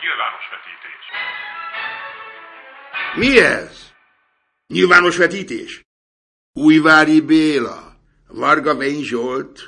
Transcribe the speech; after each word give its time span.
Nyilvános 0.00 0.44
vetítés. 0.50 1.04
Mi 3.16 3.38
ez? 3.38 3.92
Nyilvános 4.66 5.16
vetítés? 5.16 5.82
Újvári 6.52 7.20
Béla, 7.20 7.96
Varga 8.28 8.76
Vény 8.76 9.02
Zsolt, 9.02 9.60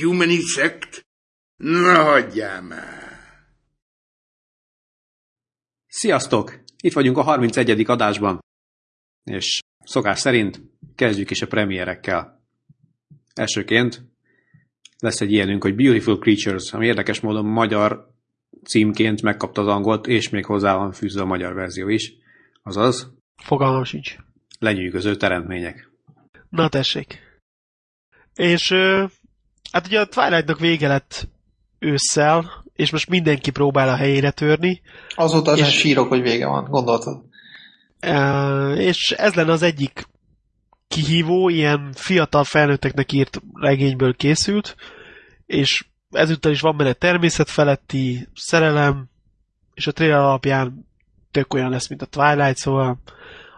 Humani 0.00 0.40
Sect? 0.40 1.06
Na 1.56 2.02
hagyjál 2.02 2.62
már! 2.62 3.46
Sziasztok! 5.86 6.60
Itt 6.82 6.92
vagyunk 6.92 7.16
a 7.16 7.22
31. 7.22 7.90
adásban, 7.90 8.40
és 9.24 9.60
szokás 9.84 10.20
szerint 10.20 10.60
kezdjük 10.94 11.30
is 11.30 11.42
a 11.42 11.46
premierekkel. 11.46 12.42
Elsőként 13.34 14.02
lesz 14.98 15.20
egy 15.20 15.32
ilyenünk, 15.32 15.62
hogy 15.62 15.74
Beautiful 15.74 16.18
Creatures, 16.18 16.72
ami 16.72 16.86
érdekes 16.86 17.20
módon 17.20 17.44
magyar 17.44 18.11
címként 18.64 19.22
megkapta 19.22 19.60
az 19.60 19.66
angolt, 19.68 20.06
és 20.06 20.28
még 20.28 20.44
hozzá 20.44 20.74
van 20.76 20.92
fűzve 20.92 21.20
a 21.22 21.26
magyar 21.26 21.54
verzió 21.54 21.88
is. 21.88 22.12
Azaz, 22.62 23.12
Fogalmam 23.42 23.84
sincs. 23.84 24.16
lenyűgöző 24.58 25.16
teremtmények. 25.16 25.90
Na 26.48 26.68
tessék. 26.68 27.20
És 28.34 28.72
hát 29.72 29.86
ugye 29.86 30.00
a 30.00 30.06
Twilightnak 30.06 30.58
vége 30.58 30.88
lett 30.88 31.28
ősszel, 31.78 32.64
és 32.74 32.90
most 32.90 33.08
mindenki 33.08 33.50
próbál 33.50 33.88
a 33.88 33.96
helyére 33.96 34.30
törni, 34.30 34.80
Azóta 35.14 35.50
az 35.50 35.58
És- 35.58 35.78
sírok, 35.78 36.08
hogy 36.08 36.22
vége 36.22 36.46
van, 36.46 36.64
gondoltad? 36.70 37.24
És 38.78 39.10
ez 39.10 39.34
lenne 39.34 39.52
az 39.52 39.62
egyik 39.62 40.04
kihívó, 40.88 41.48
ilyen 41.48 41.92
fiatal 41.92 42.44
felnőtteknek 42.44 43.12
írt 43.12 43.40
regényből 43.54 44.14
készült, 44.14 44.76
és 45.46 45.84
ezúttal 46.12 46.52
is 46.52 46.60
van 46.60 46.76
benne 46.76 46.92
természetfeletti 46.92 48.28
szerelem, 48.34 49.08
és 49.74 49.86
a 49.86 49.92
trailer 49.92 50.18
alapján 50.18 50.86
tök 51.30 51.54
olyan 51.54 51.70
lesz, 51.70 51.88
mint 51.88 52.02
a 52.02 52.06
Twilight, 52.06 52.56
szóval 52.56 52.98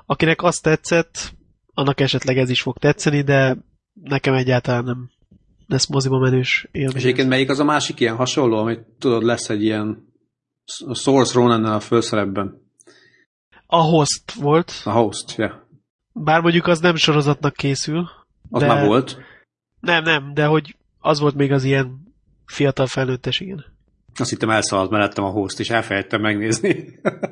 akinek 0.07 0.43
azt 0.43 0.63
tetszett, 0.63 1.33
annak 1.75 2.01
esetleg 2.01 2.39
ez 2.39 2.51
is 2.51 2.63
fog 2.63 2.79
tetszeni, 2.79 3.23
de 3.23 3.57
nekem 4.03 4.35
egyáltalán 4.35 4.85
nem 4.85 5.11
lesz 5.67 5.87
moziba 5.87 6.19
menős 6.19 6.69
élmény. 6.73 6.97
És 6.97 7.03
egyébként 7.03 7.29
melyik 7.29 7.51
az 7.51 7.59
a 7.59 7.65
másik 7.65 8.01
ilyen 8.01 8.17
hasonló, 8.17 8.59
amit 8.59 8.87
tudod, 8.99 9.23
lesz 9.23 9.49
egy 9.49 9.63
ilyen 9.63 10.13
Source 10.93 11.35
ronan 11.35 11.65
a 11.65 11.81
főszerepben. 11.81 12.63
A 13.67 13.81
Host 13.81 14.33
volt, 14.33 14.81
A 14.85 14.91
host, 14.91 15.37
ja. 15.37 15.69
bár 16.13 16.41
mondjuk 16.41 16.67
az 16.67 16.81
nem 16.81 16.97
sorozatnak 16.97 17.55
készül. 17.55 18.09
Az 18.51 18.61
de... 18.61 18.67
már 18.67 18.87
volt. 18.87 19.19
Nem, 19.81 20.03
nem, 20.03 20.35
de 20.35 20.45
hogy 20.45 20.77
az 20.99 21.21
volt 21.21 21.35
még 21.35 21.53
az 21.53 21.65
ilyen 21.65 22.04
fiatal 22.47 22.87
felnőttes, 22.87 23.41
igen. 23.41 23.65
Azt 24.19 24.31
hittem 24.31 24.51
elszaladt 24.51 24.91
mellettem 24.91 25.25
a 25.25 25.29
host, 25.29 25.61
és 25.61 25.71
elfelejtettem 25.71 26.21
megnézni. 26.21 26.85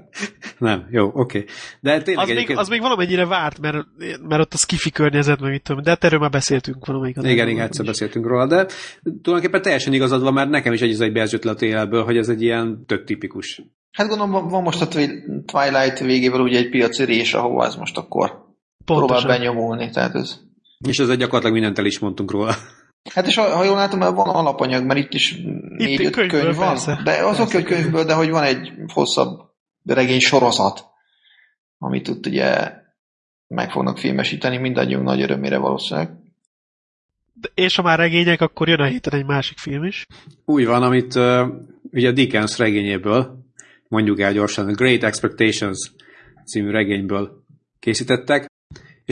nem, 0.59 0.87
jó, 0.91 1.07
oké. 1.07 1.39
Okay. 1.39 1.45
De 1.81 2.03
tényleg 2.03 2.23
Az 2.23 2.29
még, 2.29 2.37
egyébként... 2.37 2.59
az 2.59 2.69
még 2.69 2.81
valamennyire 2.81 3.27
várt, 3.27 3.61
mert, 3.61 3.87
mert 4.29 4.41
ott 4.41 4.55
a 4.55 4.57
skifi 4.57 4.91
környezet, 4.91 5.41
meg 5.41 5.51
mit 5.51 5.63
tudom, 5.63 5.83
de 5.83 5.91
hát 5.91 6.05
erről 6.05 6.19
már 6.19 6.31
beszéltünk 6.31 6.87
valamelyik 6.87 7.17
Igen, 7.17 7.29
adásban 7.29 7.49
igen, 7.53 7.65
egyszer 7.65 7.85
is. 7.85 7.91
beszéltünk 7.91 8.27
róla, 8.27 8.47
de 8.47 8.67
tulajdonképpen 9.03 9.63
teljesen 9.63 9.93
igazad 9.93 10.23
van, 10.23 10.33
mert 10.33 10.51
nekem 10.51 10.73
is 10.73 10.81
egy 10.81 10.93
az 10.93 11.01
egybe 11.01 11.21
ez 11.21 11.33
jött 11.33 11.45
le 11.45 11.51
a 11.51 11.55
télelből, 11.55 12.05
hogy 12.05 12.17
ez 12.17 12.29
egy 12.29 12.43
ilyen 12.43 12.85
tök 12.87 13.05
tipikus. 13.05 13.63
Hát 13.93 14.09
gondolom, 14.09 14.49
van- 14.49 14.63
most 14.63 14.81
a 14.83 14.89
Twi- 14.89 15.25
Twilight 15.47 15.99
végével 15.99 16.41
ugye 16.41 16.59
egy 16.59 16.71
piaci 16.71 17.05
rés, 17.05 17.35
ahova 17.35 17.65
ez 17.65 17.75
most 17.75 17.97
akkor 17.97 18.29
próbál 18.85 19.07
Pontosan. 19.07 19.29
benyomulni, 19.31 19.91
tehát 19.91 20.15
ez... 20.15 20.39
És 20.89 20.99
ez 20.99 21.09
egy 21.09 21.19
gyakorlatilag 21.19 21.55
mindent 21.55 21.79
el 21.79 21.85
is 21.85 21.99
mondtunk 21.99 22.31
róla. 22.31 22.55
Hát 23.11 23.27
és 23.27 23.35
ha, 23.37 23.57
ha 23.57 23.65
jól 23.65 23.77
látom, 23.77 23.99
van 24.01 24.29
alapanyag, 24.29 24.85
mert 24.85 24.99
itt 24.99 25.13
is 25.15 25.37
négy-öt 25.69 26.11
könyvből, 26.13 26.41
könyv 26.41 26.57
van. 26.57 26.69
persze. 26.69 27.01
De 27.05 27.11
az 27.11 27.37
Persze, 27.37 27.43
oké, 27.43 27.53
hogy 27.53 27.65
könyvből, 27.65 28.05
de 28.05 28.15
hogy 28.15 28.31
van 28.31 28.43
egy 28.43 28.73
hosszabb 28.93 29.41
regény 29.85 30.21
sorozat, 30.21 30.85
amit 31.79 32.09
ott 32.09 32.27
ugye 32.27 32.73
meg 33.47 33.71
fognak 33.71 33.99
filmesíteni 33.99 34.57
mindannyiunk 34.57 35.05
nagy 35.05 35.23
örömére 35.23 35.59
valószínűleg. 35.59 36.11
De- 37.33 37.51
És 37.55 37.77
ha 37.77 37.83
már 37.83 37.99
regények, 37.99 38.41
akkor 38.41 38.69
jön 38.69 38.81
a 38.81 38.85
héten 38.87 39.19
egy 39.19 39.27
másik 39.27 39.59
film 39.59 39.85
is. 39.85 40.07
Úgy 40.45 40.67
van, 40.67 40.83
amit 40.83 41.15
uh, 41.15 41.49
ugye 41.91 42.09
a 42.09 42.13
Dickens 42.13 42.59
regényéből, 42.59 43.39
mondjuk 43.89 44.21
el 44.21 44.33
gyorsan, 44.33 44.69
a 44.69 44.73
Great 44.73 45.03
Expectations 45.03 45.91
című 46.45 46.71
regényből 46.71 47.45
készítettek, 47.79 48.51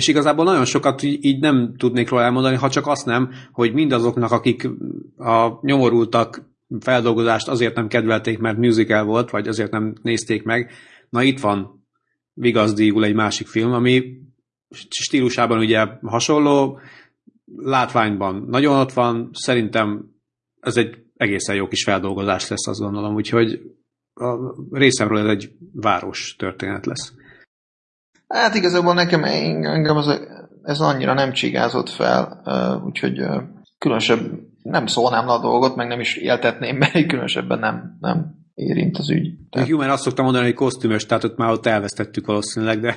és 0.00 0.08
igazából 0.08 0.44
nagyon 0.44 0.64
sokat 0.64 1.02
így, 1.02 1.24
így 1.24 1.40
nem 1.40 1.74
tudnék 1.76 2.08
róla 2.08 2.22
elmondani, 2.22 2.56
ha 2.56 2.70
csak 2.70 2.86
azt 2.86 3.06
nem, 3.06 3.30
hogy 3.52 3.72
mindazoknak, 3.72 4.30
akik 4.30 4.68
a 5.16 5.58
nyomorultak 5.62 6.48
feldolgozást 6.80 7.48
azért 7.48 7.74
nem 7.74 7.88
kedvelték, 7.88 8.38
mert 8.38 8.58
musical 8.58 9.04
volt, 9.04 9.30
vagy 9.30 9.48
azért 9.48 9.70
nem 9.70 9.94
nézték 10.02 10.42
meg, 10.42 10.70
na 11.08 11.22
itt 11.22 11.40
van 11.40 11.86
vigazdíjul 12.32 13.04
egy 13.04 13.14
másik 13.14 13.46
film, 13.46 13.72
ami 13.72 14.02
stílusában 14.88 15.58
ugye 15.58 15.86
hasonló, 16.02 16.80
látványban 17.56 18.44
nagyon 18.48 18.78
ott 18.78 18.92
van, 18.92 19.30
szerintem 19.32 20.10
ez 20.60 20.76
egy 20.76 20.96
egészen 21.16 21.56
jó 21.56 21.68
kis 21.68 21.84
feldolgozás 21.84 22.48
lesz, 22.48 22.66
azt 22.66 22.80
gondolom, 22.80 23.14
úgyhogy 23.14 23.60
a 24.14 24.54
részemről 24.70 25.18
ez 25.18 25.26
egy 25.26 25.52
város 25.72 26.34
történet 26.38 26.86
lesz. 26.86 27.12
Hát 28.34 28.54
igazából 28.54 28.94
nekem 28.94 29.24
engem 29.24 29.96
az, 29.96 30.20
ez 30.62 30.80
annyira 30.80 31.14
nem 31.14 31.32
csigázott 31.32 31.88
fel, 31.88 32.42
úgyhogy 32.84 33.26
különösebb 33.78 34.20
nem 34.62 34.86
szólnám 34.86 35.26
le 35.26 35.32
a 35.32 35.40
dolgot, 35.40 35.76
meg 35.76 35.88
nem 35.88 36.00
is 36.00 36.16
éltetném, 36.16 36.76
mert 36.80 37.06
különösebben 37.06 37.58
nem, 37.58 37.96
nem 38.00 38.34
érint 38.54 38.98
az 38.98 39.10
ügy. 39.10 39.32
Tehát, 39.50 39.68
Human 39.68 39.90
azt 39.90 40.02
szoktam 40.02 40.24
mondani, 40.24 40.44
hogy 40.44 40.54
kosztümös, 40.54 41.06
tehát 41.06 41.24
ott 41.24 41.36
már 41.36 41.50
ott 41.50 41.66
elvesztettük 41.66 42.26
valószínűleg, 42.26 42.80
de, 42.80 42.96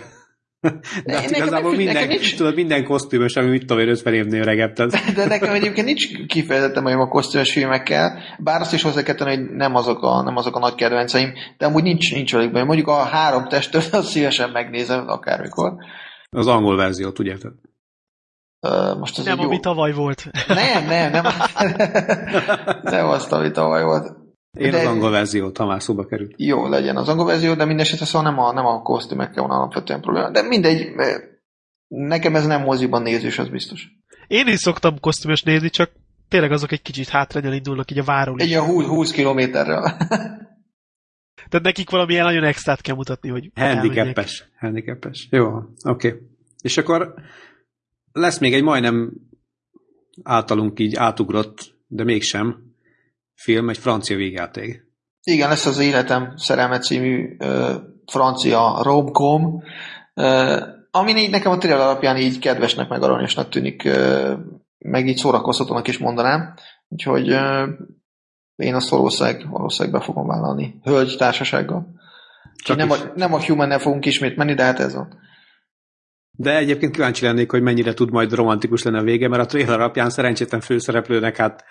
de 0.64 1.14
hát 1.14 1.30
nekem 1.30 1.30
igazából 1.34 1.70
nem- 1.70 1.78
minden, 1.78 1.94
nekem 1.94 2.08
nincs- 2.10 2.38
tudod, 2.38 2.56
minden 2.56 2.84
kosztümös, 2.84 3.36
ami 3.36 3.50
mit 3.50 3.60
tudom 3.66 3.80
én 3.80 3.90
50 3.90 4.14
évnél 4.14 4.42
öregebb. 4.42 4.74
Tehát, 4.74 5.14
de 5.16 5.26
nekem 5.26 5.54
egyébként 5.54 5.86
nincs 5.88 6.26
kifejezetten 6.28 6.84
bajom 6.84 7.00
a 7.00 7.08
kosztümös 7.08 7.52
filmekkel, 7.52 8.20
bár 8.40 8.62
azt 8.62 8.74
is 8.74 8.82
hozzá 8.82 9.02
kell 9.04 9.16
tenni, 9.16 9.36
hogy 9.36 9.50
nem 9.56 9.76
azok 9.76 10.02
a, 10.04 10.22
nem 10.24 10.38
azok 10.38 10.56
a 10.56 10.60
nagy 10.60 10.76
kedvenceim, 10.76 11.34
de 11.58 11.66
amúgy 11.66 11.84
nincs, 11.84 12.14
nincs 12.14 12.32
velük 12.32 12.52
bajom. 12.52 12.68
Mondjuk 12.68 12.88
a 12.88 13.04
három 13.04 13.48
testőt, 13.48 13.94
azt 13.94 14.08
szívesen 14.10 14.50
megnézem 14.50 15.08
akármikor. 15.08 15.74
az 16.30 16.48
angol 16.48 16.76
verziót, 16.76 17.20
ugye? 17.20 17.36
Ö, 18.60 18.94
Most 19.00 19.18
ez 19.20 19.26
Nem, 19.26 19.34
egy 19.34 19.40
jó... 19.42 19.48
ami 19.48 19.60
tavaly 19.60 19.92
volt. 19.94 20.26
Nem, 20.48 20.86
nem, 20.86 21.12
nem. 21.12 21.24
nem 22.84 23.08
azt, 23.08 23.32
ami 23.32 23.52
tavaly 23.52 23.84
volt. 23.84 24.22
Én 24.58 24.72
De- 24.72 24.80
az 24.80 24.86
angol 24.86 25.10
verziót, 25.10 25.58
ha 25.58 25.66
már 25.66 25.82
szóba 25.82 26.06
került. 26.06 26.34
jó 26.38 26.68
legyen 26.68 26.98
az 26.98 27.08
angol 27.08 27.26
verzió, 27.26 27.54
de 27.54 27.66
mindesetre 27.66 28.06
szóval 28.06 28.32
nem 28.32 28.40
a, 28.40 28.54
nem 28.54 28.66
a 28.66 28.82
kosztümekkel 28.82 29.44
van 29.44 29.58
alapvetően 29.58 30.02
probléma. 30.02 30.30
De 30.30 30.42
mindegy, 30.42 30.82
eh, 30.98 31.22
nekem 31.88 32.36
ez 32.36 32.46
nem 32.46 32.62
moziban 32.62 33.02
nézős, 33.02 33.40
az 33.40 33.50
biztos. 33.50 33.88
Én 34.28 34.48
is 34.48 34.60
szoktam 34.60 35.00
kosztümös 35.00 35.44
nézni, 35.44 35.70
csak 35.70 35.92
tényleg 36.28 36.52
azok 36.52 36.72
egy 36.72 36.82
kicsit 36.82 37.10
hátrányal 37.10 37.54
indulnak 37.54 37.92
így 37.92 38.00
a 38.00 38.04
váról 38.04 38.40
Egy 38.40 38.48
ilyen 38.48 38.66
20, 38.66 38.86
20 38.86 39.12
kilométerrel. 39.12 39.98
Tehát 41.50 41.66
nekik 41.66 41.90
valamilyen 41.90 42.26
nagyon 42.26 42.44
extrát 42.44 42.82
kell 42.82 42.96
mutatni, 42.96 43.30
hogy. 43.30 43.52
Handicapes. 43.56 44.50
Handicapes. 44.60 45.28
Jó, 45.32 45.48
oké. 45.48 46.08
Okay. 46.08 46.20
És 46.62 46.78
akkor 46.78 47.14
lesz 48.12 48.40
még 48.40 48.54
egy 48.54 48.64
majdnem 48.64 49.14
általunk 50.24 50.80
így 50.80 50.96
átugrott, 50.96 51.76
de 51.88 52.04
mégsem 52.04 52.73
film, 53.36 53.70
egy 53.70 53.78
francia 53.78 54.16
végjáték. 54.16 54.92
Igen, 55.24 55.50
lesz 55.50 55.66
az 55.66 55.80
Életem 55.80 56.34
szerelme 56.36 56.80
című 56.80 57.36
ö, 57.40 57.76
francia 58.06 58.80
romcom, 58.84 59.64
ö, 60.14 60.58
ami 60.92 61.16
így 61.16 61.30
nekem 61.30 61.52
a 61.52 61.58
trailer 61.58 61.80
alapján 61.80 62.18
így 62.18 62.40
kedvesnek, 62.40 62.90
meg 62.90 63.02
aranyosnak 63.02 63.50
tűnik, 63.50 63.84
ö, 63.84 64.34
meg 64.78 65.08
így 65.08 65.18
szórakoztatónak 65.18 65.88
is 65.88 65.98
mondanám. 65.98 66.54
Úgyhogy 66.88 67.30
ö, 67.30 67.68
én 68.56 68.76
azt 68.76 68.90
valószínűleg, 68.90 69.50
valószínűleg 69.50 70.00
be 70.00 70.06
fogom 70.06 70.28
vállalni. 70.28 70.80
Hölgy 70.84 71.16
társasággal. 71.18 71.88
Csak 72.64 72.78
nem, 72.78 72.90
is. 72.90 73.00
a, 73.00 73.12
nem 73.16 73.34
a 73.34 73.44
human 73.46 73.80
fogunk 73.80 74.06
ismét 74.06 74.36
menni, 74.36 74.54
de 74.54 74.64
hát 74.64 74.80
ez 74.80 74.94
van. 74.94 75.22
De 76.38 76.58
egyébként 76.58 76.92
kíváncsi 76.92 77.26
lennék, 77.26 77.52
hogy 77.52 77.62
mennyire 77.62 77.94
tud 77.94 78.12
majd 78.12 78.34
romantikus 78.34 78.84
lenni 78.84 78.98
a 78.98 79.04
vége, 79.04 79.28
mert 79.28 79.42
a 79.42 79.46
trailer 79.46 79.80
alapján 79.80 80.10
szerencsétlen 80.10 80.62
főszereplőnek 80.62 81.38
hát 81.38 81.64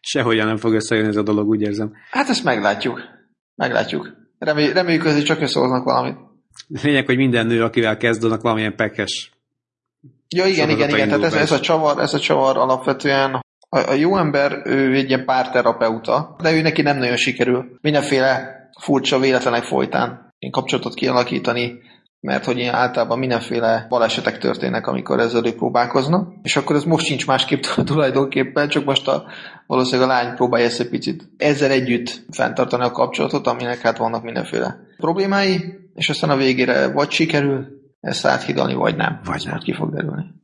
sehogyan 0.00 0.46
nem 0.46 0.56
fog 0.56 0.72
összejönni 0.72 1.08
ez 1.08 1.16
a 1.16 1.22
dolog, 1.22 1.48
úgy 1.48 1.60
érzem. 1.60 1.92
Hát 2.10 2.28
ezt 2.28 2.44
meglátjuk. 2.44 3.00
Meglátjuk. 3.54 4.16
Remély, 4.38 4.72
reméljük, 4.72 5.02
hogy 5.02 5.22
csak 5.22 5.40
összehoznak 5.40 5.84
valamit. 5.84 6.16
Lényeg, 6.82 7.06
hogy 7.06 7.16
minden 7.16 7.46
nő, 7.46 7.62
akivel 7.62 7.96
kezdődnek 7.96 8.40
valamilyen 8.40 8.76
pekes. 8.76 9.32
Ja, 10.28 10.46
igen, 10.46 10.70
igen, 10.70 10.88
igen. 10.88 11.08
Tehát 11.08 11.24
ez, 11.24 11.34
ez, 11.34 11.52
a 11.52 11.60
csavar, 11.60 11.98
ez 11.98 12.14
a 12.14 12.18
csavar 12.18 12.56
alapvetően 12.56 13.34
a, 13.68 13.78
a 13.78 13.92
jó 13.92 14.16
ember, 14.16 14.62
ő 14.64 14.94
egy 14.94 15.08
ilyen 15.08 15.24
párterapeuta, 15.24 16.36
de 16.42 16.52
ő 16.52 16.60
neki 16.60 16.82
nem 16.82 16.98
nagyon 16.98 17.16
sikerül. 17.16 17.78
Mindenféle 17.80 18.54
furcsa 18.80 19.18
véletlenek 19.18 19.62
folytán 19.62 20.32
én 20.38 20.50
kapcsolatot 20.50 20.94
kialakítani 20.94 21.82
mert 22.24 22.44
hogy 22.44 22.58
ilyen 22.58 22.74
általában 22.74 23.18
mindenféle 23.18 23.86
balesetek 23.88 24.38
történnek, 24.38 24.86
amikor 24.86 25.20
ezzel 25.20 25.52
próbálkoznak, 25.52 26.32
és 26.42 26.56
akkor 26.56 26.76
ez 26.76 26.84
most 26.84 27.06
sincs 27.06 27.26
másképp 27.26 27.62
tulajdonképpen, 27.84 28.68
csak 28.68 28.84
most 28.84 29.08
a, 29.08 29.24
valószínűleg 29.66 30.08
a 30.08 30.12
lány 30.12 30.34
próbálja 30.34 30.66
ezt 30.66 30.80
egy 30.80 30.88
picit 30.88 31.28
ezzel 31.36 31.70
együtt 31.70 32.24
fenntartani 32.30 32.84
a 32.84 32.90
kapcsolatot, 32.90 33.46
aminek 33.46 33.80
hát 33.80 33.98
vannak 33.98 34.22
mindenféle 34.22 34.86
problémái, 34.96 35.78
és 35.94 36.08
aztán 36.08 36.30
a 36.30 36.36
végére 36.36 36.92
vagy 36.92 37.10
sikerül 37.10 37.66
ezt 38.00 38.26
áthidalni, 38.26 38.74
vagy 38.74 38.96
nem. 38.96 39.20
Vagy 39.24 39.42
nem. 39.46 39.58
Ki 39.58 39.72
fog 39.72 39.90
derülni. 39.94 40.34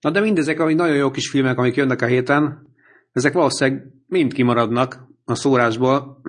Na 0.00 0.10
de 0.10 0.20
mindezek, 0.20 0.60
ami 0.60 0.74
nagyon 0.74 0.96
jó 0.96 1.10
kis 1.10 1.30
filmek, 1.30 1.58
amik 1.58 1.74
jönnek 1.74 2.02
a 2.02 2.06
héten, 2.06 2.66
ezek 3.12 3.32
valószínűleg 3.32 3.86
mind 4.06 4.32
kimaradnak 4.32 5.06
a 5.24 5.34
szórásból, 5.34 6.20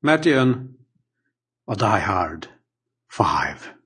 mert 0.00 0.24
jön 0.24 0.78
a 1.64 1.74
Die 1.74 2.04
Hard 2.04 2.48
5. 3.18 3.76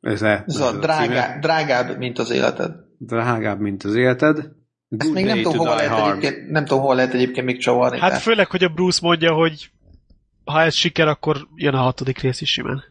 Ez 0.00 0.22
a, 0.22 0.44
Ez 0.46 0.60
a 0.60 0.78
drágá, 0.78 1.38
drágább, 1.38 1.98
mint 1.98 2.18
az 2.18 2.30
életed. 2.30 2.72
Drágább, 2.98 3.60
mint 3.60 3.84
az 3.84 3.94
életed. 3.94 4.52
Ezt 4.98 5.10
Good 5.10 5.14
még 5.14 5.24
nem 5.24 5.42
tudom, 5.42 5.66
Die 5.66 5.74
lehet 5.74 5.90
Hard. 5.90 6.16
egyébként, 6.24 6.50
nem 6.50 6.64
tudom, 6.64 6.82
hol 6.82 6.94
lehet 6.94 7.14
egyébként 7.14 7.46
még 7.46 7.58
csavarni. 7.58 7.98
Hát 7.98 8.08
tehát- 8.08 8.22
főleg, 8.24 8.50
hogy 8.50 8.64
a 8.64 8.68
Bruce 8.68 8.98
mondja, 9.02 9.32
hogy 9.32 9.70
ha 10.44 10.62
ez 10.62 10.74
siker, 10.74 11.08
akkor 11.08 11.36
jön 11.54 11.74
a 11.74 11.82
hatodik 11.82 12.18
rész 12.18 12.40
is 12.40 12.50
simán. 12.50 12.84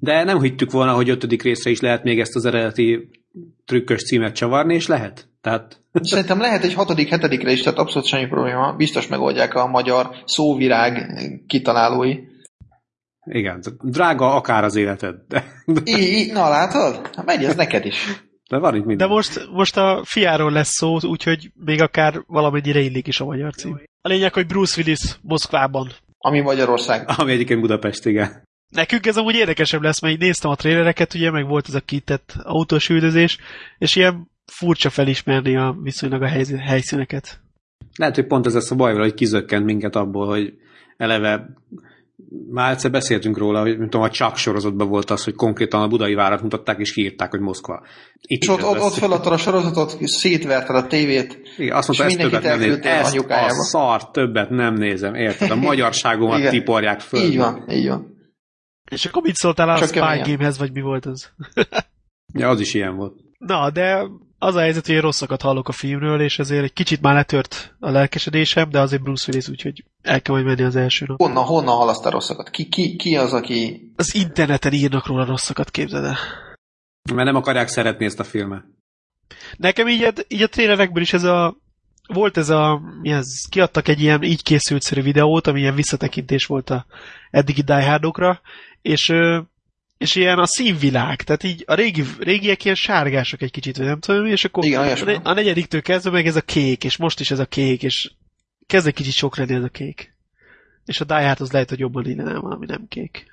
De 0.00 0.24
nem 0.24 0.40
hittük 0.42 0.70
volna, 0.70 0.92
hogy 0.92 1.08
ötödik 1.08 1.42
részre 1.42 1.70
is 1.70 1.80
lehet 1.80 2.02
még 2.02 2.20
ezt 2.20 2.36
az 2.36 2.44
eredeti 2.44 3.10
trükkös 3.64 4.04
címet 4.04 4.34
csavarni, 4.34 4.74
és 4.74 4.86
lehet. 4.86 5.28
Tehát 5.40 5.80
Szerintem 5.92 6.40
lehet 6.40 6.64
egy 6.64 6.74
hatodik, 6.74 7.08
hetedikre 7.08 7.50
is, 7.50 7.62
tehát 7.62 7.78
abszolút 7.78 8.08
semmi 8.08 8.26
probléma. 8.26 8.72
Biztos 8.76 9.06
megoldják 9.06 9.54
a 9.54 9.66
magyar 9.66 10.10
szóvirág 10.24 11.12
kitalálói. 11.46 12.18
igen, 13.24 13.62
drága 13.82 14.34
akár 14.34 14.64
az 14.64 14.76
életed. 14.76 15.14
De, 15.26 15.44
Í, 15.84 16.18
í, 16.18 16.30
na 16.32 16.48
látod? 16.48 17.10
Megy 17.24 17.44
ez 17.44 17.54
neked 17.54 17.84
is. 17.84 18.22
De 18.48 18.58
van 18.58 18.74
itt 18.74 18.80
De 18.80 18.86
minden. 18.86 19.08
most, 19.08 19.48
most 19.52 19.76
a 19.76 20.02
fiáról 20.04 20.52
lesz 20.52 20.72
szó, 20.72 20.98
úgyhogy 21.02 21.50
még 21.54 21.80
akár 21.80 22.22
valamennyire 22.26 22.80
illik 22.80 23.06
is 23.06 23.20
a 23.20 23.24
magyar 23.24 23.54
cím. 23.54 23.80
A 24.02 24.08
lényeg, 24.08 24.34
hogy 24.34 24.46
Bruce 24.46 24.80
Willis 24.80 25.18
Moszkvában. 25.22 25.90
Ami 26.18 26.40
Magyarország. 26.40 27.08
Ami 27.16 27.32
egyébként 27.32 27.60
Budapest, 27.60 28.06
igen. 28.06 28.42
Nekünk 28.68 29.06
ez 29.06 29.16
amúgy 29.16 29.34
érdekesebb 29.34 29.82
lesz, 29.82 30.00
mert 30.00 30.14
így 30.14 30.20
néztem 30.20 30.50
a 30.50 30.54
trélereket, 30.54 31.14
ugye, 31.14 31.30
meg 31.30 31.46
volt 31.46 31.68
ez 31.68 31.74
a 31.74 31.80
kitett 31.80 32.34
autós 32.42 32.88
üldözés, 32.88 33.38
és 33.78 33.96
ilyen 33.96 34.30
furcsa 34.52 34.90
felismerni 34.90 35.56
a 35.56 35.76
viszonylag 35.82 36.22
a 36.22 36.28
helyszíneket. 36.58 37.40
Lehet, 37.96 38.14
hogy 38.14 38.26
pont 38.26 38.46
ez 38.46 38.54
lesz 38.54 38.70
a 38.70 38.74
baj 38.74 38.94
hogy 38.94 39.14
kizökkent 39.14 39.64
minket 39.64 39.96
abból, 39.96 40.26
hogy 40.26 40.54
eleve 40.96 41.48
már 42.50 42.72
egyszer 42.72 42.90
beszéltünk 42.90 43.38
róla, 43.38 43.60
hogy 43.60 43.78
mint 43.78 43.90
tudom, 43.90 44.06
a 44.06 44.10
Chuck 44.10 44.36
sorozatban 44.36 44.88
volt 44.88 45.10
az, 45.10 45.24
hogy 45.24 45.34
konkrétan 45.34 45.82
a 45.82 45.88
budai 45.88 46.14
várat 46.14 46.42
mutatták, 46.42 46.78
és 46.78 46.92
kiírták, 46.92 47.30
hogy 47.30 47.40
Moszkva. 47.40 47.82
Itt 48.20 48.42
És 48.42 48.48
ott, 48.48 48.64
ott, 48.64 48.80
ott 48.80 48.92
feladtad 48.92 49.32
a 49.32 49.36
sorozatot, 49.36 49.96
szétverted 50.00 50.76
a 50.76 50.86
tévét. 50.86 51.40
Igen, 51.56 51.76
azt 51.76 51.90
és 51.90 51.98
mondta, 51.98 52.04
ezt 52.04 52.16
mindenkit 52.16 52.40
többet 52.40 52.58
nem 52.58 52.68
nézem. 52.68 52.92
Ezt 52.92 53.14
a 53.14 53.16
anyukájába. 53.16 53.62
szart 53.62 54.12
többet 54.12 54.50
nem 54.50 54.74
nézem, 54.74 55.14
érted? 55.14 55.50
A 55.50 55.56
magyarságomat 55.70 56.50
tiporják 56.50 57.00
föl. 57.00 57.20
Így 57.20 57.36
van, 57.36 57.64
így 57.70 57.88
van. 57.88 58.16
És 58.90 59.06
akkor 59.06 59.22
mit 59.22 59.34
szóltál 59.34 59.68
a 59.68 59.78
Csak 59.78 59.88
Spy. 59.88 60.30
Gamehez, 60.30 60.58
vagy 60.58 60.72
mi 60.72 60.80
volt 60.80 61.06
az? 61.06 61.30
Ja, 62.32 62.48
az 62.48 62.60
is 62.60 62.74
ilyen 62.74 62.96
volt. 62.96 63.14
Na, 63.38 63.70
de 63.70 64.06
az 64.38 64.54
a 64.54 64.60
helyzet, 64.60 64.86
hogy 64.86 64.94
én 64.94 65.00
rosszakat 65.00 65.42
hallok 65.42 65.68
a 65.68 65.72
filmről, 65.72 66.20
és 66.20 66.38
ezért 66.38 66.64
egy 66.64 66.72
kicsit 66.72 67.00
már 67.00 67.14
letört 67.14 67.74
a 67.80 67.90
lelkesedésem, 67.90 68.70
de 68.70 68.80
azért 68.80 69.02
Bruce 69.02 69.24
Willis, 69.28 69.48
úgyhogy 69.48 69.84
el 70.02 70.22
kell 70.22 70.34
majd 70.34 70.46
menni 70.46 70.62
az 70.62 70.76
első 70.76 71.04
nap. 71.08 71.18
Honnan, 71.18 71.44
honnan 71.44 71.76
halasztál 71.76 72.12
rosszakat? 72.12 72.50
Ki, 72.50 72.68
ki, 72.68 72.96
ki 72.96 73.16
az, 73.16 73.32
aki... 73.32 73.90
Az 73.96 74.14
interneten 74.14 74.72
írnak 74.72 75.06
róla 75.06 75.24
rosszakat, 75.24 75.70
képzeld 75.70 76.04
el. 76.04 76.16
Mert 77.14 77.26
nem 77.26 77.36
akarják 77.36 77.68
szeretni 77.68 78.04
ezt 78.04 78.20
a 78.20 78.24
filmet. 78.24 78.64
Nekem 79.56 79.88
így, 79.88 80.02
a- 80.02 80.24
így 80.28 80.42
a 80.42 80.48
trélerekből 80.48 81.02
is 81.02 81.12
ez 81.12 81.24
a 81.24 81.56
volt 82.08 82.36
ez 82.36 82.48
a, 82.48 82.80
mi 83.02 83.10
ez, 83.10 83.26
kiadtak 83.48 83.88
egy 83.88 84.00
ilyen 84.00 84.22
így 84.22 84.42
készültszerű 84.42 85.02
videót, 85.02 85.46
ami 85.46 85.60
ilyen 85.60 85.74
visszatekintés 85.74 86.46
volt 86.46 86.70
a 86.70 86.86
eddigi 87.30 87.62
Die 87.62 87.90
Hardokra, 87.90 88.40
és, 88.82 89.12
és 89.98 90.14
ilyen 90.14 90.38
a 90.38 90.46
színvilág, 90.46 91.22
tehát 91.22 91.42
így 91.42 91.64
a 91.66 91.74
régi, 91.74 92.02
régiek 92.18 92.64
ilyen 92.64 92.76
sárgások 92.76 93.42
egy 93.42 93.50
kicsit, 93.50 93.76
vagy 93.76 93.86
nem 93.86 94.00
tudom, 94.00 94.26
és 94.26 94.44
akkor 94.44 94.64
Igen, 94.64 94.80
a, 94.80 95.04
ne- 95.04 95.20
a 95.22 95.32
negyediktől 95.32 95.82
kezdve 95.82 96.10
meg 96.10 96.26
ez 96.26 96.36
a 96.36 96.40
kék, 96.40 96.84
és 96.84 96.96
most 96.96 97.20
is 97.20 97.30
ez 97.30 97.38
a 97.38 97.46
kék, 97.46 97.82
és 97.82 98.12
kezd 98.66 98.86
egy 98.86 98.94
kicsit 98.94 99.12
sok 99.12 99.36
lenni 99.36 99.54
ez 99.54 99.62
a 99.62 99.68
kék. 99.68 100.16
És 100.84 101.00
a 101.00 101.04
Die 101.04 101.26
Hard 101.26 101.40
az 101.40 101.52
lehet, 101.52 101.68
hogy 101.68 101.78
jobban 101.78 102.06
illene 102.06 102.38
valami 102.38 102.66
nem 102.66 102.86
kék. 102.88 103.26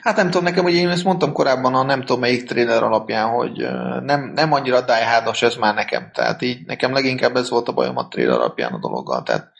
Hát 0.00 0.16
nem 0.16 0.26
tudom, 0.26 0.44
nekem 0.44 0.64
ugye 0.64 0.76
én 0.76 0.88
ezt 0.88 1.04
mondtam 1.04 1.32
korábban 1.32 1.74
a 1.74 1.82
nem 1.82 2.00
tudom 2.00 2.20
melyik 2.20 2.44
trailer 2.44 2.82
alapján, 2.82 3.28
hogy 3.28 3.56
nem, 4.02 4.32
nem 4.34 4.52
annyira 4.52 4.80
Die 4.80 5.22
ez 5.40 5.54
már 5.56 5.74
nekem. 5.74 6.10
Tehát 6.12 6.42
így 6.42 6.66
nekem 6.66 6.92
leginkább 6.92 7.36
ez 7.36 7.50
volt 7.50 7.68
a 7.68 7.72
bajom 7.72 7.96
a 7.96 8.08
trailer 8.08 8.36
alapján 8.36 8.72
a 8.72 8.78
dologgal. 8.78 9.22
Tehát 9.22 9.52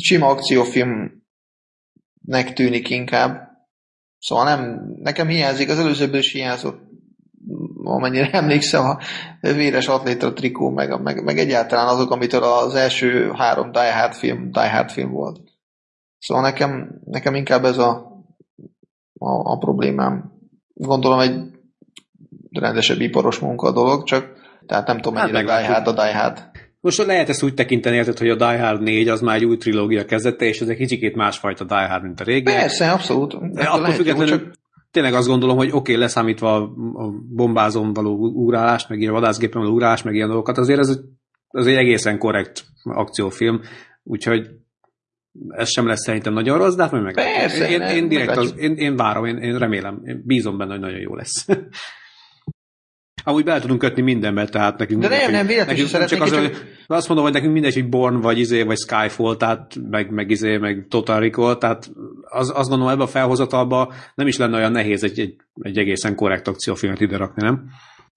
sima 0.00 0.34
akciófilmnek 2.26 2.52
tűnik 2.52 2.90
inkább. 2.90 3.48
Szóval 4.18 4.44
nem, 4.44 4.94
nekem 4.96 5.28
hiányzik, 5.28 5.68
az 5.68 5.78
előzőből 5.78 6.18
is 6.18 6.32
hiányzott, 6.32 6.80
amennyire 7.84 8.30
emlékszem, 8.40 8.84
a 8.84 8.98
véres 9.40 9.88
atléta 9.88 10.32
trikó, 10.32 10.70
meg, 10.70 11.02
meg, 11.02 11.24
meg 11.24 11.38
egyáltalán 11.38 11.88
azok, 11.88 12.10
amitől 12.10 12.42
az 12.42 12.74
első 12.74 13.32
három 13.32 13.72
Die 13.72 13.94
Hard 13.94 14.14
film, 14.14 14.50
Die 14.50 14.70
Hard 14.70 14.90
film 14.90 15.10
volt. 15.10 15.40
Szóval 16.18 16.42
nekem, 16.42 17.00
nekem 17.04 17.34
inkább 17.34 17.64
ez 17.64 17.78
a, 17.78 17.90
a, 19.18 19.52
a 19.52 19.58
problémám. 19.58 20.32
Gondolom 20.74 21.18
egy 21.18 21.58
rendesebb 22.50 23.00
iparos 23.00 23.38
munka 23.38 23.66
a 23.66 23.72
dolog, 23.72 24.04
csak 24.04 24.38
tehát 24.66 24.86
nem 24.86 25.00
tudom, 25.00 25.18
Hát 25.18 25.32
mennyire 25.32 25.58
Die. 25.58 25.72
Hard 25.72 25.86
a 25.86 25.92
Die 25.92 26.16
Hard. 26.16 26.49
Most 26.80 26.98
lehet 27.04 27.28
ezt 27.28 27.42
úgy 27.42 27.54
tekinteni, 27.54 27.96
érted, 27.96 28.18
hogy 28.18 28.28
a 28.28 28.36
Die 28.36 28.60
Hard 28.60 28.82
4 28.82 29.08
az 29.08 29.20
már 29.20 29.36
egy 29.36 29.44
új 29.44 29.56
trilógia 29.56 30.04
kezdete, 30.04 30.44
és 30.44 30.60
ez 30.60 30.68
egy 30.68 30.76
kicsikét 30.76 31.14
másfajta 31.14 31.64
Die 31.64 31.88
Hard, 31.88 32.02
mint 32.02 32.20
a 32.20 32.24
régi. 32.24 32.42
Persze, 32.42 32.90
abszolút. 32.90 33.30
De 33.30 33.60
Ettől 33.60 33.66
attól 33.66 33.80
lehet 33.80 33.96
függetlenül 33.96 34.28
csak 34.28 34.52
tényleg 34.90 35.14
azt 35.14 35.28
gondolom, 35.28 35.56
hogy 35.56 35.68
oké, 35.68 35.76
okay, 35.78 35.96
leszámítva 35.96 36.54
a, 36.54 36.70
bombázón 37.34 37.92
való 37.92 38.16
ugrálást, 38.16 38.88
meg 38.88 39.00
ilyen 39.00 39.12
vadászgépen 39.12 39.60
való 39.60 39.72
ugrálást, 39.74 40.04
meg 40.04 40.14
ilyen 40.14 40.28
dolgokat, 40.28 40.58
azért 40.58 40.78
ez, 40.78 40.88
egy- 40.88 41.66
egy 41.66 41.74
egészen 41.76 42.18
korrekt 42.18 42.64
akciófilm, 42.82 43.60
úgyhogy 44.02 44.48
ez 45.48 45.70
sem 45.70 45.86
lesz 45.86 46.02
szerintem 46.04 46.32
nagyon 46.32 46.58
rossz, 46.58 46.74
de 46.74 46.82
hát 46.82 46.92
meg. 46.92 47.14
Persze, 47.14 47.70
én, 47.70 47.80
én, 47.80 48.08
direkt 48.08 48.36
az, 48.36 48.54
én, 48.56 48.74
én 48.76 48.96
várom, 48.96 49.24
én, 49.24 49.36
én 49.36 49.58
remélem, 49.58 50.00
én 50.04 50.22
bízom 50.24 50.58
benne, 50.58 50.70
hogy 50.70 50.80
nagyon 50.80 51.00
jó 51.00 51.14
lesz. 51.14 51.46
Amúgy 53.24 53.44
bele 53.44 53.60
tudunk 53.60 53.80
kötni 53.80 54.02
mindenbe, 54.02 54.44
tehát 54.44 54.78
nekünk 54.78 55.00
De 55.00 55.08
nem, 55.08 55.16
mindegy, 55.16 55.34
nem, 55.34 55.46
véletlenül 55.46 55.88
nekünk 55.92 56.08
csak 56.08 56.22
az, 56.22 56.32
hogy 56.32 56.56
azt 56.86 57.06
mondom, 57.08 57.26
hogy 57.26 57.34
nekünk 57.34 57.52
mindegy, 57.52 57.74
hogy 57.74 57.88
Born, 57.88 58.20
vagy 58.20 58.38
izé, 58.38 58.62
vagy 58.62 58.78
Skyfall, 58.78 59.36
tehát 59.36 59.76
meg, 59.90 60.10
meg 60.10 60.30
izé, 60.30 60.56
meg 60.56 60.86
Total 60.88 61.20
Recall, 61.20 61.56
tehát 61.56 61.90
az, 62.22 62.52
azt 62.54 62.68
gondolom 62.68 62.92
ebbe 62.92 63.02
a 63.02 63.06
felhozatalba 63.06 63.92
nem 64.14 64.26
is 64.26 64.36
lenne 64.36 64.56
olyan 64.56 64.72
nehéz 64.72 65.04
egy, 65.04 65.20
egy, 65.20 65.36
egy 65.60 65.78
egészen 65.78 66.14
korrekt 66.14 66.48
akciófilmet 66.48 67.00
ide 67.00 67.16
rakni, 67.16 67.42
nem? 67.42 67.64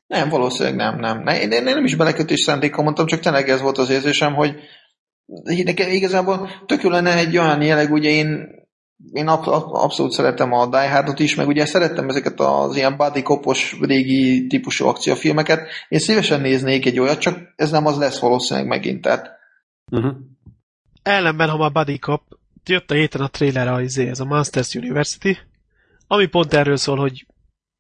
Nem, 0.08 0.30
valószínűleg 0.30 0.76
nem, 0.76 1.00
nem. 1.00 1.24
Ne, 1.24 1.42
én, 1.42 1.52
én 1.52 1.64
nem 1.64 1.86
is 1.86 1.96
belekötés 1.96 2.40
szándékkal 2.40 2.84
mondtam, 2.84 3.06
csak 3.06 3.20
tényleg 3.20 3.50
ez 3.50 3.62
volt 3.62 3.78
az 3.78 3.90
érzésem, 3.90 4.34
hogy 4.34 4.56
nekem 5.64 5.92
igazából 5.92 6.50
tök 6.66 6.82
jó 6.82 6.90
lenne 6.90 7.18
egy 7.18 7.38
olyan 7.38 7.62
jelleg, 7.62 7.92
ugye 7.92 8.10
én, 8.10 8.62
én 9.12 9.28
ab, 9.28 9.48
ab, 9.48 9.74
abszolút 9.74 10.12
szeretem 10.12 10.54
a 10.54 10.68
Die 10.68 10.90
Hardot 10.90 11.20
is, 11.20 11.36
meg 11.36 11.48
ugye 11.48 11.66
szerettem 11.66 12.10
ezeket 12.10 12.40
az 12.40 12.76
ilyen 12.76 12.98
buddy 12.98 13.22
kopos 13.22 13.78
régi 13.82 14.48
típusú 14.48 14.88
akciófilmeket. 14.88 15.68
Én 15.90 16.00
szívesen 16.00 16.42
néznék 16.42 16.86
egy 16.86 17.00
olyat, 17.00 17.20
csak 17.20 17.40
ez 17.56 17.72
nem 17.72 17.86
az 17.86 17.98
lesz 17.98 18.20
valószínűleg 18.20 18.70
megint. 18.70 19.02
Tehát 19.02 19.42
Uh-huh. 19.92 20.16
Ellenben, 21.04 21.50
ha 21.50 21.58
már 21.58 21.72
Buddy 21.72 21.98
Cop, 21.98 22.22
jött 22.66 22.92
a 22.92 22.94
héten 22.94 23.22
a 23.22 23.28
trailer 23.28 23.68
a, 23.68 23.82
izé, 23.82 24.08
ez 24.08 24.20
a 24.20 24.26
Masters 24.26 24.76
University, 24.76 25.38
ami 26.08 26.26
pont 26.26 26.54
erről 26.54 26.78
szól, 26.78 26.98
hogy, 26.98 27.26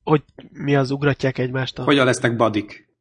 hogy 0.03 0.23
mi 0.51 0.75
az 0.75 0.91
ugratják 0.91 1.37
egymást, 1.37 1.77
a, 1.77 1.83
hogy... 1.83 1.91
Hogyan 1.91 2.05
lesznek 2.05 2.35
badik? 2.35 2.93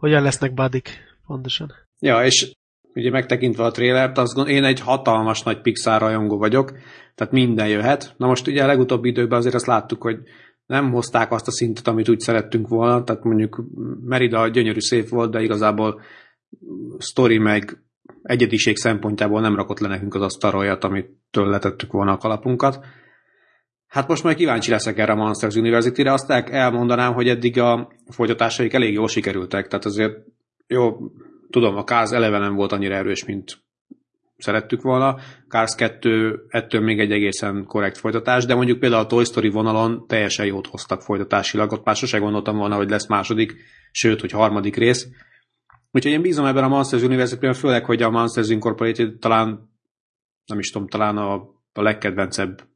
hogyan 0.00 0.22
lesznek 0.22 0.54
budik, 0.54 0.88
pontosan. 1.26 1.72
Ja, 1.98 2.24
és 2.24 2.52
ugye 2.94 3.10
megtekintve 3.10 3.64
a 3.64 3.70
trélert, 3.70 4.18
azt 4.18 4.34
gond, 4.34 4.48
én 4.48 4.64
egy 4.64 4.80
hatalmas 4.80 5.42
nagy 5.42 5.60
Pixar 5.60 6.00
rajongó 6.00 6.38
vagyok, 6.38 6.72
tehát 7.14 7.32
minden 7.32 7.68
jöhet. 7.68 8.14
Na 8.16 8.26
most 8.26 8.46
ugye 8.46 8.62
a 8.62 8.66
legutóbbi 8.66 9.08
időben 9.08 9.38
azért 9.38 9.54
azt 9.54 9.66
láttuk, 9.66 10.02
hogy 10.02 10.18
nem 10.66 10.90
hozták 10.90 11.32
azt 11.32 11.46
a 11.46 11.50
szintet, 11.50 11.88
amit 11.88 12.08
úgy 12.08 12.20
szerettünk 12.20 12.68
volna, 12.68 13.04
tehát 13.04 13.24
mondjuk 13.24 13.64
Merida 14.00 14.48
gyönyörű 14.48 14.80
szép 14.80 15.08
volt, 15.08 15.30
de 15.30 15.42
igazából 15.42 16.00
sztori 16.98 17.38
meg 17.38 17.82
egyediség 18.22 18.76
szempontjából 18.76 19.40
nem 19.40 19.56
rakott 19.56 19.78
le 19.78 19.88
nekünk 19.88 20.14
az 20.14 20.22
asztalra 20.22 20.58
olyat, 20.58 20.84
amitől 20.84 21.48
letettük 21.48 21.92
volna 21.92 22.12
a 22.12 22.16
kalapunkat. 22.16 22.84
Hát 23.86 24.08
most 24.08 24.22
majd 24.22 24.36
kíváncsi 24.36 24.70
leszek 24.70 24.98
erre 24.98 25.12
a 25.12 25.16
Monsters 25.16 25.54
University-re, 25.54 26.12
azt 26.12 26.30
el- 26.30 26.44
elmondanám, 26.50 27.12
hogy 27.12 27.28
eddig 27.28 27.58
a 27.58 27.92
folytatásaik 28.10 28.72
elég 28.72 28.92
jól 28.92 29.08
sikerültek, 29.08 29.68
tehát 29.68 29.84
azért 29.84 30.18
jó, 30.66 30.96
tudom, 31.50 31.76
a 31.76 31.84
káz 31.84 32.12
eleve 32.12 32.38
nem 32.38 32.54
volt 32.54 32.72
annyira 32.72 32.94
erős, 32.94 33.24
mint 33.24 33.62
szerettük 34.42 34.82
volna. 34.82 35.18
Cars 35.48 35.74
2 35.74 36.44
ettől 36.48 36.80
még 36.80 37.00
egy 37.00 37.12
egészen 37.12 37.64
korrekt 37.66 37.98
folytatás, 37.98 38.44
de 38.44 38.54
mondjuk 38.54 38.78
például 38.78 39.02
a 39.02 39.06
Toy 39.06 39.24
Story 39.24 39.48
vonalon 39.48 40.06
teljesen 40.06 40.46
jót 40.46 40.66
hoztak 40.66 41.02
folytatásilag, 41.02 41.72
ott 41.72 41.84
már 41.84 41.96
sose 41.96 42.18
gondoltam 42.18 42.56
volna, 42.56 42.76
hogy 42.76 42.90
lesz 42.90 43.06
második, 43.06 43.54
sőt, 43.90 44.20
hogy 44.20 44.30
harmadik 44.30 44.76
rész. 44.76 45.08
Úgyhogy 45.92 46.12
én 46.12 46.22
bízom 46.22 46.46
ebben 46.46 46.64
a 46.64 46.68
Monsters 46.68 47.02
University-ben, 47.02 47.52
főleg, 47.52 47.84
hogy 47.84 48.02
a 48.02 48.10
Monsters 48.10 48.48
Incorporated 48.48 49.18
talán, 49.18 49.70
nem 50.46 50.58
is 50.58 50.70
tudom, 50.70 50.88
talán 50.88 51.16
a, 51.16 51.34
a 51.72 51.82
legkedvencebb 51.82 52.68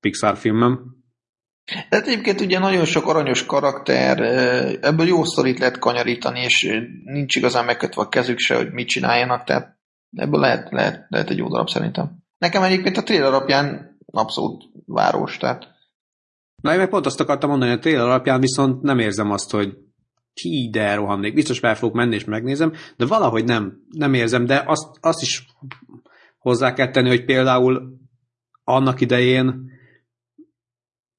Pixar 0.00 0.36
filmem. 0.36 0.98
De 1.88 1.96
egyébként 1.96 2.40
ugye 2.40 2.58
nagyon 2.58 2.84
sok 2.84 3.06
aranyos 3.06 3.46
karakter, 3.46 4.20
ebből 4.80 5.06
jó 5.06 5.24
sztorit 5.24 5.58
lehet 5.58 5.78
kanyarítani, 5.78 6.40
és 6.40 6.84
nincs 7.04 7.36
igazán 7.36 7.64
megkötve 7.64 8.02
a 8.02 8.08
kezük 8.08 8.38
se, 8.38 8.56
hogy 8.56 8.72
mit 8.72 8.88
csináljanak, 8.88 9.44
tehát 9.44 9.78
ebből 10.12 10.40
lehet, 10.40 10.70
lehet, 10.70 11.06
lehet 11.08 11.30
egy 11.30 11.38
jó 11.38 11.48
darab 11.48 11.68
szerintem. 11.68 12.18
Nekem 12.38 12.62
egyébként 12.62 12.96
a 12.96 13.02
trailer 13.02 13.26
alapján 13.26 13.96
abszolút 14.06 14.64
város, 14.86 15.36
tehát... 15.36 15.68
Na, 16.62 16.72
én 16.72 16.78
meg 16.78 16.88
pont 16.88 17.06
azt 17.06 17.20
akartam 17.20 17.50
mondani, 17.50 17.72
a 17.72 17.78
trailer 17.78 18.04
alapján 18.04 18.40
viszont 18.40 18.82
nem 18.82 18.98
érzem 18.98 19.30
azt, 19.30 19.50
hogy 19.50 19.78
ki 20.32 20.68
de 20.72 20.94
rohannék. 20.94 21.34
Biztos 21.34 21.58
fel 21.58 21.74
fogok 21.74 21.94
menni 21.94 22.14
és 22.14 22.24
megnézem, 22.24 22.72
de 22.96 23.06
valahogy 23.06 23.44
nem, 23.44 23.82
nem 23.90 24.14
érzem, 24.14 24.46
de 24.46 24.62
azt, 24.66 24.88
azt 25.00 25.22
is 25.22 25.46
hozzá 26.38 26.72
kell 26.72 26.90
tenni, 26.90 27.08
hogy 27.08 27.24
például 27.24 27.98
annak 28.64 29.00
idején 29.00 29.70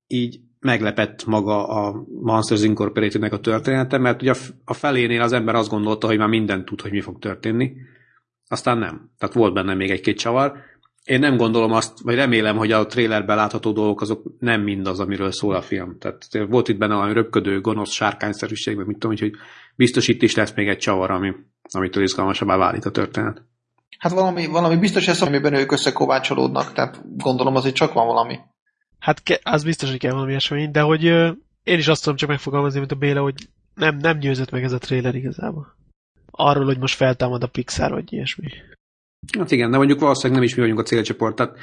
így 0.07 0.39
meglepett 0.59 1.25
maga 1.25 1.67
a 1.67 2.05
Monsters 2.21 2.63
Incorporated-nek 2.63 3.33
a 3.33 3.39
története, 3.39 3.97
mert 3.97 4.21
ugye 4.21 4.33
a 4.65 4.73
felénél 4.73 5.21
az 5.21 5.33
ember 5.33 5.55
azt 5.55 5.69
gondolta, 5.69 6.07
hogy 6.07 6.17
már 6.17 6.27
mindent 6.27 6.65
tud, 6.65 6.81
hogy 6.81 6.91
mi 6.91 7.01
fog 7.01 7.19
történni, 7.19 7.73
aztán 8.51 8.77
nem. 8.77 9.09
Tehát 9.17 9.35
volt 9.35 9.53
benne 9.53 9.73
még 9.73 9.89
egy-két 9.89 10.17
csavar. 10.17 10.53
Én 11.03 11.19
nem 11.19 11.37
gondolom 11.37 11.71
azt, 11.71 11.99
vagy 11.99 12.15
remélem, 12.15 12.57
hogy 12.57 12.71
a 12.71 12.85
trailerben 12.85 13.35
látható 13.35 13.71
dolgok 13.71 14.01
azok 14.01 14.23
nem 14.39 14.61
mindaz, 14.61 14.99
amiről 14.99 15.31
szól 15.31 15.55
a 15.55 15.61
film. 15.61 15.97
Tehát 15.99 16.49
volt 16.49 16.67
itt 16.67 16.77
benne 16.77 16.93
valami 16.93 17.13
röpködő, 17.13 17.61
gonosz 17.61 17.91
sárkányszerűség, 17.91 18.75
meg 18.75 18.85
mit 18.85 18.97
tudom, 18.97 19.17
hogy 19.19 19.31
biztos 19.75 20.07
itt 20.07 20.21
is 20.21 20.35
lesz 20.35 20.53
még 20.55 20.67
egy 20.67 20.77
csavar, 20.77 21.11
ami, 21.11 21.33
amitől 21.71 22.03
izgalmasabbá 22.03 22.57
válik 22.57 22.85
a 22.85 22.91
történet. 22.91 23.41
Hát 23.97 24.11
valami, 24.11 24.45
valami 24.45 24.77
biztos 24.77 25.07
ez, 25.07 25.21
amiben 25.21 25.53
ők 25.53 25.71
összekovácsolódnak, 25.71 26.73
tehát 26.73 27.01
gondolom 27.17 27.55
azért 27.55 27.75
csak 27.75 27.93
van 27.93 28.05
valami. 28.05 28.39
Hát 28.99 29.23
ke- 29.23 29.41
az 29.43 29.63
biztos, 29.63 29.89
hogy 29.89 29.99
kell 29.99 30.13
valami 30.13 30.33
esemény, 30.33 30.71
de 30.71 30.81
hogy 30.81 31.05
ö, 31.05 31.31
én 31.63 31.77
is 31.77 31.87
azt 31.87 32.01
tudom 32.01 32.17
csak 32.17 32.29
megfogalmazni, 32.29 32.79
mint 32.79 32.91
a 32.91 32.95
Béla, 32.95 33.21
hogy 33.21 33.33
nem, 33.75 33.97
nem 33.97 34.19
győzött 34.19 34.51
meg 34.51 34.63
ez 34.63 34.71
a 34.71 34.77
trailer 34.77 35.15
igazából. 35.15 35.75
Arról, 36.31 36.65
hogy 36.65 36.77
most 36.77 36.95
feltámad 36.95 37.43
a 37.43 37.47
Pixar, 37.47 37.91
vagy 37.91 38.13
ilyesmi. 38.13 38.47
Hát 39.37 39.51
igen, 39.51 39.71
de 39.71 39.77
mondjuk 39.77 39.99
valószínűleg 39.99 40.37
nem 40.37 40.47
is 40.47 40.55
mi 40.55 40.61
vagyunk 40.61 40.79
a 40.79 40.83
célcsoport, 40.83 41.35
tehát 41.35 41.57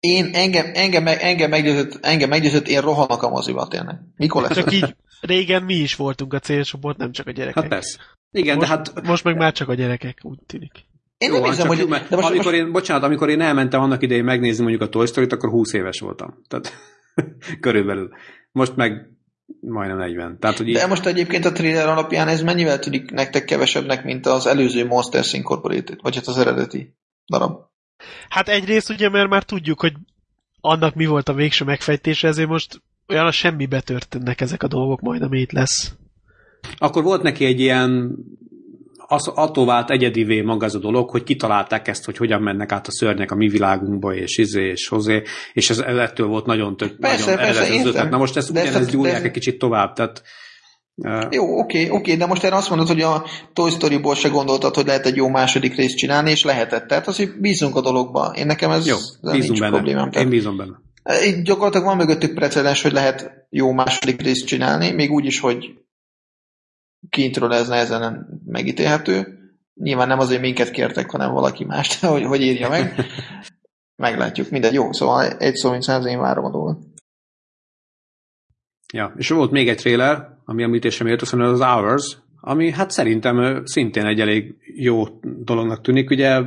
Én, 0.00 0.30
engem, 0.32 0.70
engem, 0.74 1.06
engem, 1.06 1.50
meggyőzött, 1.50 2.04
engem 2.04 2.28
meggyőzött, 2.28 2.68
én 2.68 2.80
rohanok 2.80 3.22
a 3.22 3.28
moziba 3.28 3.68
tényleg. 3.68 4.00
Mikor 4.16 4.42
lesz? 4.42 4.54
Csak 4.54 4.72
így 4.72 4.96
régen 5.20 5.62
mi 5.62 5.74
is 5.74 5.94
voltunk 5.96 6.32
a 6.32 6.38
célcsoport, 6.38 6.96
nem 6.96 7.12
csak 7.12 7.26
a 7.26 7.30
gyerekek. 7.30 7.62
hát 7.62 7.68
persze. 7.68 7.98
Igen, 8.30 8.56
most, 8.56 8.68
de 8.68 8.74
hát 8.74 9.06
most 9.06 9.24
meg 9.24 9.36
már 9.36 9.52
csak 9.52 9.68
a 9.68 9.74
gyerekek, 9.74 10.18
úgy 10.22 10.38
tűnik. 10.46 10.72
Én 11.18 11.32
Jó, 11.32 11.40
nem 11.40 11.54
csak 11.54 11.66
hogy... 11.66 11.78
jó, 11.78 11.86
mert 11.86 12.08
De 12.08 12.16
most, 12.16 12.28
amikor 12.28 12.52
most, 12.52 12.64
én, 12.64 12.72
bocsánat, 12.72 13.02
amikor 13.02 13.28
én 13.28 13.40
elmentem 13.40 13.80
annak 13.80 14.02
idején 14.02 14.24
megnézni 14.24 14.62
mondjuk 14.62 14.82
a 14.82 14.88
Toy 14.88 15.06
Story-t, 15.06 15.32
akkor 15.32 15.50
20 15.50 15.72
éves 15.72 16.00
voltam. 16.00 16.42
Tehát 16.48 16.72
körülbelül. 17.60 18.10
Most 18.52 18.76
meg 18.76 19.10
majdnem 19.60 19.98
40. 19.98 20.38
Tehát, 20.38 20.56
hogy 20.56 20.68
így, 20.68 20.74
de 20.74 20.86
most 20.86 21.06
egyébként 21.06 21.44
a 21.44 21.52
trailer 21.52 21.88
alapján 21.88 22.28
ez 22.28 22.42
mennyivel 22.42 22.78
tűnik 22.78 23.10
nektek 23.10 23.44
kevesebbnek, 23.44 24.04
mint 24.04 24.26
az 24.26 24.46
előző 24.46 24.86
Monsters 24.86 25.32
Incorporated, 25.32 25.98
vagy 26.02 26.14
hát 26.14 26.26
az 26.26 26.38
eredeti 26.38 26.94
darab? 27.26 27.60
Hát 28.28 28.48
egyrészt 28.48 28.90
ugye, 28.90 29.08
mert 29.08 29.28
már 29.28 29.42
tudjuk, 29.42 29.80
hogy 29.80 29.92
annak 30.60 30.94
mi 30.94 31.06
volt 31.06 31.28
a 31.28 31.34
végső 31.34 31.64
megfejtése, 31.64 32.28
ezért 32.28 32.48
most 32.48 32.82
olyan 33.08 33.26
a 33.26 33.30
semmibe 33.30 33.80
történnek 33.80 34.40
ezek 34.40 34.62
a 34.62 34.68
dolgok, 34.68 35.00
majd 35.00 35.22
ami 35.22 35.40
itt 35.40 35.52
lesz. 35.52 35.94
akkor 36.76 37.02
volt 37.02 37.22
neki 37.22 37.44
egy 37.44 37.60
ilyen 37.60 38.16
az, 39.12 39.28
attól 39.28 39.66
vált 39.66 39.90
egyedivé 39.90 40.40
maga 40.40 40.64
ez 40.66 40.74
a 40.74 40.78
dolog, 40.78 41.10
hogy 41.10 41.22
kitalálták 41.22 41.88
ezt, 41.88 42.04
hogy 42.04 42.16
hogyan 42.16 42.42
mennek 42.42 42.72
át 42.72 42.86
a 42.86 42.92
szörnyek 42.92 43.30
a 43.30 43.34
mi 43.34 43.48
világunkba, 43.48 44.14
és 44.14 44.38
izé, 44.38 44.68
és 44.70 44.88
hozé, 44.88 45.22
és 45.52 45.70
ez 45.70 45.78
ez 45.78 45.96
ettől 45.96 46.26
volt 46.26 46.46
nagyon 46.46 46.76
tök, 46.76 46.96
Persze, 46.96 47.24
nagyon 47.24 47.44
persze, 47.44 47.74
az 47.74 47.86
ötlet. 47.86 48.10
Na 48.10 48.18
most 48.18 48.36
ezt 48.36 48.50
ugyanezt 48.50 48.90
gyúrják 48.90 49.16
ez- 49.16 49.22
egy 49.22 49.30
kicsit 49.30 49.58
tovább, 49.58 49.92
tehát 49.92 50.22
uh, 50.94 51.26
Jó, 51.30 51.58
oké, 51.58 51.88
oké, 51.90 52.14
de 52.14 52.26
most 52.26 52.44
erre 52.44 52.56
azt 52.56 52.68
mondod, 52.68 52.88
hogy 52.88 53.00
a 53.00 53.24
Toy 53.52 53.70
Story-ból 53.70 54.14
se 54.14 54.28
gondoltad, 54.28 54.74
hogy 54.74 54.86
lehet 54.86 55.06
egy 55.06 55.16
jó 55.16 55.28
második 55.28 55.76
részt 55.76 55.96
csinálni, 55.96 56.30
és 56.30 56.44
lehetett. 56.44 56.86
Tehát 56.86 57.08
azért 57.08 57.40
bízunk 57.40 57.76
a 57.76 57.80
dologba. 57.80 58.32
Én 58.36 58.46
nekem 58.46 58.70
ez 58.70 58.86
jó, 58.86 58.96
nincs 59.20 59.60
benne. 59.60 59.72
problémám. 59.72 60.08
Én 60.12 60.28
bízom 60.28 60.56
benne. 60.56 60.80
így 61.26 61.42
gyakorlatilag 61.42 61.86
van 61.86 61.96
mögöttük 61.96 62.34
precedens, 62.34 62.82
hogy 62.82 62.92
lehet 62.92 63.30
jó 63.50 63.72
második 63.72 64.22
részt 64.22 64.46
csinálni, 64.46 64.90
még 64.90 65.10
úgy 65.10 65.24
is, 65.24 65.40
hogy 65.40 65.64
kintről 67.08 67.52
ez 67.52 67.68
nehezen 67.68 68.26
megítélhető. 68.46 69.38
Nyilván 69.74 70.08
nem 70.08 70.18
azért 70.18 70.40
minket 70.40 70.70
kértek, 70.70 71.10
hanem 71.10 71.32
valaki 71.32 71.64
mást, 71.64 72.04
hogy, 72.04 72.24
hogy 72.24 72.40
írja 72.40 72.68
meg. 72.68 73.04
Meglátjuk, 73.96 74.50
minden 74.50 74.72
jó. 74.72 74.92
Szóval 74.92 75.30
egy 75.30 75.54
szó, 75.54 75.70
mint 75.70 75.82
száz, 75.82 76.06
én 76.06 76.20
várom 76.20 76.44
a 76.44 76.50
dolgot. 76.50 76.78
Ja, 78.92 79.12
és 79.16 79.28
volt 79.28 79.50
még 79.50 79.68
egy 79.68 79.76
trailer, 79.76 80.28
ami 80.44 80.62
említésre 80.62 81.04
méltó, 81.04 81.24
szóval 81.24 81.48
az 81.48 81.60
Hours, 81.60 82.18
ami 82.40 82.70
hát 82.70 82.90
szerintem 82.90 83.62
szintén 83.64 84.06
egy 84.06 84.20
elég 84.20 84.54
jó 84.76 85.04
dolognak 85.22 85.80
tűnik. 85.80 86.10
Ugye 86.10 86.42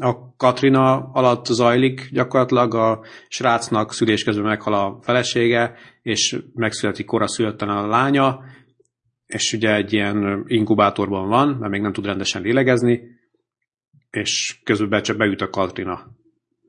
a 0.00 0.36
Katrina 0.36 1.10
alatt 1.12 1.46
zajlik 1.46 2.08
gyakorlatilag, 2.12 2.74
a 2.74 3.00
srácnak 3.28 3.92
szülés 3.92 4.24
közben 4.24 4.44
meghal 4.44 4.74
a 4.74 4.98
felesége, 5.02 5.74
és 6.02 6.38
megszületik 6.54 7.06
koraszülötten 7.06 7.68
a 7.68 7.86
lánya, 7.86 8.40
és 9.28 9.52
ugye 9.52 9.74
egy 9.74 9.92
ilyen 9.92 10.44
inkubátorban 10.46 11.28
van, 11.28 11.48
mert 11.48 11.72
még 11.72 11.80
nem 11.80 11.92
tud 11.92 12.04
rendesen 12.04 12.42
lélegezni, 12.42 13.00
és 14.10 14.60
közben 14.64 14.88
be- 14.88 15.00
csak 15.00 15.16
beüt 15.16 15.40
a 15.40 15.50
Katrina. 15.50 16.06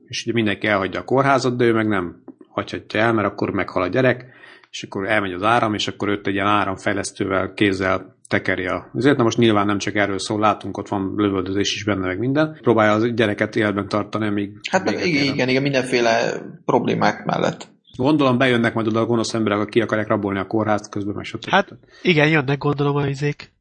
És 0.06 0.22
ugye 0.22 0.32
mindenki 0.32 0.66
elhagyja 0.66 1.00
a 1.00 1.04
kórházat, 1.04 1.56
de 1.56 1.64
ő 1.64 1.72
meg 1.72 1.88
nem 1.88 2.22
hagyhatja 2.48 3.00
el, 3.00 3.12
mert 3.12 3.28
akkor 3.28 3.50
meghal 3.50 3.82
a 3.82 3.88
gyerek, 3.88 4.24
és 4.70 4.82
akkor 4.82 5.08
elmegy 5.08 5.32
az 5.32 5.42
áram, 5.42 5.74
és 5.74 5.88
akkor 5.88 6.08
őt 6.08 6.26
egy 6.26 6.34
ilyen 6.34 6.46
áramfejlesztővel 6.46 7.52
kézzel 7.52 8.16
tekeri 8.28 8.66
a... 8.66 8.90
Ezért 8.94 9.16
na 9.16 9.22
most 9.22 9.38
nyilván 9.38 9.66
nem 9.66 9.78
csak 9.78 9.94
erről 9.94 10.18
szól, 10.18 10.40
látunk, 10.40 10.76
ott 10.76 10.88
van 10.88 11.14
lövöldözés 11.16 11.74
is 11.74 11.84
benne, 11.84 12.06
meg 12.06 12.18
minden. 12.18 12.58
Próbálja 12.60 12.92
az 12.92 13.14
gyereket 13.14 13.56
életben 13.56 13.88
tartani, 13.88 14.26
amíg... 14.26 14.50
Hát 14.70 14.84
meg 14.84 15.06
igen, 15.06 15.34
igen, 15.34 15.48
igen, 15.48 15.62
mindenféle 15.62 16.42
problémák 16.64 17.24
mellett. 17.24 17.68
Gondolom 18.00 18.38
bejönnek 18.38 18.74
majd 18.74 18.86
oda 18.86 19.00
a 19.00 19.06
gonosz 19.06 19.34
emberek, 19.34 19.58
akik 19.58 19.70
ki 19.70 19.80
akarják 19.80 20.08
rabolni 20.08 20.38
a 20.38 20.46
kórházt 20.46 20.90
közben, 20.90 21.14
meg 21.14 21.24
stb. 21.24 21.48
Hát 21.48 21.68
igen, 22.02 22.28
jönnek 22.28 22.58
gondolom 22.58 22.96
a 22.96 23.06
izék. 23.06 23.52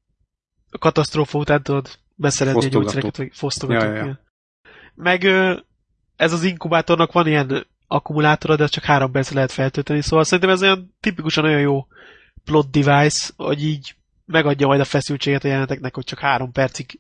A 0.72 0.78
katasztrófa 0.78 1.38
után 1.38 1.64
tudod 1.64 1.90
beszerezni 2.16 2.66
a 2.66 2.70
gyógyszereket, 2.70 3.18
vagy 3.18 3.30
fosztogatók. 3.34 3.90
Ja, 3.90 3.96
ja, 3.96 4.06
ja. 4.06 4.20
Meg 4.96 5.24
ez 6.16 6.34
az 6.34 6.44
inkubátornak 6.44 7.12
van 7.12 7.28
ilyen 7.28 7.68
akkumulátora, 7.88 8.56
de 8.56 8.68
csak 8.68 8.84
három 8.84 9.12
percre 9.12 9.36
lehet 9.36 9.52
feltölteni, 9.52 10.02
szóval 10.02 10.24
szerintem 10.24 10.50
ez 10.50 10.62
olyan 10.62 10.96
tipikusan 11.00 11.46
olyan 11.46 11.62
jó 11.62 11.88
plot 12.44 12.72
device, 12.72 13.34
hogy 13.38 13.64
így 13.64 13.96
megadja 14.26 14.68
majd 14.68 14.80
a 14.80 14.86
feszültséget 14.86 15.44
a 15.44 15.48
jeleneteknek, 15.48 15.96
hogy 15.96 16.04
csak 16.04 16.20
három 16.20 16.52
percig 16.52 17.00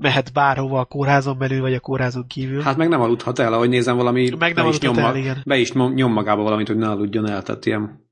mehet 0.00 0.32
bárhova 0.32 0.80
a 0.80 0.84
kórházon 0.84 1.38
belül, 1.38 1.60
vagy 1.60 1.74
a 1.74 1.80
kórházon 1.80 2.26
kívül. 2.26 2.62
Hát 2.62 2.76
meg 2.76 2.88
nem 2.88 3.00
aludhat 3.00 3.38
el, 3.38 3.52
ahogy 3.52 3.68
nézem, 3.68 3.96
valami 3.96 4.30
Meg 4.38 4.54
nem 4.54 4.64
be, 4.64 4.70
is 4.70 4.78
nyom, 4.78 4.98
el, 4.98 5.16
igen. 5.16 5.42
be 5.44 5.56
is 5.56 5.72
nyom 5.72 6.12
magába 6.12 6.42
valamit, 6.42 6.66
hogy 6.66 6.76
ne 6.76 6.88
aludjon 6.88 7.30
el, 7.30 7.42
tehát 7.42 7.66
ilyen 7.66 8.08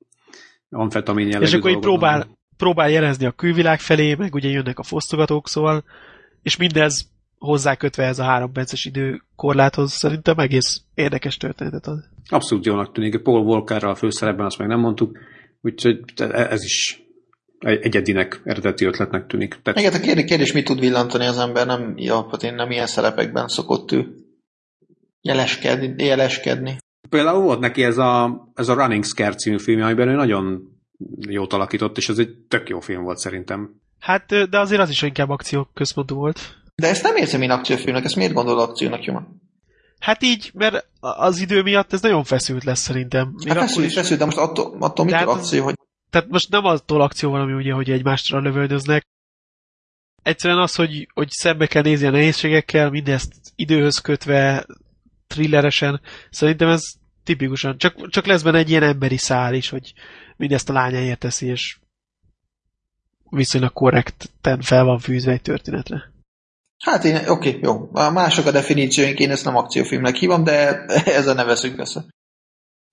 amfetamin 0.71 1.26
jellegű 1.26 1.45
és 1.45 1.54
akkor 1.54 1.71
így 1.71 1.78
próbál, 1.78 2.18
van. 2.18 2.38
próbál 2.57 2.90
jelezni 2.90 3.26
a 3.26 3.30
külvilág 3.30 3.80
felé, 3.80 4.14
meg 4.14 4.35
ugye 4.35 4.49
jönnek 4.49 4.78
a 4.78 4.83
fosztogatók, 4.83 5.49
szóval, 5.49 5.85
és 6.42 6.57
mindez 6.57 7.11
hozzákötve 7.38 8.04
ez 8.04 8.18
a 8.18 8.25
három 8.25 8.52
perces 8.52 8.85
időkorláthoz 8.85 9.92
szerintem 9.92 10.38
egész 10.38 10.83
érdekes 10.95 11.37
történetet 11.37 11.87
ad. 11.87 11.99
Abszolút 12.28 12.64
jónak 12.64 12.92
tűnik. 12.92 13.23
Paul 13.23 13.45
Walkerrel 13.45 13.90
a 13.90 13.95
főszerepben, 13.95 14.47
azt 14.47 14.59
meg 14.59 14.68
nem 14.68 14.80
mondtuk, 14.80 15.18
úgyhogy 15.61 16.00
ez 16.28 16.64
is 16.64 17.02
egyedinek, 17.59 18.41
eredeti 18.45 18.85
ötletnek 18.85 19.27
tűnik. 19.27 19.59
Tehát 19.62 19.81
Igen, 19.81 19.93
a 19.93 20.00
kérdés, 20.00 20.25
kérdés, 20.25 20.53
mit 20.53 20.65
tud 20.65 20.81
villantani 20.81 21.27
az 21.27 21.38
ember, 21.38 21.67
nem, 21.67 21.93
ja, 21.97 22.29
hát 22.31 22.43
én 22.43 22.55
nem 22.55 22.71
ilyen 22.71 22.87
szerepekben 22.87 23.49
szokott 23.49 23.93
ő 23.93 24.07
jeleskedni. 25.21 26.05
jeleskedni. 26.05 26.77
Például 27.09 27.43
volt 27.43 27.61
neki 27.61 27.83
ez 27.85 27.99
a, 27.99 28.41
ez 28.55 28.69
a 28.69 28.75
Running 28.75 29.05
Scare 29.05 29.35
című 29.35 29.59
film, 29.59 29.83
amiben 29.83 30.09
ő 30.09 30.15
nagyon 30.15 30.62
jót 31.29 31.53
alakított, 31.53 31.97
és 31.97 32.09
ez 32.09 32.19
egy 32.19 32.31
tök 32.49 32.69
jó 32.69 32.81
film 32.81 33.03
volt 33.03 33.19
szerintem. 33.19 33.71
Hát, 34.00 34.49
de 34.50 34.59
azért 34.59 34.81
az 34.81 34.91
is 34.91 35.03
inkább 35.03 35.29
akcióközpontú 35.29 36.15
volt. 36.15 36.38
De 36.75 36.88
ezt 36.88 37.03
nem 37.03 37.17
érzem 37.17 37.43
én 37.43 37.50
akciófilmnek, 37.50 38.05
ezt 38.05 38.17
miért 38.17 38.33
gondolod 38.33 38.69
akciónak, 38.69 39.05
Juma? 39.05 39.23
Hát 39.99 40.23
így, 40.23 40.50
mert 40.55 40.87
az 41.00 41.41
idő 41.41 41.62
miatt 41.62 41.93
ez 41.93 42.00
nagyon 42.03 42.25
feszült 42.25 42.65
lesz 42.65 42.81
szerintem. 42.81 43.29
Még 43.37 43.47
Hát 43.49 43.57
akkor 43.57 43.69
feszül, 43.69 43.85
is. 43.85 43.95
feszül, 43.95 44.17
de 44.17 44.25
most 44.25 44.37
attól, 44.37 44.77
attól 44.79 45.05
mit 45.05 45.15
De 45.15 45.21
hát 45.21 45.29
akció, 45.29 45.65
hogy 45.65 45.75
Tehát 46.11 46.29
most 46.29 46.50
nem 46.50 46.65
attól 46.65 47.00
akció 47.00 47.31
valami, 47.31 47.53
ugye, 47.53 47.73
hogy 47.73 47.91
egymásra 47.91 48.41
lövöldöznek, 48.41 49.07
egyszerűen 50.23 50.61
az, 50.61 50.75
hogy, 50.75 51.09
hogy 51.15 51.31
szembe 51.31 51.67
kell 51.67 51.83
nézni 51.83 52.07
a 52.07 52.11
nehézségekkel, 52.11 52.91
mindezt 52.91 53.33
időhöz 53.57 53.99
kötve, 53.99 54.67
thrilleresen, 55.27 56.00
szerintem 56.31 56.69
ez 56.69 56.83
tipikusan, 57.25 57.79
csak, 57.79 58.09
csak 58.11 58.27
lesz 58.27 58.43
benne 58.43 58.59
egy 58.59 58.71
ilyen 58.71 58.83
emberi 58.83 59.17
szál 59.17 59.55
is, 59.55 59.69
hogy 59.69 59.93
mindezt 60.37 60.71
a 60.71 60.73
lányáért 60.73 61.19
teszi, 61.19 61.47
és 61.47 61.79
viszonylag 63.31 63.73
korrekten 63.73 64.61
fel 64.61 64.85
van 64.85 64.99
fűzve 64.99 65.33
egy 65.33 65.43
történetre. 65.43 66.12
Hát 66.79 67.05
én, 67.05 67.17
oké, 67.17 67.29
okay, 67.29 67.61
jó. 67.62 67.91
Mások 67.93 68.47
a 68.47 68.50
definícióink, 68.50 69.19
én 69.19 69.31
ezt 69.31 69.45
nem 69.45 69.57
akciófilmnek 69.57 70.15
hívom, 70.15 70.45
de 70.45 70.85
ezzel 71.19 71.35
ne 71.35 71.45
veszünk 71.45 71.81
össze. 71.81 72.05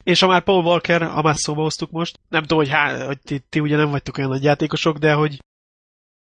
És 0.06 0.20
ha 0.20 0.28
már 0.28 0.44
Paul 0.44 0.64
Walker, 0.64 1.02
a 1.02 1.22
már 1.22 1.36
szóba 1.36 1.62
hoztuk 1.62 1.92
most, 1.92 2.20
nem 2.30 2.42
tudom, 2.42 2.58
hogy, 2.58 2.70
há, 2.70 3.06
hogy 3.06 3.20
ti, 3.20 3.44
ti 3.50 3.60
ugye 3.60 3.76
nem 3.76 3.90
vagytok 3.90 4.18
olyan 4.18 4.30
nagy 4.30 4.44
játékosok, 4.44 4.98
de 4.98 5.14
hogy 5.14 5.44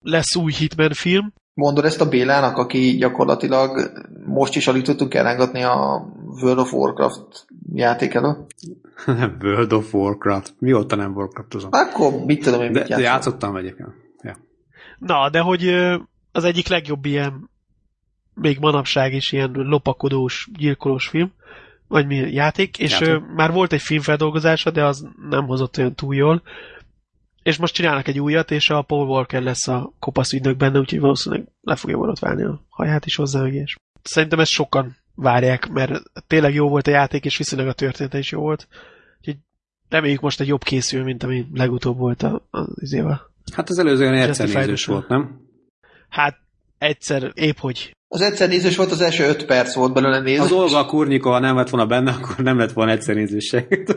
lesz 0.01 0.37
új 0.37 0.53
Hitman 0.53 0.93
film. 0.93 1.33
Mondod 1.55 1.85
ezt 1.85 2.01
a 2.01 2.09
Bélának, 2.09 2.57
aki 2.57 2.97
gyakorlatilag 2.97 3.93
most 4.27 4.57
is 4.57 4.67
alig 4.67 4.83
tudtunk 4.83 5.15
elrángatni 5.15 5.63
a 5.63 6.07
World 6.43 6.59
of 6.59 6.73
Warcraft 6.73 7.47
játék 7.73 8.15
elő? 8.15 8.47
Nem 9.07 9.37
World 9.43 9.73
of 9.73 9.95
Warcraft. 9.95 10.55
Mióta 10.59 10.97
nem 10.97 11.15
Warcraft-ozom? 11.15 11.71
Akkor 11.73 12.25
mit 12.25 12.45
tudom 12.45 12.63
én, 12.63 12.71
mit 12.71 12.89
de, 12.89 12.97
de 12.97 13.03
játszottam 13.03 13.57
egyébként. 13.57 13.89
Ja. 14.23 14.37
Na, 14.99 15.31
de 15.31 15.41
hogy 15.41 15.69
az 16.33 16.45
egyik 16.45 16.69
legjobb 16.69 17.05
ilyen 17.05 17.51
még 18.35 18.59
manapság 18.59 19.13
is 19.13 19.33
ilyen 19.33 19.51
lopakodós, 19.53 20.49
gyilkolós 20.59 21.09
film, 21.09 21.33
vagy 21.95 22.07
mi 22.07 22.17
játék, 22.17 22.79
és 22.79 23.01
játék. 23.01 23.27
már 23.35 23.53
volt 23.53 23.73
egy 23.73 23.81
filmfeldolgozása, 23.81 24.71
de 24.71 24.85
az 24.85 25.07
nem 25.31 25.47
hozott 25.47 25.79
olyan 25.79 25.95
túl 25.95 26.15
jól, 26.15 26.43
és 27.43 27.57
most 27.57 27.75
csinálnak 27.75 28.09
egy 28.09 28.21
újat, 28.21 28.51
és 28.51 28.71
a 28.71 28.83
Paul 28.83 29.09
Walker 29.09 29.43
lesz 29.43 29.69
a 29.69 29.93
kopasz 29.99 30.33
ügynök 30.33 30.57
benne, 30.57 30.79
úgyhogy 30.79 31.01
valószínűleg 31.01 31.47
le 31.61 31.77
fogja 31.77 32.15
válni 32.21 32.43
a 32.45 32.61
haját 32.69 33.07
is 33.07 33.17
hozzá, 33.17 33.47
és 33.47 33.77
szerintem 34.03 34.39
ezt 34.39 34.51
sokan 34.51 34.97
várják, 35.15 35.69
mert 35.69 36.03
tényleg 36.27 36.55
jó 36.55 36.69
volt 36.69 36.87
a 36.87 36.91
játék, 36.91 37.25
és 37.25 37.37
viszonylag 37.37 37.69
a 37.69 37.73
története 37.73 38.19
is 38.19 38.31
jó 38.31 38.41
volt. 38.41 38.69
Úgyhogy 39.19 39.37
reméljük 39.89 40.21
most 40.21 40.41
egy 40.41 40.47
jobb 40.47 40.63
készül, 40.63 41.03
mint 41.05 41.23
ami 41.23 41.47
legutóbb 41.53 41.97
volt 41.97 42.23
az 42.51 42.67
izével. 42.75 43.31
Hát 43.53 43.69
az 43.69 43.79
előző 43.79 44.09
olyan 44.09 44.15
egyszer 44.15 44.77
volt, 44.87 45.09
nem? 45.09 45.41
Hát 46.09 46.39
egyszer, 46.79 47.31
épp 47.35 47.57
hogy. 47.59 47.93
Az 48.15 48.21
egyszer 48.21 48.49
nézős 48.49 48.77
volt, 48.77 48.91
az 48.91 49.01
első 49.01 49.25
öt 49.25 49.45
perc 49.45 49.75
volt 49.75 49.93
belőle 49.93 50.21
néző. 50.21 50.43
Az 50.43 50.53
Olga 50.53 50.85
Kurnyika, 50.85 51.31
ha 51.31 51.39
nem 51.39 51.57
lett 51.57 51.69
volna 51.71 51.87
benne, 51.87 52.11
akkor 52.11 52.45
nem 52.45 52.59
lett 52.59 52.73
volna 52.73 52.91
egyszer 52.91 53.15
nézős 53.15 53.53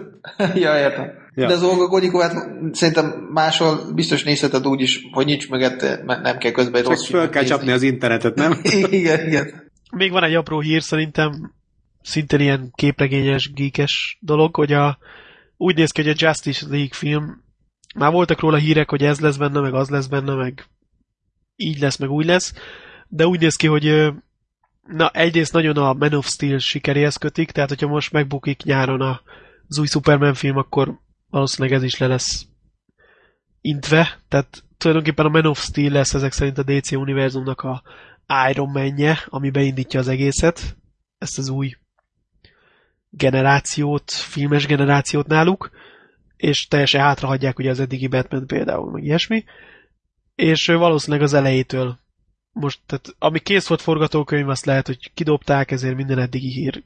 ja, 0.63 0.77
értem. 0.77 1.11
Ja. 1.33 1.47
De 1.47 1.53
az 1.53 1.63
Olga 1.63 1.87
Kurnyikóvát 1.87 2.33
szerintem 2.71 3.29
máshol 3.33 3.93
biztos 3.93 4.23
nézheted 4.23 4.67
úgy 4.67 4.81
is, 4.81 5.01
hogy 5.11 5.25
nincs 5.25 5.49
mögött, 5.49 6.05
nem 6.05 6.37
kell 6.37 6.51
közben 6.51 6.75
egy 6.75 6.81
Csak 6.81 6.91
rossz 6.91 7.07
föl 7.07 7.29
kell 7.29 7.41
nézni. 7.41 7.55
csapni 7.55 7.71
az 7.71 7.81
internetet, 7.81 8.35
nem? 8.35 8.61
igen, 8.89 9.27
igen. 9.27 9.71
Még 9.91 10.11
van 10.11 10.23
egy 10.23 10.35
apró 10.35 10.59
hír 10.59 10.81
szerintem, 10.81 11.53
szintén 12.01 12.39
ilyen 12.39 12.71
képregényes, 12.75 13.51
geekes 13.53 14.17
dolog, 14.21 14.55
hogy 14.55 14.73
a, 14.73 14.97
úgy 15.57 15.75
néz 15.75 15.91
ki, 15.91 16.01
hogy 16.01 16.11
a 16.11 16.25
Justice 16.25 16.65
League 16.69 16.89
film, 16.91 17.43
már 17.95 18.11
voltak 18.11 18.39
róla 18.39 18.57
hírek, 18.57 18.89
hogy 18.89 19.03
ez 19.03 19.19
lesz 19.19 19.37
benne, 19.37 19.59
meg 19.59 19.73
az 19.73 19.89
lesz 19.89 20.07
benne, 20.07 20.33
meg 20.33 20.65
így 21.55 21.79
lesz, 21.79 21.97
meg 21.97 22.09
úgy 22.09 22.25
lesz, 22.25 22.53
de 23.07 23.27
úgy 23.27 23.39
néz 23.39 23.55
ki, 23.55 23.67
hogy 23.67 24.13
na 24.87 25.09
egyrészt 25.09 25.53
nagyon 25.53 25.77
a 25.77 25.93
Man 25.93 26.13
of 26.13 26.27
Steel 26.27 26.57
sikeréhez 26.57 27.15
kötik, 27.15 27.51
tehát 27.51 27.69
hogyha 27.69 27.87
most 27.87 28.11
megbukik 28.11 28.63
nyáron 28.63 29.01
az 29.67 29.79
új 29.79 29.87
Superman 29.87 30.33
film, 30.33 30.57
akkor 30.57 30.99
valószínűleg 31.29 31.77
ez 31.77 31.83
is 31.83 31.97
le 31.97 32.07
lesz 32.07 32.45
intve, 33.61 34.19
tehát 34.27 34.63
tulajdonképpen 34.77 35.25
a 35.25 35.29
Man 35.29 35.45
of 35.45 35.63
Steel 35.63 35.91
lesz 35.91 36.13
ezek 36.13 36.31
szerint 36.31 36.57
a 36.57 36.63
DC 36.63 36.91
univerzumnak 36.91 37.61
a 37.61 37.83
Iron 38.49 38.71
man 38.71 39.15
ami 39.25 39.49
beindítja 39.49 39.99
az 39.99 40.07
egészet, 40.07 40.77
ezt 41.17 41.37
az 41.37 41.49
új 41.49 41.75
generációt, 43.09 44.11
filmes 44.11 44.65
generációt 44.65 45.27
náluk, 45.27 45.69
és 46.37 46.67
teljesen 46.67 47.01
hátrahagyják 47.01 47.59
ugye 47.59 47.69
az 47.69 47.79
eddigi 47.79 48.07
Batman 48.07 48.47
például, 48.47 48.91
meg 48.91 49.03
ilyesmi, 49.03 49.43
és 50.35 50.65
valószínűleg 50.65 51.25
az 51.25 51.33
elejétől 51.33 51.99
most, 52.59 52.79
tehát 52.85 53.15
ami 53.19 53.39
kész 53.39 53.67
volt 53.67 53.81
forgatókönyv, 53.81 54.49
azt 54.49 54.65
lehet, 54.65 54.87
hogy 54.87 55.11
kidobták, 55.13 55.71
ezért 55.71 55.95
minden 55.95 56.19
eddigi 56.19 56.51
hír 56.51 56.83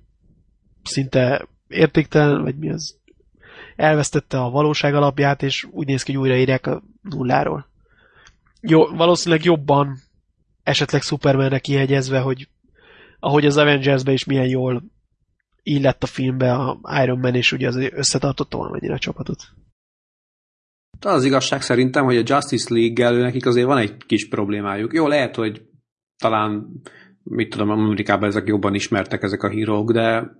szinte 0.83 1.47
értéktelen, 1.67 2.41
vagy 2.41 2.57
mi 2.57 2.69
az, 2.69 2.99
elvesztette 3.75 4.41
a 4.41 4.49
valóság 4.49 4.95
alapját, 4.95 5.43
és 5.43 5.67
úgy 5.71 5.87
néz 5.87 6.03
ki, 6.03 6.11
hogy 6.11 6.21
újraírják 6.21 6.67
a 6.67 6.83
nulláról. 7.01 7.67
Jó, 8.61 8.87
valószínűleg 8.87 9.43
jobban 9.43 9.97
esetleg 10.63 11.01
Supermanre 11.01 11.59
kihegyezve, 11.59 12.19
hogy 12.19 12.47
ahogy 13.19 13.45
az 13.45 13.57
Avengers-be 13.57 14.11
is 14.11 14.23
milyen 14.23 14.47
jól 14.47 14.83
illett 15.63 16.03
a 16.03 16.07
filmbe 16.07 16.53
a 16.53 16.79
Iron 17.03 17.19
Man, 17.19 17.35
és 17.35 17.51
ugye 17.51 17.67
az 17.67 17.75
összetartotta 17.75 18.57
valamennyire 18.57 18.93
a 18.93 18.99
csapatot. 18.99 19.43
De 20.99 21.09
az 21.09 21.23
igazság 21.23 21.61
szerintem, 21.61 22.05
hogy 22.05 22.17
a 22.17 22.23
Justice 22.25 22.73
League-gel 22.73 23.13
nekik 23.13 23.45
azért 23.45 23.65
van 23.65 23.77
egy 23.77 23.97
kis 24.05 24.27
problémájuk. 24.27 24.93
Jó, 24.93 25.07
lehet, 25.07 25.35
hogy 25.35 25.61
talán, 26.17 26.67
mit 27.23 27.49
tudom, 27.49 27.69
Amerikában 27.69 28.29
ezek 28.29 28.47
jobban 28.47 28.73
ismertek 28.73 29.23
ezek 29.23 29.43
a 29.43 29.49
hírók, 29.49 29.91
de, 29.91 30.31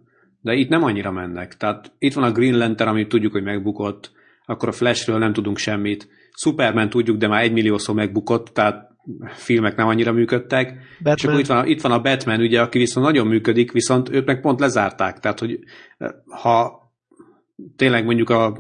de 0.42 0.54
itt 0.54 0.70
nem 0.70 0.84
annyira 0.84 1.12
mennek. 1.12 1.58
Tehát 1.58 1.92
itt 1.98 2.14
van 2.14 2.24
a 2.24 2.32
Green 2.32 2.58
Lantern, 2.58 2.90
amit 2.90 3.10
tudjuk, 3.10 3.32
hogy 3.32 3.44
megbukott, 3.44 4.12
akkor 4.46 4.70
a 4.70 4.72
Flashről 4.72 5.18
nem 5.18 5.34
tudunk 5.34 5.58
semmit. 5.58 6.08
Superman 6.36 6.90
tudjuk, 6.90 7.18
de 7.18 7.28
már 7.28 7.44
egy 7.44 7.52
milliószor 7.52 7.96
megbukott, 7.96 8.48
tehát 8.48 8.90
filmek 9.28 9.76
nem 9.76 9.88
annyira 9.88 10.12
működtek. 10.12 10.68
Batman. 10.98 11.16
És 11.16 11.24
akkor 11.24 11.40
itt 11.40 11.48
van, 11.48 11.68
itt 11.68 11.82
van 11.82 11.92
a 11.92 12.02
Batman, 12.02 12.40
ugye, 12.40 12.62
aki 12.62 12.78
viszont 12.78 13.06
nagyon 13.06 13.28
működik, 13.28 13.72
viszont 13.72 14.10
őt 14.10 14.26
meg 14.26 14.42
pont 14.42 14.60
lezárták. 14.60 15.20
Tehát, 15.20 15.40
hogy 15.40 15.60
ha 16.26 16.82
tényleg 17.76 18.06
mondjuk 18.06 18.30
a 18.30 18.58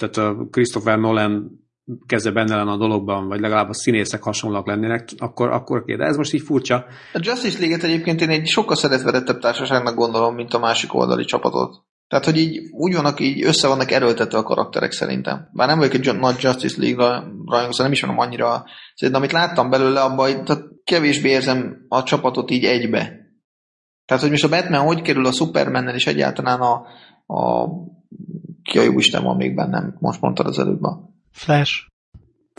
tehát 0.00 0.16
a 0.16 0.46
Christopher 0.50 0.98
Nolan 0.98 1.58
keze 2.06 2.30
benne 2.30 2.56
lenne 2.56 2.70
a 2.70 2.76
dologban, 2.76 3.28
vagy 3.28 3.40
legalább 3.40 3.68
a 3.68 3.74
színészek 3.74 4.22
hasonlóak 4.22 4.66
lennének, 4.66 5.08
akkor, 5.18 5.48
akkor. 5.48 5.84
De 5.84 6.04
ez 6.04 6.16
most 6.16 6.32
így 6.32 6.42
furcsa. 6.42 6.84
A 7.12 7.20
Justice 7.22 7.58
League-et 7.58 7.82
egyébként 7.82 8.20
én 8.20 8.28
egy 8.28 8.46
sokkal 8.46 8.76
szeretvedettebb 8.76 9.38
társaságnak 9.38 9.94
gondolom, 9.94 10.34
mint 10.34 10.52
a 10.52 10.58
másik 10.58 10.94
oldali 10.94 11.24
csapatot. 11.24 11.84
Tehát, 12.08 12.24
hogy 12.24 12.36
így 12.36 12.58
úgy 12.70 12.94
vannak, 12.94 13.20
így 13.20 13.44
össze 13.44 13.68
vannak 13.68 13.90
erőltetve 13.90 14.38
a 14.38 14.42
karakterek 14.42 14.92
szerintem. 14.92 15.48
Bár 15.52 15.68
nem 15.68 15.78
vagyok 15.78 15.94
egy 15.94 16.18
nagy 16.18 16.36
Justice 16.40 16.80
League 16.80 17.04
rajongó, 17.46 17.72
szóval 17.72 17.74
nem 17.76 17.92
is 17.92 18.00
van 18.00 18.18
annyira. 18.18 18.64
Szerintem, 18.94 19.22
amit 19.22 19.34
láttam 19.34 19.70
belőle, 19.70 20.00
abban 20.00 20.44
tehát 20.44 20.62
kevésbé 20.84 21.28
érzem 21.28 21.84
a 21.88 22.02
csapatot 22.02 22.50
így 22.50 22.64
egybe. 22.64 23.18
Tehát, 24.06 24.22
hogy 24.22 24.30
most 24.30 24.44
a 24.44 24.48
Batman 24.48 24.80
hogy 24.80 25.02
kerül 25.02 25.26
a 25.26 25.32
Superman-nel 25.32 25.94
és 25.94 26.06
egyáltalán 26.06 26.60
a, 26.60 26.86
a 27.34 27.68
ki 28.62 28.78
a 28.78 28.82
jó 28.82 28.98
Isten 28.98 29.22
van 29.22 29.36
még 29.36 29.54
bennem, 29.54 29.96
most 29.98 30.20
mondtad 30.20 30.46
az 30.46 30.58
előbb 30.58 30.82
a... 30.82 31.08
Flash. 31.30 31.89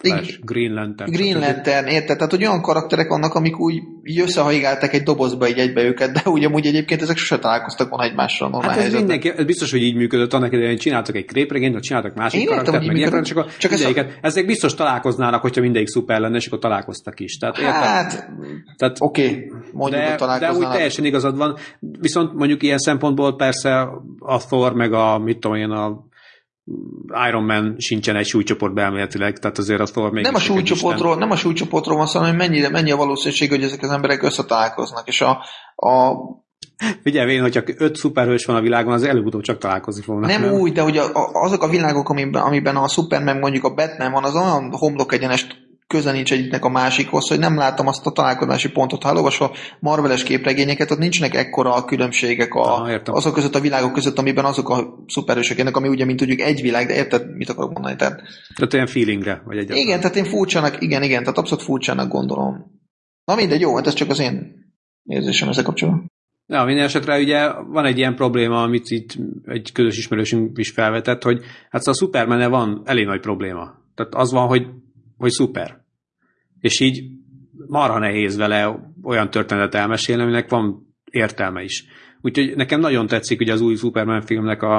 Flash, 0.02 0.40
Green 0.42 0.74
Lantern. 0.74 1.12
Green 1.12 1.40
Lantern, 1.40 1.88
érted? 1.88 2.16
Tehát, 2.18 2.32
hogy 2.32 2.44
olyan 2.46 2.62
karakterek 2.62 3.08
vannak, 3.08 3.34
amik 3.34 3.60
úgy 3.60 3.82
így 4.04 4.20
összehaigálták 4.20 4.94
egy 4.94 5.04
dobozba 5.04 5.48
így 5.48 5.58
egybe 5.58 5.84
őket, 5.84 6.12
de 6.12 6.30
ugye 6.30 6.48
amúgy 6.48 6.66
egyébként 6.66 7.02
ezek 7.02 7.18
sose 7.18 7.40
találkoztak 7.40 7.90
volna 7.90 8.04
egymással 8.04 8.50
normál 8.50 8.70
hát 8.70 8.84
ez, 8.84 8.94
mindenki, 8.94 9.32
ez 9.38 9.46
biztos, 9.46 9.72
hogy 9.72 9.82
így 9.82 9.96
működött 9.96 10.34
annak 10.34 10.54
idején, 10.54 10.78
csináltak 10.78 11.16
egy 11.16 11.26
krépregényt, 11.26 11.74
vagy 11.74 11.82
csináltak 11.82 12.16
másik 12.16 12.42
Én 12.42 12.48
karaktert, 12.48 12.86
meg 12.86 12.98
ilyenek, 12.98 13.24
csak, 13.24 13.58
csak 13.58 13.72
mindegyiket, 13.72 14.10
a... 14.10 14.18
ezek 14.22 14.46
biztos 14.46 14.74
találkoznának, 14.74 15.42
hogyha 15.42 15.62
mindegyik 15.62 15.88
szuper 15.88 16.20
lenne, 16.20 16.36
és 16.36 16.48
akkor 16.48 16.60
találkoztak 16.60 17.20
is. 17.20 17.38
Tehát, 17.38 17.58
hát, 17.58 18.30
Tehát, 18.78 18.98
oké, 19.00 19.26
okay, 19.26 19.52
mondjuk, 19.72 20.02
de, 20.02 20.38
de 20.40 20.52
úgy 20.52 20.70
teljesen 20.70 21.06
igazad 21.06 21.38
van, 21.38 21.58
viszont 21.80 22.34
mondjuk 22.34 22.64
ilyen 22.64 22.78
szempontból 22.78 23.36
persze 23.36 23.90
a 24.20 24.38
Thor, 24.38 24.74
meg 24.74 24.94
a, 24.94 25.18
mit 25.18 25.40
tudom 25.40 25.58
én, 25.58 25.70
a 25.70 26.10
Iron 27.28 27.44
Man 27.44 27.76
sincsen 27.78 28.16
egy 28.16 28.26
súlycsoportban 28.26 28.84
elméletileg, 28.84 29.40
tehát 29.40 29.58
azért 29.58 29.80
az 29.80 29.92
Thor 29.92 30.12
még 30.12 30.24
nem 30.24 30.36
a 30.36 30.40
súlycsoportról, 30.40 31.16
nem 31.16 31.32
a 31.32 31.36
súlycsoportról 31.36 31.98
van 31.98 32.08
szó, 32.08 32.20
hanem 32.20 32.36
mennyire, 32.36 32.70
mennyi 32.70 32.92
a 32.92 32.96
valószínűség, 32.96 33.50
hogy 33.50 33.64
ezek 33.64 33.82
az 33.82 33.90
emberek 33.90 34.24
összetalálkoznak, 34.24 35.08
és 35.08 35.22
a, 35.22 35.30
a 35.76 36.16
Figyelj, 37.04 37.34
én, 37.34 37.42
hogyha 37.42 37.62
öt 37.78 37.96
szuperhős 37.96 38.46
van 38.46 38.56
a 38.56 38.62
világon, 38.62 38.94
az 38.94 39.04
előbb-utóbb 39.04 39.42
csak 39.42 39.58
találkozni 39.58 40.02
fognak. 40.02 40.30
Nem, 40.30 40.42
nem 40.42 40.54
úgy, 40.54 40.72
de 40.72 40.82
hogy 40.82 40.98
a, 40.98 41.06
a, 41.14 41.44
azok 41.44 41.64
a 41.64 41.68
világok, 41.68 42.10
amiben, 42.10 42.42
amiben 42.42 42.76
a 42.76 42.88
Superman 42.88 43.38
mondjuk 43.38 43.64
a 43.64 43.74
Batman 43.74 44.12
van, 44.12 44.24
az 44.24 44.36
olyan 44.36 44.72
homlok 44.72 45.14
egyenest 45.14 45.61
köze 45.92 46.12
nincs 46.12 46.32
egyiknek 46.32 46.66
a 46.66 46.70
másikhoz, 46.70 47.28
hogy 47.28 47.40
nem 47.40 47.56
látom 47.56 47.88
azt 47.88 48.06
a 48.06 48.12
találkozási 48.12 48.70
pontot. 48.70 49.04
Ha 49.04 49.10
elolvasol 49.10 49.56
Marveles 49.80 50.24
képregényeket, 50.24 50.92
ott 50.92 50.98
nincsenek 50.98 51.36
ekkora 51.36 51.74
a 51.74 51.86
különbségek 51.86 52.54
a, 52.54 52.82
ah, 52.82 53.02
azok 53.06 53.34
között 53.34 53.56
a 53.56 53.60
világok 53.60 53.94
között, 53.94 54.20
amiben 54.20 54.46
azok 54.46 54.70
a 54.70 55.04
szuperősök 55.08 55.60
ennek, 55.60 55.78
ami 55.78 55.88
ugye, 55.88 56.06
mint 56.06 56.20
tudjuk, 56.20 56.40
egy 56.40 56.62
világ, 56.62 56.88
de 56.88 56.96
érted, 56.96 57.36
mit 57.36 57.50
akarok 57.50 57.74
mondani? 57.74 57.96
Tehát, 57.96 58.22
tehát 58.56 58.74
olyan 58.74 58.88
feelingre, 58.88 59.42
vagy 59.46 59.58
egyáltalán. 59.58 59.84
Igen, 59.84 60.00
tehát 60.00 60.16
én 60.16 60.26
furcsának, 60.26 60.82
igen, 60.82 61.04
igen, 61.04 61.22
tehát 61.22 61.38
abszolút 61.38 61.64
furcsának 61.64 62.12
gondolom. 62.12 62.80
Na 63.26 63.36
mindegy, 63.36 63.62
jó, 63.62 63.76
hát 63.76 63.88
ez 63.88 63.94
csak 63.94 64.10
az 64.10 64.20
én 64.20 64.54
érzésem 65.04 65.50
ezzel 65.50 65.64
kapcsolatban. 65.64 66.10
Ja, 66.48 66.64
minden 66.64 66.86
esetre 66.86 67.20
ugye 67.20 67.52
van 67.54 67.86
egy 67.86 67.98
ilyen 67.98 68.16
probléma, 68.16 68.62
amit 68.62 68.90
itt 68.90 69.18
egy 69.46 69.72
közös 69.72 69.98
ismerősünk 69.98 70.58
is 70.58 70.70
felvetett, 70.70 71.24
hogy 71.24 71.42
hát 71.70 71.82
szóval 71.82 71.94
a 71.94 72.04
Superman 72.06 72.50
van 72.50 72.82
elég 72.86 73.06
nagy 73.06 73.20
probléma. 73.20 73.80
Tehát 73.96 74.14
az 74.16 74.32
van, 74.32 74.48
hogy, 74.48 74.68
hogy 75.18 75.32
szuper 75.32 75.81
és 76.62 76.80
így 76.80 77.04
marha 77.68 78.00
nehéz 78.00 78.38
vele 78.38 78.94
olyan 79.04 79.30
történetet 79.30 79.76
elmesélni, 79.76 80.22
aminek 80.22 80.50
van 80.50 80.96
értelme 81.12 81.64
is. 81.64 81.86
Úgyhogy 82.22 82.56
nekem 82.56 82.80
nagyon 82.80 83.08
tetszik, 83.08 83.38
hogy 83.38 83.50
az 83.50 83.62
új 83.62 83.76
Superman 83.76 84.22
filmnek 84.22 84.62
a, 84.62 84.78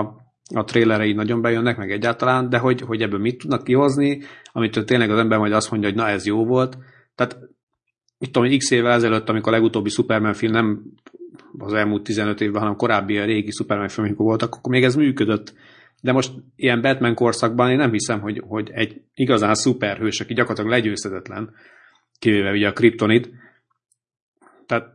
a 0.55 0.64
trailerei 0.64 1.12
nagyon 1.12 1.42
bejönnek, 1.42 1.77
meg 1.77 1.90
egyáltalán, 1.90 2.49
de 2.49 2.59
hogy, 2.59 2.81
hogy 2.81 3.03
ebből 3.03 3.21
mit 3.21 3.38
tudnak 3.38 3.64
kihozni, 3.64 4.23
amit 4.53 4.85
tényleg 4.85 5.11
az 5.11 5.18
ember 5.18 5.38
majd 5.38 5.53
azt 5.53 5.71
mondja, 5.71 5.88
hogy 5.88 5.99
na 5.99 6.09
ez 6.09 6.27
jó 6.27 6.45
volt. 6.45 6.79
Tehát 7.14 7.38
mit 8.18 8.33
tudom, 8.33 8.59
x 8.59 8.71
évvel 8.71 8.92
ezelőtt, 8.92 9.29
amikor 9.29 9.53
a 9.53 9.57
legutóbbi 9.57 9.88
Superman 9.88 10.35
film 10.35 10.53
nem 10.53 10.83
az 11.59 11.73
elmúlt 11.73 12.03
15 12.03 12.40
évben, 12.40 12.61
hanem 12.61 12.77
korábbi 12.77 13.18
a 13.18 13.25
régi 13.25 13.51
Superman 13.51 13.88
filmek 13.88 14.16
voltak, 14.16 14.55
akkor 14.55 14.73
még 14.73 14.85
ez 14.85 14.95
működött. 14.95 15.55
De 16.03 16.12
most 16.12 16.33
ilyen 16.57 16.81
Batman 16.81 17.15
korszakban 17.15 17.71
én 17.71 17.77
nem 17.77 17.93
hiszem, 17.93 18.21
hogy, 18.21 18.43
hogy 18.47 18.71
egy 18.73 19.01
igazán 19.15 19.55
szuperhős, 19.55 20.21
aki 20.21 20.35
gyakorlatilag 20.35 20.71
legyőzhetetlen, 20.71 21.55
kivéve 22.19 22.51
ugye 22.51 22.69
a 22.69 22.73
kriptonit, 22.73 23.31
tehát 24.67 24.87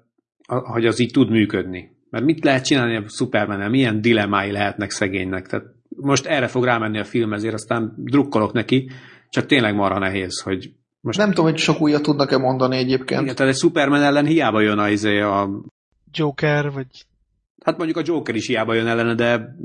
hogy 0.48 0.86
az 0.86 1.00
így 1.00 1.12
tud 1.12 1.30
működni. 1.30 1.96
Mert 2.10 2.26
mit 2.26 2.44
lehet 2.44 2.66
csinálni 2.66 2.96
a 2.96 3.04
superman 3.08 3.70
milyen 3.70 4.02
dilemmái 4.02 4.52
lehetnek 4.52 4.90
szegénynek. 4.90 5.48
Tehát 5.48 5.66
most 5.90 6.26
erre 6.26 6.48
fog 6.48 6.64
rámenni 6.64 7.00
a 7.00 7.04
film, 7.04 7.34
ezért 7.34 7.54
aztán 7.54 7.94
drukkolok 7.98 8.54
neki, 8.54 8.90
csak 9.30 9.46
tényleg 9.46 9.76
marha 9.76 10.00
nehéz, 10.00 10.42
hogy 10.42 10.72
most... 11.02 11.18
Nem 11.18 11.30
tudom, 11.30 11.46
hogy 11.46 11.58
sok 11.58 11.82
újat 11.82 12.02
tudnak-e 12.02 12.38
mondani 12.38 12.78
egyébként. 12.78 13.22
Igen, 13.22 13.36
tehát 13.36 13.52
egy 13.52 13.60
Superman 13.60 14.02
ellen 14.02 14.26
hiába 14.26 14.62
jön 14.62 14.78
a, 14.78 14.90
izé 14.90 15.20
a... 15.20 15.50
Joker, 16.14 16.72
vagy... 16.72 17.06
Hát 17.64 17.78
mondjuk 17.78 17.98
a 17.98 18.04
Joker 18.06 18.36
is 18.36 18.48
hiába 18.48 18.74
jön 18.74 18.88
ellene, 18.88 19.16
de... 19.16 19.56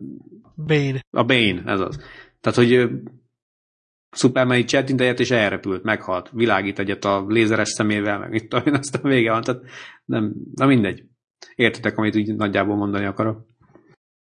Bane. 0.57 1.05
A 1.11 1.25
Bane, 1.25 1.63
ez 1.67 1.81
az. 1.81 1.99
Tehát, 2.41 2.59
hogy 2.59 2.91
Superman 4.11 4.57
így 4.57 4.65
csettintegyet, 4.65 5.21
és 5.21 5.31
elrepült, 5.31 5.83
meghalt, 5.83 6.31
világít 6.33 6.79
egyet 6.79 7.05
a 7.05 7.25
lézeres 7.29 7.69
szemével, 7.69 8.19
meg 8.19 8.35
itt 8.35 8.51
tudom, 8.51 8.75
aztán 8.75 9.03
vége 9.03 9.31
van, 9.31 9.43
tehát 9.43 9.63
nem, 10.05 10.33
na 10.55 10.67
mindegy. 10.67 11.03
Értitek, 11.55 11.99
amit 11.99 12.17
úgy 12.17 12.35
nagyjából 12.35 12.77
mondani 12.77 13.05
akarok. 13.05 13.51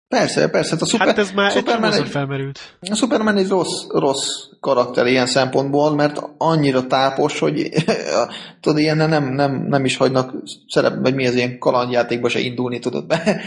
Persze, 0.08 0.48
persze. 0.48 0.70
Hát, 0.70 0.82
a 0.82 0.86
szuper, 0.86 1.06
hát 1.06 1.18
ez 1.18 1.30
már 1.30 1.50
Superman 1.50 1.92
egy, 1.92 2.08
felmerült. 2.08 2.76
A 2.80 2.94
Superman 2.94 3.36
egy 3.36 3.48
rossz, 3.48 3.86
rossz 3.88 4.28
karakter 4.60 5.06
ilyen 5.06 5.26
szempontból, 5.26 5.94
mert 5.94 6.20
annyira 6.38 6.86
tápos, 6.86 7.38
hogy 7.38 7.68
tudod, 8.60 8.78
ilyen 8.78 8.96
nem, 8.96 9.34
nem, 9.34 9.66
nem 9.68 9.84
is 9.84 9.96
hagynak 9.96 10.34
szerep, 10.68 10.98
vagy 11.00 11.14
mi 11.14 11.26
az 11.26 11.34
ilyen 11.34 11.58
kalandjátékba 11.58 12.28
se 12.28 12.38
indulni, 12.38 12.78
tudod 12.78 13.06
be. 13.06 13.40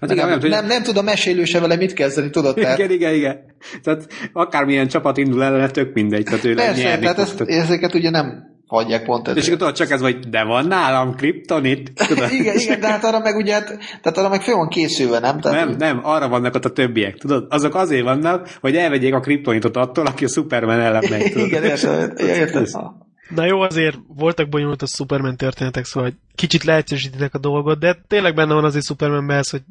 Hát 0.00 0.10
igen, 0.10 0.28
nem, 0.28 0.38
nem, 0.38 0.48
nem, 0.48 0.66
nem 0.66 0.82
tud 0.82 0.96
a 0.96 1.02
mesélő 1.02 1.44
se 1.44 1.60
vele 1.60 1.76
mit 1.76 1.92
kezdeni, 1.92 2.30
tudod? 2.30 2.54
Tehát... 2.54 2.78
Igen, 2.78 2.90
igen, 2.90 3.14
igen. 3.14 3.40
Tehát 3.82 4.06
akármilyen 4.32 4.88
csapat 4.88 5.16
indul 5.16 5.44
ellene, 5.44 5.70
tök 5.70 5.94
mindegy. 5.94 6.24
Tehát 6.24 6.44
ő 6.44 6.54
Persze, 6.54 6.98
tehát 6.98 7.18
ezt, 7.18 7.40
ezeket 7.40 7.94
ugye 7.94 8.10
nem 8.10 8.56
hagyják 8.66 9.04
pont 9.04 9.28
ezért. 9.28 9.46
És 9.46 9.52
akkor 9.52 9.72
csak 9.72 9.90
ez 9.90 10.00
vagy, 10.00 10.18
de 10.18 10.44
van 10.44 10.66
nálam 10.66 11.14
kriptonit. 11.14 11.92
igen, 12.38 12.56
igen, 12.58 12.80
de 12.80 12.86
hát 12.86 13.04
arra 13.04 13.18
meg 13.18 13.36
ugye, 13.36 13.62
tehát 14.02 14.18
arra 14.18 14.28
meg 14.28 14.42
föl 14.42 14.54
van 14.54 14.68
készülve, 14.68 15.18
nem? 15.18 15.40
Tehát, 15.40 15.66
nem, 15.66 15.76
nem, 15.76 16.00
arra 16.02 16.28
vannak 16.28 16.54
ott 16.54 16.64
a 16.64 16.72
többiek, 16.72 17.16
tudod? 17.16 17.46
Azok 17.48 17.74
azért 17.74 18.04
vannak, 18.04 18.48
hogy 18.60 18.76
elvegyék 18.76 19.14
a 19.14 19.20
kriptonitot 19.20 19.76
attól, 19.76 20.06
aki 20.06 20.24
a 20.24 20.28
Superman 20.28 20.80
ellen 20.80 21.04
megy. 21.10 21.36
igen, 21.36 21.64
értem, 21.64 22.12
értem. 22.16 22.64
Na 23.28 23.44
jó, 23.44 23.60
azért 23.60 23.96
voltak 24.06 24.48
bonyolult 24.48 24.82
a 24.82 24.86
Superman 24.86 25.36
történetek, 25.36 25.84
szóval 25.84 26.12
kicsit 26.34 26.64
leegyszerűsítitek 26.64 27.34
a 27.34 27.38
dolgot, 27.38 27.78
de 27.78 27.96
tényleg 28.06 28.34
benne 28.34 28.54
van 28.54 28.64
azért 28.64 28.84
Supermanben 28.84 29.36
ez, 29.36 29.50
hogy 29.50 29.62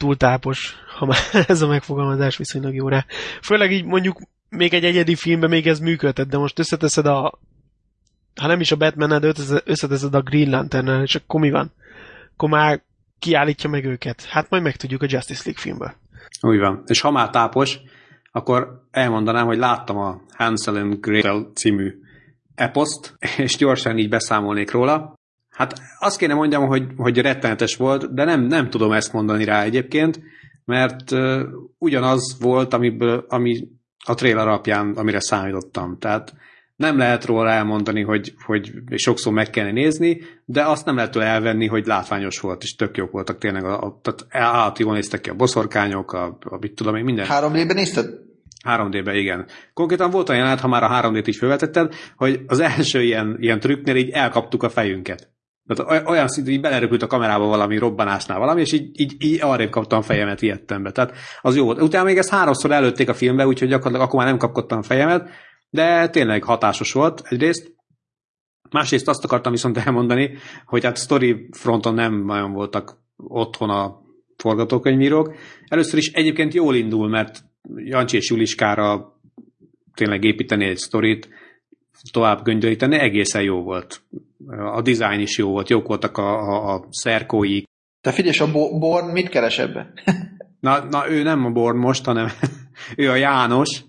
túl 0.00 0.16
tápos, 0.16 0.74
ha 0.98 1.06
már 1.06 1.18
ez 1.48 1.62
a 1.62 1.66
megfogalmazás 1.66 2.36
viszonylag 2.36 2.74
jó 2.74 2.88
rá. 2.88 3.04
Főleg 3.42 3.72
így 3.72 3.84
mondjuk 3.84 4.20
még 4.48 4.74
egy 4.74 4.84
egyedi 4.84 5.14
filmben 5.14 5.50
még 5.50 5.66
ez 5.66 5.78
működhet, 5.78 6.28
de 6.28 6.38
most 6.38 6.58
összeteszed 6.58 7.06
a 7.06 7.38
ha 8.40 8.46
nem 8.46 8.60
is 8.60 8.72
a 8.72 8.76
batman 8.76 9.20
de 9.20 9.32
összeteszed 9.64 10.14
a 10.14 10.22
Green 10.22 10.50
lantern 10.50 11.02
és 11.02 11.14
akkor 11.14 11.40
mi 11.40 11.50
van? 11.50 11.72
Akkor 12.32 12.48
már 12.48 12.82
kiállítja 13.18 13.70
meg 13.70 13.84
őket. 13.84 14.24
Hát 14.24 14.50
majd 14.50 14.62
megtudjuk 14.62 15.02
a 15.02 15.06
Justice 15.08 15.42
League 15.44 15.62
filmből. 15.62 15.92
Úgy 16.40 16.58
van. 16.58 16.82
És 16.86 17.00
ha 17.00 17.10
már 17.10 17.30
tápos, 17.30 17.78
akkor 18.32 18.86
elmondanám, 18.90 19.46
hogy 19.46 19.58
láttam 19.58 19.96
a 19.96 20.20
Hansel 20.36 20.76
and 20.76 21.00
Gretel 21.00 21.50
című 21.54 22.00
eposzt, 22.54 23.16
és 23.36 23.56
gyorsan 23.56 23.98
így 23.98 24.08
beszámolnék 24.08 24.70
róla. 24.70 25.14
Hát 25.60 25.80
azt 25.98 26.18
kéne 26.18 26.34
mondjam, 26.34 26.66
hogy, 26.66 26.86
hogy 26.96 27.18
rettenetes 27.18 27.76
volt, 27.76 28.14
de 28.14 28.24
nem, 28.24 28.40
nem 28.40 28.70
tudom 28.70 28.92
ezt 28.92 29.12
mondani 29.12 29.44
rá 29.44 29.62
egyébként, 29.62 30.20
mert 30.64 31.10
uh, 31.10 31.40
ugyanaz 31.78 32.36
volt, 32.40 32.74
amiből, 32.74 33.24
ami 33.28 33.68
a 34.04 34.14
trailer 34.14 34.46
alapján, 34.46 34.92
amire 34.96 35.20
számítottam. 35.20 35.98
Tehát 35.98 36.34
nem 36.76 36.98
lehet 36.98 37.24
róla 37.24 37.50
elmondani, 37.50 38.02
hogy, 38.02 38.34
hogy 38.46 38.72
sokszor 38.94 39.32
meg 39.32 39.50
kellene 39.50 39.72
nézni, 39.72 40.20
de 40.44 40.64
azt 40.64 40.84
nem 40.84 40.96
lehet 40.96 41.16
elvenni, 41.16 41.66
hogy 41.66 41.86
látványos 41.86 42.40
volt, 42.40 42.62
és 42.62 42.74
tök 42.74 42.96
jók 42.96 43.10
voltak 43.10 43.38
tényleg. 43.38 43.64
A, 43.64 43.80
a, 43.80 44.00
tehát 44.02 44.26
állati 44.28 44.82
jól 44.82 44.94
néztek 44.94 45.20
ki 45.20 45.30
a 45.30 45.34
boszorkányok, 45.34 46.12
a, 46.12 46.38
a 46.40 46.56
mit 46.60 46.74
tudom 46.74 46.96
én, 46.96 47.04
minden. 47.04 47.26
3D-ben 47.28 47.76
nézted? 47.76 48.06
3D-ben, 48.68 49.14
igen. 49.14 49.46
Konkrétan 49.74 50.10
volt 50.10 50.28
olyan 50.28 50.58
ha 50.58 50.68
már 50.68 50.82
a 50.82 51.10
3D-t 51.10 51.24
is 51.26 51.38
felvetetted, 51.38 51.94
hogy 52.16 52.40
az 52.46 52.60
első 52.60 53.02
ilyen, 53.02 53.36
ilyen 53.40 53.60
trükknél 53.60 53.96
így 53.96 54.10
elkaptuk 54.10 54.62
a 54.62 54.68
fejünket. 54.68 55.29
Tehát 55.74 56.08
olyan 56.08 56.28
szintű, 56.28 56.50
hogy 56.50 56.60
beleröpült 56.60 57.02
a 57.02 57.06
kamerába 57.06 57.46
valami 57.46 57.78
robbanásnál 57.78 58.38
valami, 58.38 58.60
és 58.60 58.72
így, 58.72 59.00
így, 59.00 59.14
így 59.18 59.42
arrébb 59.42 59.70
kaptam 59.70 60.02
fejemet 60.02 60.42
ilyettembe. 60.42 60.92
Tehát 60.92 61.14
az 61.40 61.56
jó 61.56 61.64
volt. 61.64 61.82
Utána 61.82 62.04
még 62.04 62.16
ezt 62.18 62.30
háromszor 62.30 62.70
előtték 62.70 63.08
a 63.08 63.14
filmbe, 63.14 63.46
úgyhogy 63.46 63.68
gyakorlatilag 63.68 64.06
akkor 64.06 64.18
már 64.18 64.28
nem 64.28 64.38
kapkodtam 64.38 64.82
fejemet, 64.82 65.28
de 65.70 66.08
tényleg 66.08 66.44
hatásos 66.44 66.92
volt 66.92 67.22
egyrészt. 67.24 67.74
Másrészt 68.70 69.08
azt 69.08 69.24
akartam 69.24 69.52
viszont 69.52 69.78
elmondani, 69.78 70.36
hogy 70.64 70.84
hát 70.84 70.98
story 70.98 71.48
fronton 71.50 71.94
nem 71.94 72.24
nagyon 72.24 72.52
voltak 72.52 72.96
otthon 73.16 73.70
a 73.70 74.00
forgatókönyvírók. 74.36 75.34
Először 75.68 75.98
is 75.98 76.12
egyébként 76.12 76.54
jól 76.54 76.74
indul, 76.74 77.08
mert 77.08 77.44
Jancsi 77.74 78.16
és 78.16 78.30
Juliskára 78.30 79.18
tényleg 79.94 80.24
építeni 80.24 80.64
egy 80.64 80.76
sztorit, 80.76 81.28
tovább 82.12 82.42
göngyölíteni, 82.42 82.98
egészen 82.98 83.42
jó 83.42 83.62
volt. 83.62 84.02
A 84.48 84.82
dizájn 84.82 85.20
is 85.20 85.38
jó 85.38 85.50
volt, 85.50 85.68
jók 85.68 85.86
voltak 85.86 86.18
a, 86.18 86.38
a, 86.38 86.74
a 86.74 86.86
szerkói. 86.90 87.62
Te 88.00 88.12
figyelj, 88.12 88.52
a 88.52 88.78
Born 88.78 89.10
mit 89.10 89.28
keres 89.28 89.58
ebbe? 89.58 89.92
na, 90.60 90.84
na, 90.84 91.10
ő 91.10 91.22
nem 91.22 91.44
a 91.44 91.50
Born 91.50 91.78
most, 91.78 92.04
hanem 92.04 92.28
ő 92.96 93.10
a 93.10 93.14
János. 93.14 93.84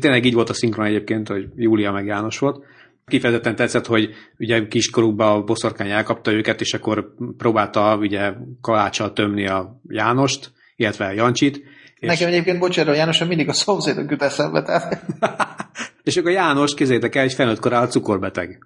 Tényleg 0.00 0.24
így 0.24 0.34
volt 0.34 0.48
a 0.48 0.54
szinkron 0.54 0.86
egyébként, 0.86 1.28
hogy 1.28 1.48
Júlia 1.56 1.92
meg 1.92 2.06
János 2.06 2.38
volt. 2.38 2.64
Kifejezetten 3.06 3.56
tetszett, 3.56 3.86
hogy 3.86 4.10
ugye 4.38 4.66
kiskorúban 4.68 5.36
a 5.36 5.44
boszorkány 5.44 5.90
elkapta 5.90 6.32
őket, 6.32 6.60
és 6.60 6.74
akkor 6.74 7.14
próbálta 7.36 7.96
ugye 7.96 8.32
kaláccsal 8.60 9.12
tömni 9.12 9.46
a 9.46 9.80
Jánost, 9.88 10.52
illetve 10.76 11.06
a 11.06 11.12
Jancsit. 11.12 11.62
Nekem 12.00 12.28
egyébként, 12.28 12.58
bocsánat, 12.58 12.94
a 12.94 12.96
János 12.96 13.24
mindig 13.24 13.48
a 13.48 13.52
szomszédok 13.52 14.10
jut 14.10 14.22
eszembe. 14.22 14.62
Tehát... 14.62 15.04
És 16.02 16.16
akkor 16.16 16.30
János, 16.30 16.74
kézzétek 16.74 17.14
el, 17.14 17.22
egy 17.22 17.32
felnőtt 17.32 17.60
korál 17.60 17.86
cukorbeteg. 17.86 18.58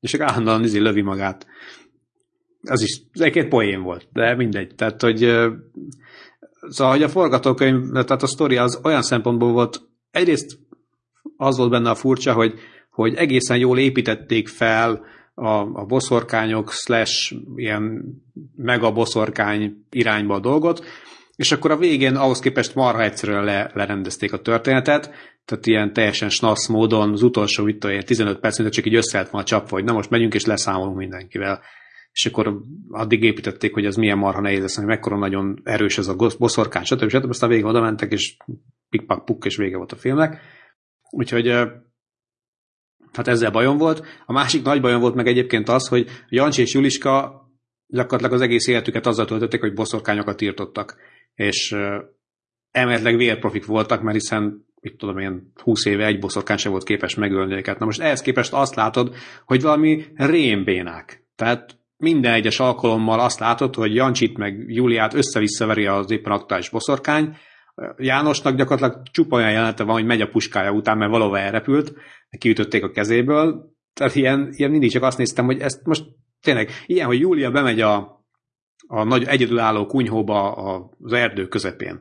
És 0.00 0.14
akkor 0.14 0.30
állandóan 0.30 0.64
izé 0.64 0.78
lövi 0.78 1.02
magát. 1.02 1.46
Az 2.62 2.82
is, 2.82 3.02
ez 3.12 3.20
egy 3.20 3.48
poén 3.48 3.82
volt, 3.82 4.08
de 4.12 4.34
mindegy. 4.34 4.74
Tehát, 4.74 5.02
hogy 5.02 5.18
szóval, 6.68 6.92
hogy 6.92 7.02
a 7.02 7.08
forgatókönyv, 7.08 7.90
tehát 7.92 8.22
a 8.22 8.26
sztori 8.26 8.56
az 8.56 8.80
olyan 8.84 9.02
szempontból 9.02 9.52
volt, 9.52 9.80
egyrészt 10.10 10.58
az 11.36 11.56
volt 11.56 11.70
benne 11.70 11.90
a 11.90 11.94
furcsa, 11.94 12.32
hogy, 12.32 12.54
hogy 12.90 13.14
egészen 13.14 13.58
jól 13.58 13.78
építették 13.78 14.48
fel 14.48 15.04
a, 15.34 15.80
a 15.80 15.84
boszorkányok 15.84 16.72
slash 16.72 17.34
ilyen 17.56 18.04
mega 18.56 18.92
boszorkány 18.92 19.86
irányba 19.90 20.34
a 20.34 20.40
dolgot, 20.40 20.84
és 21.36 21.52
akkor 21.52 21.70
a 21.70 21.76
végén 21.76 22.16
ahhoz 22.16 22.38
képest 22.38 22.74
marha 22.74 23.02
egyszerűen 23.02 23.44
le, 23.44 23.70
lerendezték 23.74 24.32
a 24.32 24.42
történetet, 24.42 25.10
tehát 25.44 25.66
ilyen 25.66 25.92
teljesen 25.92 26.28
snasz 26.28 26.66
módon 26.66 27.12
az 27.12 27.22
utolsó 27.22 27.66
itt 27.66 27.84
olyan 27.84 28.04
15 28.04 28.40
perc, 28.40 28.70
csak 28.70 28.86
így 28.86 28.94
össze 28.94 29.18
lett 29.18 29.30
volna 29.30 29.46
csapva, 29.46 29.76
hogy 29.76 29.84
na 29.84 29.92
most 29.92 30.10
megyünk 30.10 30.34
és 30.34 30.44
leszámolunk 30.44 30.96
mindenkivel. 30.96 31.62
És 32.12 32.26
akkor 32.26 32.60
addig 32.88 33.22
építették, 33.22 33.74
hogy 33.74 33.84
ez 33.84 33.96
milyen 33.96 34.18
marha 34.18 34.40
nehéz 34.40 34.60
lesz, 34.60 34.76
hogy 34.76 34.84
mekkora 34.84 35.18
nagyon 35.18 35.60
erős 35.64 35.98
ez 35.98 36.08
a 36.08 36.16
boszorkány, 36.38 36.84
stb. 36.84 37.08
stb. 37.08 37.28
Aztán 37.28 37.48
végig 37.48 37.64
oda 37.64 37.80
mentek, 37.80 38.12
és 38.12 38.36
pikpak 38.88 39.24
puk, 39.24 39.44
és 39.44 39.56
vége 39.56 39.76
volt 39.76 39.92
a 39.92 39.96
filmnek. 39.96 40.40
Úgyhogy 41.10 41.48
hát 43.12 43.28
ezzel 43.28 43.50
bajom 43.50 43.76
volt. 43.76 44.06
A 44.26 44.32
másik 44.32 44.62
nagy 44.62 44.80
bajom 44.80 45.00
volt 45.00 45.14
meg 45.14 45.26
egyébként 45.26 45.68
az, 45.68 45.88
hogy 45.88 46.08
Jancsi 46.28 46.60
és 46.60 46.74
Juliska 46.74 47.44
gyakorlatilag 47.86 48.32
az 48.32 48.40
egész 48.40 48.66
életüket 48.66 49.06
azzal 49.06 49.26
töltötték, 49.26 49.60
hogy 49.60 49.74
boszorkányokat 49.74 50.40
írtottak. 50.40 50.96
És 51.36 51.76
emeletileg 52.70 53.16
vérprofik 53.16 53.66
voltak, 53.66 54.02
mert 54.02 54.16
hiszen 54.16 54.66
mit 54.80 54.96
tudom 54.96 55.18
én, 55.18 55.52
20 55.62 55.84
éve 55.84 56.06
egy 56.06 56.18
boszorkány 56.18 56.56
sem 56.56 56.70
volt 56.72 56.84
képes 56.84 57.14
megölni 57.14 57.54
őket. 57.54 57.78
Na 57.78 57.84
most 57.84 58.00
ehhez 58.00 58.20
képest 58.20 58.52
azt 58.52 58.74
látod, 58.74 59.14
hogy 59.44 59.62
valami 59.62 60.04
rémbénák. 60.14 61.24
Tehát 61.36 61.78
minden 61.96 62.32
egyes 62.32 62.60
alkalommal 62.60 63.20
azt 63.20 63.40
látod, 63.40 63.74
hogy 63.74 63.94
Jancsit 63.94 64.36
meg 64.36 64.64
Júliát 64.66 65.14
össze-vissza 65.14 65.66
veri 65.66 65.86
az 65.86 66.10
éppen 66.10 66.32
aktuális 66.32 66.68
boszorkány, 66.68 67.36
Jánosnak 67.96 68.56
gyakorlatilag 68.56 69.02
csupa 69.10 69.36
olyan 69.36 69.50
jelenete 69.50 69.84
van, 69.84 69.94
hogy 69.94 70.04
megy 70.04 70.20
a 70.20 70.28
puskája 70.28 70.72
után, 70.72 70.98
mert 70.98 71.10
valóban 71.10 71.40
elrepült, 71.40 71.92
kiütötték 72.38 72.84
a 72.84 72.90
kezéből, 72.90 73.74
tehát 73.92 74.14
ilyen, 74.14 74.48
ilyen 74.52 74.70
mindig 74.70 74.90
csak 74.90 75.02
azt 75.02 75.18
néztem, 75.18 75.44
hogy 75.44 75.60
ezt 75.60 75.84
most 75.84 76.04
tényleg, 76.40 76.70
ilyen, 76.86 77.06
hogy 77.06 77.20
Júlia 77.20 77.50
bemegy 77.50 77.80
a, 77.80 78.15
a 78.86 79.04
nagy 79.04 79.24
egyedülálló 79.24 79.86
kunyhóba 79.86 80.52
az 80.52 81.12
erdő 81.12 81.46
közepén, 81.46 81.98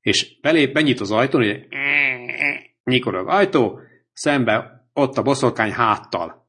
és 0.00 0.40
belép, 0.40 0.72
benyit 0.72 1.00
az 1.00 1.10
ajtón, 1.10 1.42
hogy 1.42 1.66
nyikor 2.84 3.14
az 3.14 3.26
ajtó, 3.26 3.80
szembe 4.12 4.86
ott 4.92 5.16
a 5.16 5.22
boszorkány 5.22 5.72
háttal. 5.72 6.42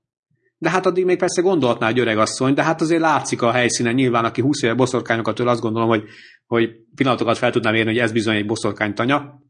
De 0.57 0.69
hát 0.69 0.85
addig 0.85 1.05
még 1.05 1.17
persze 1.17 1.41
gondolhatná 1.41 1.87
egy 1.87 1.99
öreg 1.99 2.17
asszony, 2.17 2.53
de 2.53 2.63
hát 2.63 2.81
azért 2.81 3.01
látszik 3.01 3.41
a 3.41 3.51
helyszínen 3.51 3.93
nyilván, 3.93 4.25
aki 4.25 4.41
20 4.41 4.61
éve 4.61 4.73
boszorkányokat 4.73 5.35
től 5.35 5.47
azt 5.47 5.61
gondolom, 5.61 5.89
hogy, 5.89 6.03
hogy 6.45 6.69
pillanatokat 6.95 7.37
fel 7.37 7.51
tudnám 7.51 7.73
érni, 7.73 7.91
hogy 7.91 7.99
ez 7.99 8.11
bizony 8.11 8.35
egy 8.35 8.45
boszorkánytanya. 8.45 9.41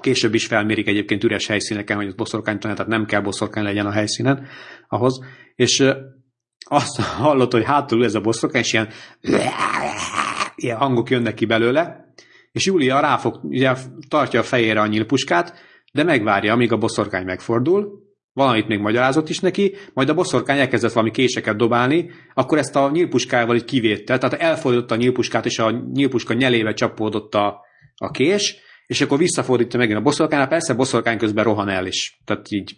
Később 0.00 0.34
is 0.34 0.46
felmérik 0.46 0.88
egyébként 0.88 1.24
üres 1.24 1.46
helyszíneken, 1.46 1.96
hogy 1.96 2.06
ez 2.06 2.14
boszorkánytanya, 2.14 2.74
tehát 2.74 2.90
nem 2.90 3.06
kell 3.06 3.20
boszorkány 3.20 3.64
legyen 3.64 3.86
a 3.86 3.90
helyszínen 3.90 4.46
ahhoz. 4.88 5.24
És 5.54 5.84
azt 6.64 7.00
hallott, 7.00 7.52
hogy 7.52 7.64
hátul 7.64 8.04
ez 8.04 8.14
a 8.14 8.20
boszorkány, 8.20 8.62
és 8.62 8.72
ilyen, 8.72 8.88
ilyen 10.54 10.76
hangok 10.76 11.10
jönnek 11.10 11.34
ki 11.34 11.44
belőle, 11.44 12.12
és 12.52 12.66
Júlia 12.66 13.00
ráfog, 13.00 13.40
ugye 13.42 13.74
tartja 14.08 14.40
a 14.40 14.42
fejére 14.42 14.80
a 14.80 14.86
nyílpuskát, 14.86 15.58
de 15.92 16.02
megvárja, 16.02 16.52
amíg 16.52 16.72
a 16.72 16.76
boszorkány 16.76 17.24
megfordul, 17.24 18.02
valamit 18.32 18.66
még 18.66 18.78
magyarázott 18.78 19.28
is 19.28 19.38
neki, 19.38 19.74
majd 19.92 20.08
a 20.08 20.14
boszorkány 20.14 20.58
elkezdett 20.58 20.92
valami 20.92 21.10
késeket 21.10 21.56
dobálni, 21.56 22.10
akkor 22.34 22.58
ezt 22.58 22.76
a 22.76 22.90
nyílpuskával 22.90 23.56
így 23.56 23.64
kivétte, 23.64 24.18
tehát 24.18 24.40
elfordította 24.40 24.94
a 24.94 24.98
nyílpuskát, 24.98 25.46
és 25.46 25.58
a 25.58 25.70
nyílpuska 25.92 26.34
nyelébe 26.34 26.72
csapódott 26.72 27.34
a, 27.34 27.60
a 27.96 28.10
kés, 28.10 28.56
és 28.86 29.00
akkor 29.00 29.18
visszafordítja 29.18 29.78
megint 29.78 29.98
a 29.98 30.02
boszorkány, 30.02 30.48
persze 30.48 30.72
a 30.72 30.76
boszorkány 30.76 31.18
közben 31.18 31.44
rohan 31.44 31.68
el 31.68 31.86
is. 31.86 32.20
Tehát 32.24 32.50
így. 32.50 32.76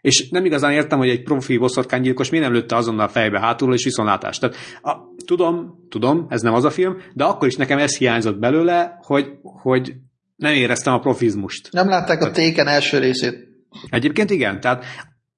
És 0.00 0.28
nem 0.28 0.44
igazán 0.44 0.72
értem, 0.72 0.98
hogy 0.98 1.08
egy 1.08 1.22
profi 1.22 1.56
boszorkánygyilkos 1.56 2.30
miért 2.30 2.46
nem 2.46 2.54
lőtte 2.54 2.76
azonnal 2.76 3.08
fejbe 3.08 3.40
hátul 3.40 3.74
és 3.74 3.84
viszonlátást. 3.84 4.40
Tehát 4.40 4.56
a, 4.82 4.96
tudom, 5.24 5.86
tudom, 5.88 6.26
ez 6.28 6.40
nem 6.40 6.54
az 6.54 6.64
a 6.64 6.70
film, 6.70 6.96
de 7.14 7.24
akkor 7.24 7.48
is 7.48 7.56
nekem 7.56 7.78
ez 7.78 7.96
hiányzott 7.96 8.38
belőle, 8.38 8.98
hogy, 9.02 9.26
hogy 9.42 9.94
nem 10.36 10.52
éreztem 10.52 10.94
a 10.94 10.98
profizmust. 10.98 11.72
Nem 11.72 11.88
látták 11.88 12.22
a 12.22 12.30
téken 12.30 12.66
első 12.66 12.98
részét. 12.98 13.48
Egyébként 13.88 14.30
igen, 14.30 14.60
tehát 14.60 14.84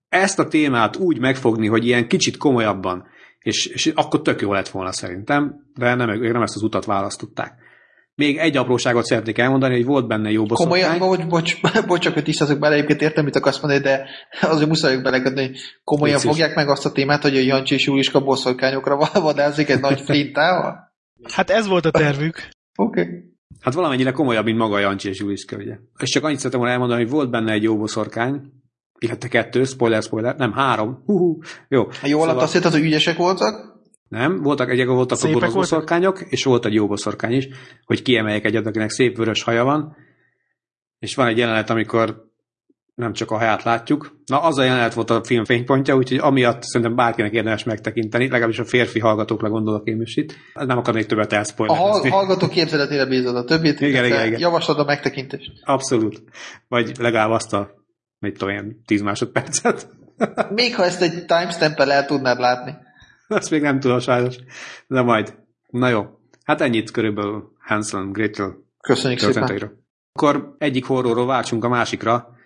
ezt 0.09 0.39
a 0.39 0.49
témát 0.49 0.97
úgy 0.97 1.19
megfogni, 1.19 1.67
hogy 1.67 1.87
ilyen 1.87 2.09
kicsit 2.09 2.37
komolyabban, 2.37 3.07
és, 3.39 3.67
és 3.67 3.93
akkor 3.95 4.23
tök 4.23 4.41
jó 4.41 4.53
lett 4.53 4.69
volna 4.69 4.93
szerintem, 4.93 5.55
de 5.75 5.95
nem, 5.95 6.21
nem 6.21 6.43
ezt 6.43 6.57
az 6.57 6.63
utat 6.63 6.85
választották. 6.85 7.53
Még 8.19 8.37
egy 8.37 8.57
apróságot 8.57 9.05
szeretnék 9.05 9.39
elmondani, 9.39 9.75
hogy 9.75 9.85
volt 9.85 10.07
benne 10.07 10.31
jó 10.31 10.45
boszorkány. 10.45 10.99
Komolyan, 10.99 10.99
bocs, 10.99 11.27
bocs, 11.27 11.61
bocs 11.89 12.01
csak 12.01 12.15
hogy 12.15 12.25
tisztázok 12.25 12.59
bele, 12.59 12.75
egyébként 12.75 13.01
értem, 13.01 13.25
mit 13.25 13.37
akarsz 13.37 13.61
mondani, 13.61 13.83
de 13.83 14.09
azért 14.41 14.69
muszáj 14.69 14.97
beleködni, 14.97 15.47
hogy 15.47 15.59
komolyan 15.85 16.17
Légy 16.17 16.25
fogják 16.25 16.55
meg 16.55 16.69
azt 16.69 16.87
a 16.87 16.93
témát, 16.93 17.23
hogy 17.23 17.37
a 17.37 17.41
Jancsi 17.41 17.75
és 17.75 17.87
Júliska 17.87 18.21
boszorkányokra 18.21 18.97
vadázik 19.21 19.69
egy 19.69 19.81
nagy 19.81 20.01
flintával? 20.01 20.93
Hát 21.33 21.51
ez 21.51 21.67
volt 21.67 21.85
a 21.85 21.91
tervük. 21.91 22.37
Oké. 22.75 23.01
Okay. 23.01 23.37
Hát 23.61 23.75
valamennyire 23.75 24.11
komolyabb, 24.11 24.45
mint 24.45 24.59
maga 24.59 24.75
a 24.75 24.79
Jancsi 24.79 25.09
és 25.09 25.19
Juliska, 25.19 25.57
ugye. 25.57 25.77
És 25.99 26.11
csak 26.11 26.25
annyit 26.25 26.39
szeretem 26.39 26.59
volna 26.59 26.75
elmondani, 26.75 27.03
hogy 27.03 27.11
volt 27.11 27.31
benne 27.31 27.53
egy 27.53 27.63
jó 27.63 27.77
boszorkány, 27.77 28.41
illetve 28.99 29.29
kettő, 29.29 29.65
spoiler, 29.65 30.03
spoiler, 30.03 30.37
nem, 30.37 30.53
három. 30.53 31.03
Hú, 31.07 31.39
jó. 31.69 31.85
Ha 32.01 32.07
jól 32.07 32.27
szóval... 32.27 32.43
azt 32.43 32.53
hittem, 32.53 32.71
hogy 32.71 32.85
ügyesek 32.85 33.17
voltak? 33.17 33.78
Nem, 34.09 34.43
voltak 34.43 34.71
egyek 34.71 34.87
voltak 34.87 35.19
Szépek 35.19 35.37
a 35.37 35.39
gonosz 35.39 35.55
boszorkányok, 35.55 36.21
és 36.29 36.45
volt 36.45 36.65
egy 36.65 36.75
jó 36.75 36.87
boszorkány 36.87 37.33
is, 37.33 37.49
hogy 37.85 38.03
kiemeljek 38.03 38.45
egyet, 38.45 38.67
akinek 38.67 38.91
szép 38.91 39.17
vörös 39.17 39.43
haja 39.43 39.65
van, 39.65 39.97
és 40.99 41.15
van 41.15 41.27
egy 41.27 41.39
jelenet, 41.39 41.71
amikor 41.71 42.27
nem 42.95 43.13
csak 43.13 43.31
a 43.31 43.37
haját 43.37 43.63
látjuk. 43.63 44.21
Na, 44.27 44.41
az 44.41 44.59
a 44.59 44.63
jelenet 44.63 44.95
volt 44.95 45.11
a 45.11 45.25
film 45.25 45.45
fénypontja, 45.45 45.97
úgyhogy 45.97 46.19
amiatt 46.19 46.63
szerintem 46.63 46.97
bárkinek 46.97 47.33
érdemes 47.33 47.65
megtekinteni, 47.65 48.29
legalábbis 48.29 48.59
a 48.59 48.65
férfi 48.65 48.99
hallgatókra 48.99 49.49
gondolok 49.49 49.87
én 49.87 50.01
is 50.01 50.17
itt. 50.17 50.35
Nem 50.55 50.79
akarnék 50.79 51.07
többet 51.07 51.33
elszpoilerezni. 51.33 52.11
A 52.11 52.13
hallgató 52.13 52.49
képzeletére 52.49 53.07
bízod 53.07 53.37
a 53.37 53.45
többit, 53.45 53.81
igen, 53.81 54.05
igen, 54.05 54.27
igen. 54.27 54.41
javaslod 54.41 54.79
a 54.79 54.85
megtekintést. 54.85 55.51
Abszolút. 55.65 56.23
Vagy 56.69 56.93
legalább 56.99 57.31
azt 57.31 57.53
a, 57.53 57.71
mit 58.19 58.39
tudom 58.39 58.55
én, 58.55 58.83
10 58.87 59.01
másodpercet. 59.01 59.89
Még 60.51 60.75
ha 60.75 60.85
ezt 60.85 61.03
egy 61.03 61.25
timestamp 61.27 61.79
el 61.79 62.07
tudnád 62.07 62.39
látni. 62.39 62.75
Azt 63.39 63.51
még 63.51 63.63
nem 63.63 63.81
tudom 63.81 63.99
sajnos, 63.99 64.37
de 64.87 65.03
majd. 65.03 65.39
Na 65.67 65.89
jó. 65.89 66.07
Hát 66.45 66.61
ennyit 66.61 66.91
körülbelül 66.91 67.53
Hansel 67.59 68.05
Gretel 68.05 68.67
Köszönjük 68.81 69.21
szépen. 69.21 69.87
Akkor 70.13 70.55
egyik 70.59 70.85
horrorról 70.85 71.27
váltsunk 71.27 71.65
a 71.65 71.69
másikra, 71.69 72.37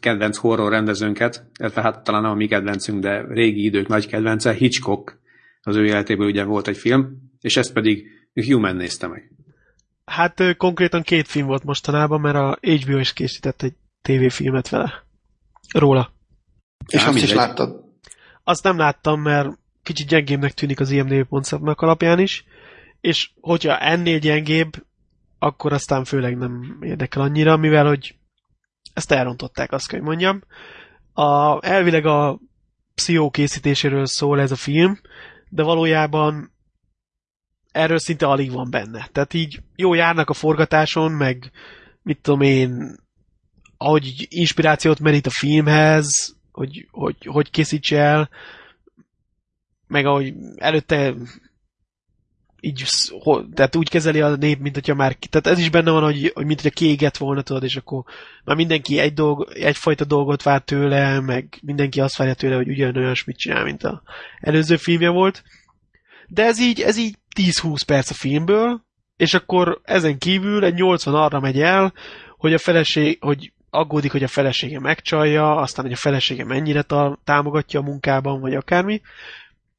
kedvenc 0.00 0.36
horror 0.36 0.70
rendezőnket, 0.70 1.50
illetve 1.58 1.82
hát 1.82 2.04
talán 2.04 2.22
nem 2.22 2.30
a 2.30 2.34
mi 2.34 2.46
kedvencünk, 2.46 3.00
de 3.00 3.24
régi 3.28 3.64
idők 3.64 3.86
nagy 3.86 4.06
kedvence, 4.06 4.52
Hitchcock, 4.52 5.20
az 5.62 5.76
ő 5.76 5.84
életéből 5.84 6.26
ugye 6.26 6.44
volt 6.44 6.68
egy 6.68 6.76
film, 6.76 7.30
és 7.40 7.56
ezt 7.56 7.72
pedig 7.72 8.06
Human 8.46 8.76
nézte 8.76 9.06
meg. 9.06 9.32
Hát 10.04 10.56
konkrétan 10.56 11.02
két 11.02 11.26
film 11.26 11.46
volt 11.46 11.64
mostanában, 11.64 12.20
mert 12.20 12.36
a 12.36 12.58
HBO 12.60 12.98
is 12.98 13.12
készített 13.12 13.62
egy 13.62 13.74
tévéfilmet 14.02 14.68
vele. 14.68 15.04
Róla. 15.72 16.12
És 16.86 17.04
azt 17.04 17.22
is 17.22 17.32
láttad? 17.32 17.84
Azt 18.44 18.62
nem 18.62 18.78
láttam, 18.78 19.20
mert 19.20 19.58
kicsit 19.88 20.08
gyengébbnek 20.08 20.52
tűnik 20.52 20.80
az 20.80 20.90
IMDb.nak 20.90 21.80
alapján 21.80 22.18
is, 22.18 22.44
és 23.00 23.30
hogyha 23.40 23.78
ennél 23.78 24.18
gyengébb, 24.18 24.72
akkor 25.38 25.72
aztán 25.72 26.04
főleg 26.04 26.36
nem 26.36 26.78
érdekel 26.80 27.22
annyira, 27.22 27.56
mivel 27.56 27.86
hogy 27.86 28.14
ezt 28.92 29.12
elrontották, 29.12 29.72
azt 29.72 29.88
kell, 29.88 29.98
hogy 29.98 30.08
mondjam. 30.08 30.42
A, 31.12 31.58
elvileg 31.66 32.06
a 32.06 32.40
pszichó 32.94 33.30
készítéséről 33.30 34.06
szól 34.06 34.40
ez 34.40 34.50
a 34.50 34.56
film, 34.56 35.00
de 35.48 35.62
valójában 35.62 36.52
erről 37.72 37.98
szinte 37.98 38.26
alig 38.26 38.52
van 38.52 38.70
benne. 38.70 39.08
Tehát 39.12 39.34
így 39.34 39.60
jó 39.76 39.94
járnak 39.94 40.30
a 40.30 40.34
forgatáson, 40.34 41.12
meg 41.12 41.50
mit 42.02 42.20
tudom 42.22 42.40
én, 42.40 42.96
ahogy 43.76 44.26
inspirációt 44.28 45.00
merít 45.00 45.26
a 45.26 45.30
filmhez, 45.30 46.36
hogy 46.52 46.88
hogy, 46.90 47.16
hogy 47.24 47.50
készíts 47.50 47.92
el, 47.92 48.28
meg 49.88 50.06
ahogy 50.06 50.34
előtte 50.56 51.14
így, 52.60 52.84
tehát 53.54 53.76
úgy 53.76 53.88
kezeli 53.88 54.20
a 54.20 54.36
nép, 54.36 54.58
mint 54.60 54.74
hogyha 54.74 54.94
már, 54.94 55.16
tehát 55.30 55.46
ez 55.46 55.58
is 55.58 55.70
benne 55.70 55.90
van, 55.90 56.02
hogy, 56.02 56.30
hogy 56.34 56.46
mint 56.46 56.60
hogyha 56.60 56.78
kiégett 56.78 57.16
volna, 57.16 57.42
tudod, 57.42 57.62
és 57.62 57.76
akkor 57.76 58.04
már 58.44 58.56
mindenki 58.56 58.98
egy 58.98 59.12
dolg, 59.12 59.48
egyfajta 59.54 60.04
dolgot 60.04 60.42
vár 60.42 60.60
tőle, 60.60 61.20
meg 61.20 61.58
mindenki 61.62 62.00
azt 62.00 62.16
várja 62.16 62.34
tőle, 62.34 62.56
hogy 62.56 62.68
ugyanolyan 62.68 63.14
mit 63.26 63.38
csinál, 63.38 63.64
mint 63.64 63.82
a 63.82 64.02
előző 64.40 64.76
filmje 64.76 65.08
volt. 65.08 65.42
De 66.26 66.44
ez 66.44 66.60
így, 66.60 66.80
ez 66.80 66.96
így 66.96 67.16
10-20 67.36 67.80
perc 67.86 68.10
a 68.10 68.14
filmből, 68.14 68.86
és 69.16 69.34
akkor 69.34 69.80
ezen 69.82 70.18
kívül 70.18 70.64
egy 70.64 70.74
80 70.74 71.14
arra 71.14 71.40
megy 71.40 71.60
el, 71.60 71.92
hogy 72.36 72.54
a 72.54 72.58
feleség, 72.58 73.18
hogy 73.20 73.52
aggódik, 73.70 74.12
hogy 74.12 74.22
a 74.22 74.28
felesége 74.28 74.80
megcsalja, 74.80 75.56
aztán, 75.56 75.84
hogy 75.84 75.94
a 75.94 75.98
felesége 75.98 76.44
mennyire 76.44 76.84
támogatja 77.24 77.80
a 77.80 77.82
munkában, 77.82 78.40
vagy 78.40 78.54
akármi, 78.54 79.00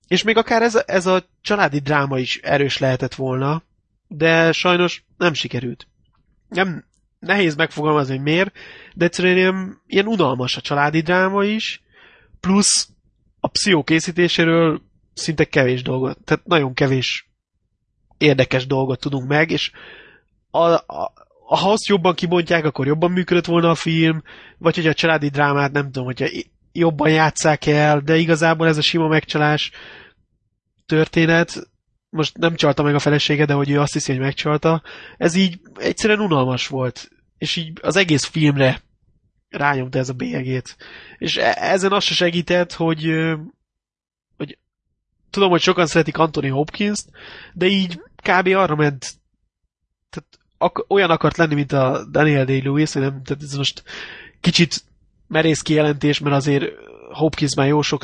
és 0.10 0.24
még 0.24 0.38
akár 0.38 0.62
ez, 0.62 0.84
ez 0.86 1.06
a 1.06 1.24
családi 1.42 1.80
dráma 1.80 2.20
is 2.20 2.38
erős 2.38 2.78
lehetett 2.78 3.16
volna, 3.16 3.64
de 4.08 4.52
sajnos 4.52 5.04
nem 5.18 5.34
sikerült. 5.34 5.88
Nem, 6.48 6.86
nehéz 7.20 7.56
megfogalmazni, 7.56 8.16
hogy 8.16 8.24
miért, 8.24 8.52
de 8.94 9.06
egyszerűen 9.06 9.38
ilyen, 9.38 9.82
ilyen 9.88 10.08
unalmas 10.08 10.58
a 10.58 10.62
családi 10.62 11.02
dráma 11.02 11.44
is, 11.44 11.84
plusz 12.40 12.90
a 13.40 13.48
pszichó 13.48 13.84
készítéséről 13.84 14.82
szinte 15.14 15.46
kevés 15.46 15.82
dolgot, 15.82 16.18
tehát 16.24 16.46
nagyon 16.46 16.74
kevés 16.74 17.30
érdekes 18.18 18.68
dolgot 18.68 19.00
tudunk 19.00 19.28
meg, 19.28 19.52
és 19.52 19.72
a, 20.52 20.60
a, 20.72 21.14
ha 21.46 21.72
azt 21.72 21.88
jobban 21.88 22.14
kibontják, 22.14 22.66
akkor 22.66 22.88
jobban 22.88 23.12
működött 23.12 23.46
volna 23.46 23.70
a 23.70 23.76
film, 23.76 24.22
vagy 24.58 24.76
hogy 24.76 24.88
a 24.88 24.94
családi 24.94 25.28
drámát 25.28 25.72
nem 25.72 25.86
tudom, 25.86 26.06
hogyha 26.06 26.26
jobban 26.80 27.10
játsszák 27.10 27.66
el, 27.66 28.00
de 28.00 28.18
igazából 28.18 28.68
ez 28.68 28.78
a 28.78 28.82
sima 28.82 29.08
megcsalás 29.08 29.72
történet, 30.86 31.70
most 32.10 32.38
nem 32.38 32.56
csalta 32.56 32.84
meg 32.84 32.96
a 32.96 33.00
felesége, 33.00 33.46
de 33.46 33.54
hogy 33.54 33.70
ő 33.70 33.80
azt 33.80 33.94
hiszi, 33.94 34.12
hogy 34.12 34.22
megcsalta, 34.22 34.82
ez 35.18 35.36
így 35.36 35.60
egyszerűen 35.76 36.20
unalmas 36.20 36.68
volt. 36.68 37.10
És 37.38 37.56
így 37.56 37.78
az 37.82 37.96
egész 37.96 38.24
filmre 38.24 38.82
rányomta 39.50 40.00
ez 40.00 40.10
a 40.10 40.14
bélyegét. 40.14 40.78
És 41.18 41.38
e- 41.38 41.58
ezen 41.60 41.92
azt 41.92 42.06
se 42.06 42.14
segített, 42.14 42.74
hogy, 42.74 43.14
hogy 44.38 44.58
tudom, 45.30 45.50
hogy 45.50 45.62
sokan 45.62 45.88
szeretik 45.88 46.18
Anthony 46.18 46.50
Hopkins-t, 46.50 47.10
de 47.54 47.66
így 47.66 48.02
kb. 48.16 48.48
arra 48.48 48.76
ment 48.76 49.14
tehát 50.10 50.40
ak- 50.58 50.86
olyan 50.88 51.10
akart 51.10 51.38
lenni, 51.38 51.56
mint 51.56 51.72
a 51.72 52.06
Daniel 52.12 52.46
Day-Lewis, 52.46 52.92
nem, 52.92 53.24
tehát 53.24 53.44
ez 53.44 53.54
most 53.54 53.84
kicsit 54.40 54.84
merész 55.30 55.62
kijelentés, 55.62 56.20
mert 56.20 56.36
azért 56.36 56.66
Hopkins 57.12 57.56
már 57.56 57.68
jó 57.68 57.82
sok 57.82 58.02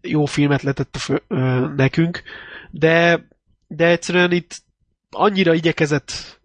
jó 0.00 0.24
filmet 0.24 0.62
letett 0.62 0.96
fő, 0.96 1.22
ö, 1.28 1.68
nekünk, 1.76 2.22
de, 2.70 3.26
de 3.66 3.86
egyszerűen 3.86 4.32
itt 4.32 4.62
annyira 5.10 5.54
igyekezett 5.54 6.40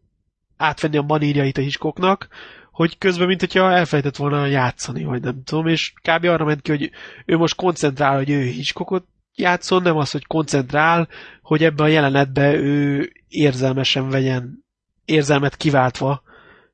átvenni 0.57 0.97
a 0.97 1.01
manírjait 1.01 1.57
a 1.57 1.61
Hitchcocknak, 1.61 2.27
hogy 2.71 2.97
közben, 2.97 3.27
mint 3.27 3.39
hogyha 3.39 3.71
elfelejtett 3.71 4.15
volna 4.15 4.45
játszani, 4.45 5.03
vagy 5.03 5.21
nem 5.21 5.43
tudom, 5.43 5.67
és 5.67 5.93
kb. 6.01 6.25
arra 6.25 6.45
ment 6.45 6.61
ki, 6.61 6.71
hogy 6.71 6.91
ő 7.25 7.37
most 7.37 7.55
koncentrál, 7.55 8.15
hogy 8.15 8.29
ő 8.29 8.41
Hitchcockot 8.41 9.05
játszon, 9.35 9.81
nem 9.81 9.97
az, 9.97 10.11
hogy 10.11 10.27
koncentrál, 10.27 11.07
hogy 11.41 11.63
ebbe 11.63 11.83
a 11.83 11.87
jelenetbe 11.87 12.53
ő 12.53 13.11
érzelmesen 13.27 14.09
vegyen, 14.09 14.65
érzelmet 15.05 15.55
kiváltva 15.57 16.23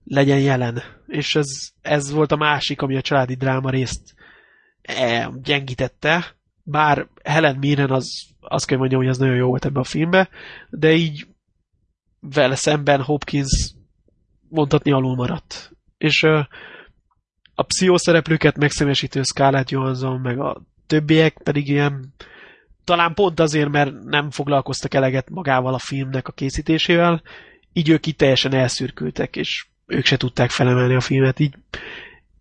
legyen 0.08 0.40
jelen. 0.40 0.82
És 1.08 1.36
ez, 1.36 1.48
ez 1.82 2.12
volt 2.12 2.32
a 2.32 2.36
másik, 2.36 2.82
ami 2.82 2.96
a 2.96 3.02
családi 3.02 3.36
dráma 3.36 3.70
részt 3.70 4.16
e, 4.82 5.30
gyengítette, 5.44 6.36
bár 6.64 7.08
Helen 7.24 7.58
Mirren 7.58 7.92
az, 7.92 8.28
azt 8.40 8.66
kell 8.66 8.78
mondjam, 8.78 9.00
hogy 9.00 9.10
az 9.10 9.18
nagyon 9.18 9.36
jó 9.36 9.48
volt 9.48 9.66
ebbe 9.66 9.80
a 9.80 9.84
filmbe, 9.84 10.30
de 10.70 10.92
így 10.94 11.28
vele 12.20 12.56
szemben 12.56 13.02
Hopkins 13.02 13.74
mondhatni 14.50 14.92
alul 14.92 15.16
maradt. 15.16 15.72
És 15.98 16.24
a 17.56 17.64
pszichoszereplőket 17.64 18.58
megszemesítő 18.58 19.22
Scarlett 19.22 19.70
Johansson, 19.70 20.20
meg 20.20 20.40
a 20.40 20.62
többiek 20.88 21.42
pedig 21.44 21.68
ilyen 21.68 22.14
talán 22.84 23.14
pont 23.14 23.40
azért, 23.40 23.70
mert 23.70 24.04
nem 24.04 24.30
foglalkoztak 24.30 24.94
eleget 24.94 25.30
magával 25.30 25.74
a 25.74 25.80
filmnek 25.80 26.28
a 26.28 26.32
készítésével, 26.32 27.22
így 27.74 27.90
ők 27.90 28.06
itt 28.06 28.18
teljesen 28.18 28.54
elszürkültek, 28.54 29.36
és 29.36 29.68
ők 29.88 30.06
se 30.06 30.18
tudták 30.18 30.50
felemelni 30.50 30.96
a 30.96 31.02
filmet. 31.02 31.40
Így, 31.40 31.56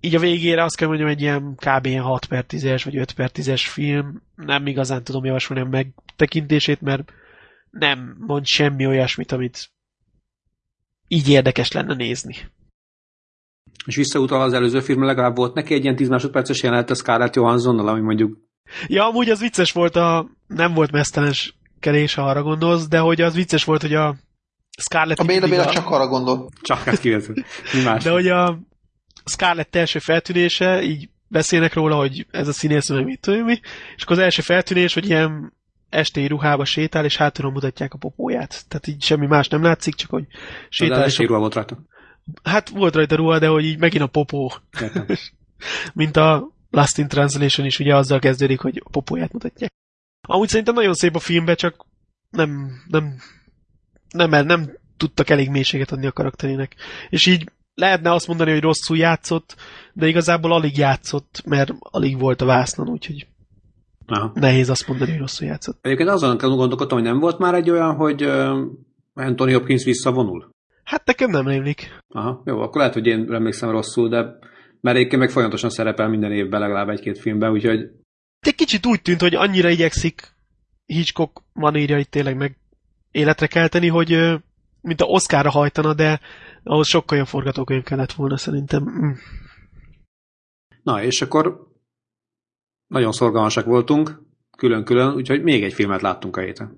így 0.00 0.14
a 0.14 0.18
végére 0.18 0.62
azt 0.62 0.76
kell 0.76 0.88
mondjam, 0.88 1.08
egy 1.08 1.20
ilyen 1.20 1.54
kb. 1.54 1.98
6 1.98 2.26
per 2.26 2.44
10-es 2.48 2.80
vagy 2.84 2.96
5 2.96 3.12
per 3.12 3.30
10-es 3.34 3.62
film, 3.68 4.22
nem 4.36 4.66
igazán 4.66 5.04
tudom 5.04 5.24
javasolni 5.24 5.62
a 5.62 5.68
megtekintését, 5.68 6.80
mert 6.80 7.12
nem 7.70 8.16
mond 8.18 8.46
semmi 8.46 8.86
olyasmit, 8.86 9.32
amit 9.32 9.70
így 11.08 11.28
érdekes 11.28 11.72
lenne 11.72 11.94
nézni. 11.94 12.34
És 13.86 13.96
visszautal 13.96 14.42
az 14.42 14.52
előző 14.52 14.80
filmre, 14.80 15.06
legalább 15.06 15.36
volt 15.36 15.54
neki 15.54 15.74
egy 15.74 15.82
ilyen 15.82 15.96
10 15.96 16.08
másodperces 16.08 16.62
jelenet 16.62 16.90
a 16.90 16.94
Scarlett 16.94 17.34
Johanssonnal, 17.34 17.88
ami 17.88 18.00
mondjuk... 18.00 18.38
Ja, 18.86 19.06
amúgy 19.06 19.30
az 19.30 19.40
vicces 19.40 19.72
volt 19.72 19.96
a... 19.96 20.28
Nem 20.46 20.74
volt 20.74 20.90
mesztelens 20.90 21.54
kerés, 21.80 22.14
ha 22.14 22.22
arra 22.22 22.42
gondolsz, 22.42 22.88
de 22.88 22.98
hogy 22.98 23.20
az 23.20 23.34
vicces 23.34 23.64
volt, 23.64 23.82
hogy 23.82 23.94
a 23.94 24.16
Scarlett... 24.76 25.18
A 25.18 25.24
Béla 25.24 25.48
Béla 25.48 25.66
a... 25.66 25.70
csak 25.70 25.90
arra 25.90 26.06
gondol. 26.06 26.48
Csak 26.62 26.78
hát 26.78 27.00
kivető. 27.00 27.44
Mi 27.72 27.82
más? 27.82 28.02
De 28.02 28.10
hogy 28.10 28.28
a 28.28 28.58
Scarlett 29.24 29.76
első 29.76 29.98
feltűnése, 29.98 30.82
így 30.82 31.08
beszélnek 31.28 31.74
róla, 31.74 31.96
hogy 31.96 32.26
ez 32.30 32.48
a 32.48 32.52
színész, 32.52 32.88
meg 32.88 33.04
mit 33.04 33.20
tudom 33.20 33.44
mi, 33.44 33.60
és 33.96 34.02
akkor 34.02 34.16
az 34.16 34.22
első 34.22 34.42
feltűnés, 34.42 34.94
hogy 34.94 35.08
ilyen 35.08 35.52
esti 35.88 36.26
ruhába 36.26 36.64
sétál, 36.64 37.04
és 37.04 37.16
hátulról 37.16 37.52
mutatják 37.52 37.94
a 37.94 37.98
popóját. 37.98 38.64
Tehát 38.68 38.86
így 38.86 39.02
semmi 39.02 39.26
más 39.26 39.48
nem 39.48 39.62
látszik, 39.62 39.94
csak 39.94 40.10
hogy 40.10 40.24
sétál. 40.68 41.02
Az 41.02 41.16
ruha 41.16 41.38
volt 41.38 41.54
rajta. 41.54 41.78
Hát 42.42 42.68
volt 42.68 42.94
rajta 42.94 43.16
ruha, 43.16 43.38
de 43.38 43.46
hogy 43.46 43.64
így 43.64 43.78
megint 43.78 44.02
a 44.02 44.06
popó. 44.06 44.52
Mint 45.94 46.16
a 46.16 46.48
Last 46.70 46.98
in 46.98 47.08
Translation 47.08 47.66
is 47.66 47.78
ugye 47.78 47.96
azzal 47.96 48.18
kezdődik, 48.18 48.60
hogy 48.60 48.82
a 48.84 48.88
popóját 48.88 49.32
mutatják. 49.32 49.72
Amúgy 50.28 50.48
szerintem 50.48 50.74
nagyon 50.74 50.94
szép 50.94 51.14
a 51.14 51.18
filmbe, 51.18 51.54
csak 51.54 51.86
nem, 52.30 52.70
nem, 52.88 53.16
nem, 54.10 54.30
nem, 54.30 54.46
nem 54.46 54.70
tudtak 54.96 55.30
elég 55.30 55.50
mélységet 55.50 55.92
adni 55.92 56.06
a 56.06 56.12
karakterének. 56.12 56.74
És 57.08 57.26
így 57.26 57.50
lehetne 57.74 58.12
azt 58.12 58.26
mondani, 58.26 58.50
hogy 58.50 58.60
rosszul 58.60 58.96
játszott, 58.96 59.56
de 59.92 60.06
igazából 60.06 60.52
alig 60.52 60.76
játszott, 60.76 61.42
mert 61.44 61.72
alig 61.78 62.18
volt 62.18 62.40
a 62.40 62.46
vásznon, 62.46 62.88
úgyhogy 62.88 63.26
Aha. 64.06 64.32
nehéz 64.34 64.68
azt 64.68 64.88
mondani, 64.88 65.10
hogy 65.10 65.20
rosszul 65.20 65.46
játszott. 65.46 65.78
Egyébként 65.80 66.08
azon 66.08 66.36
gondolkodtam, 66.36 66.98
hogy 66.98 67.06
nem 67.06 67.18
volt 67.18 67.38
már 67.38 67.54
egy 67.54 67.70
olyan, 67.70 67.94
hogy 67.94 68.24
uh, 68.24 68.56
Anthony 69.14 69.52
Hopkins 69.52 69.84
visszavonul? 69.84 70.48
Hát 70.84 71.06
nekem 71.06 71.30
nem 71.30 71.48
rémlik. 71.48 72.00
Aha, 72.08 72.42
jó, 72.44 72.60
akkor 72.60 72.76
lehet, 72.76 72.94
hogy 72.94 73.06
én 73.06 73.32
emlékszem 73.32 73.70
rosszul, 73.70 74.08
de 74.08 74.38
mert 74.80 74.96
egyébként 74.96 75.20
meg 75.20 75.30
folyamatosan 75.30 75.70
szerepel 75.70 76.08
minden 76.08 76.32
évben 76.32 76.60
legalább 76.60 76.88
egy-két 76.88 77.18
filmben, 77.18 77.50
úgyhogy... 77.50 77.90
Egy 78.40 78.54
kicsit 78.54 78.86
úgy 78.86 79.02
tűnt, 79.02 79.20
hogy 79.20 79.34
annyira 79.34 79.68
igyekszik 79.68 80.34
Hitchcock 80.86 81.42
manírjait 81.52 82.10
tényleg 82.10 82.36
meg 82.36 82.56
életre 83.16 83.46
kelteni, 83.46 83.88
hogy 83.88 84.40
mint 84.80 85.00
a 85.00 85.04
Oscarra 85.04 85.50
hajtana, 85.50 85.94
de 85.94 86.20
ahhoz 86.62 86.88
sokkal 86.88 87.18
jobb 87.18 87.26
forgatókönyv 87.26 87.82
kellett 87.82 88.12
volna 88.12 88.36
szerintem. 88.36 88.82
Mm. 88.82 89.12
Na, 90.82 91.02
és 91.02 91.22
akkor 91.22 91.66
nagyon 92.86 93.12
szorgalmasak 93.12 93.64
voltunk, 93.64 94.22
külön-külön, 94.56 95.14
úgyhogy 95.14 95.42
még 95.42 95.64
egy 95.64 95.72
filmet 95.72 96.02
láttunk 96.02 96.36
a 96.36 96.40
héten. 96.40 96.76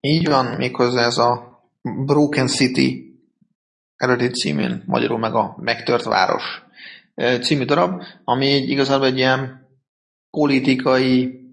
Így 0.00 0.26
van, 0.26 0.56
méghozzá 0.56 1.04
ez 1.04 1.18
a 1.18 1.60
Broken 1.82 2.46
City 2.46 3.20
eredeti 3.96 4.32
címén, 4.32 4.82
magyarul 4.86 5.18
meg 5.18 5.34
a 5.34 5.56
Megtört 5.60 6.04
Város 6.04 6.64
című 7.40 7.64
darab, 7.64 8.02
ami 8.24 8.52
egy, 8.52 8.68
igazából 8.68 9.06
egy 9.06 9.16
ilyen 9.16 9.68
politikai 10.30 11.45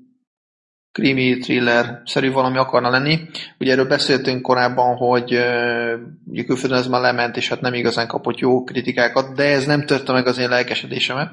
krimi, 0.93 1.37
thriller-szerű 1.37 2.31
valami 2.31 2.57
akarna 2.57 2.89
lenni. 2.89 3.19
Ugye 3.59 3.71
erről 3.71 3.87
beszéltünk 3.87 4.41
korábban, 4.41 4.95
hogy 4.95 5.33
uh, 5.33 6.45
külföldön 6.45 6.77
ez 6.77 6.87
már 6.87 7.01
lement, 7.01 7.37
és 7.37 7.49
hát 7.49 7.61
nem 7.61 7.73
igazán 7.73 8.07
kapott 8.07 8.37
jó 8.37 8.63
kritikákat, 8.63 9.35
de 9.35 9.43
ez 9.43 9.65
nem 9.65 9.85
törte 9.85 10.11
meg 10.11 10.27
az 10.27 10.37
én 10.37 10.49
lelkesedésemet. 10.49 11.29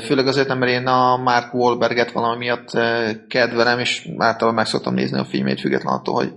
Főleg 0.00 0.26
azért 0.26 0.48
nem, 0.48 0.58
mert 0.58 0.72
én 0.72 0.86
a 0.86 1.16
Mark 1.16 1.54
Wahlberget 1.54 2.12
valami 2.12 2.38
miatt 2.38 2.70
kedvelem, 3.28 3.78
és 3.78 4.08
általában 4.16 4.54
meg 4.54 4.66
szoktam 4.66 4.94
nézni 4.94 5.18
a 5.18 5.24
filmét, 5.24 5.60
független 5.60 5.94
attól, 5.94 6.14
hogy 6.14 6.32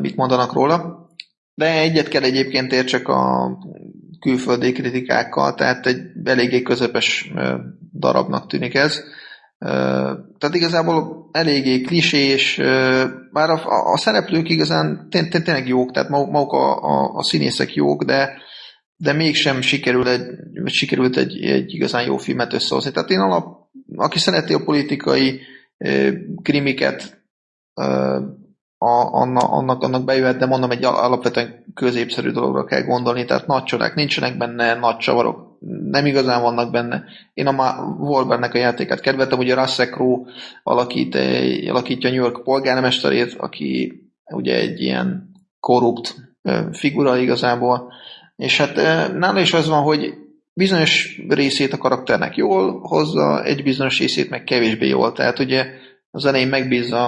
mit 0.00 0.16
mondanak 0.16 0.52
róla. 0.52 1.08
De 1.54 1.80
egyet 1.80 2.08
kell 2.08 2.22
egyébként 2.22 2.72
értsek 2.72 3.08
a 3.08 3.50
külföldi 4.20 4.72
kritikákkal, 4.72 5.54
tehát 5.54 5.86
egy 5.86 6.00
eléggé 6.24 6.62
közepes 6.62 7.32
darabnak 7.92 8.46
tűnik 8.46 8.74
ez. 8.74 9.02
Tehát 10.38 10.54
igazából 10.54 11.28
eléggé 11.32 11.80
klisés, 11.80 12.56
bár 13.32 13.50
a, 13.50 13.92
a, 13.92 13.96
szereplők 13.96 14.48
igazán 14.48 15.08
tényleg 15.10 15.68
jók, 15.68 15.90
tehát 15.90 16.08
maguk 16.08 16.52
a, 16.52 16.82
a, 16.82 17.14
a 17.14 17.22
színészek 17.22 17.74
jók, 17.74 18.04
de, 18.04 18.42
de 18.96 19.12
mégsem 19.12 19.60
sikerül 19.60 20.08
egy, 20.08 20.26
sikerült 20.64 21.16
egy, 21.16 21.44
egy 21.44 21.74
igazán 21.74 22.04
jó 22.04 22.16
filmet 22.16 22.52
összehozni. 22.52 22.90
Tehát 22.90 23.10
én 23.10 23.18
alap, 23.18 23.46
aki 23.96 24.18
szereti 24.18 24.54
a 24.54 24.64
politikai 24.64 25.40
krimiket, 26.42 27.22
a, 28.78 29.12
annak, 29.12 29.82
annak 29.82 30.04
bejöhet, 30.04 30.36
de 30.36 30.46
mondom, 30.46 30.70
egy 30.70 30.84
alapvetően 30.84 31.64
középszerű 31.74 32.30
dologra 32.30 32.64
kell 32.64 32.82
gondolni, 32.82 33.24
tehát 33.24 33.46
nagy 33.46 33.62
csodák 33.62 33.94
nincsenek 33.94 34.36
benne, 34.36 34.74
nagy 34.74 34.96
csavarok 34.96 35.43
nem 35.90 36.06
igazán 36.06 36.42
vannak 36.42 36.70
benne. 36.70 37.04
Én 37.34 37.46
a 37.46 37.84
Wolvernek 37.98 38.54
a 38.54 38.58
játékát 38.58 39.00
kedveltem, 39.00 39.38
ugye 39.38 39.54
Russell 39.54 39.86
Crowe 39.86 40.30
alakít, 40.62 41.14
alakítja 41.68 42.10
New 42.10 42.22
York 42.22 42.42
polgármesterét, 42.42 43.34
aki 43.38 44.02
ugye 44.24 44.54
egy 44.54 44.80
ilyen 44.80 45.30
korrupt 45.60 46.14
figura 46.72 47.16
igazából, 47.16 47.92
és 48.36 48.58
hát 48.58 48.76
nála 49.18 49.40
is 49.40 49.52
az 49.52 49.68
van, 49.68 49.82
hogy 49.82 50.14
bizonyos 50.52 51.20
részét 51.28 51.72
a 51.72 51.78
karakternek 51.78 52.36
jól 52.36 52.80
hozza, 52.80 53.44
egy 53.44 53.62
bizonyos 53.62 53.98
részét 53.98 54.30
meg 54.30 54.44
kevésbé 54.44 54.88
jól. 54.88 55.12
Tehát 55.12 55.38
ugye 55.38 55.66
az 56.10 56.24
elején 56.24 56.48
megbízza 56.48 57.06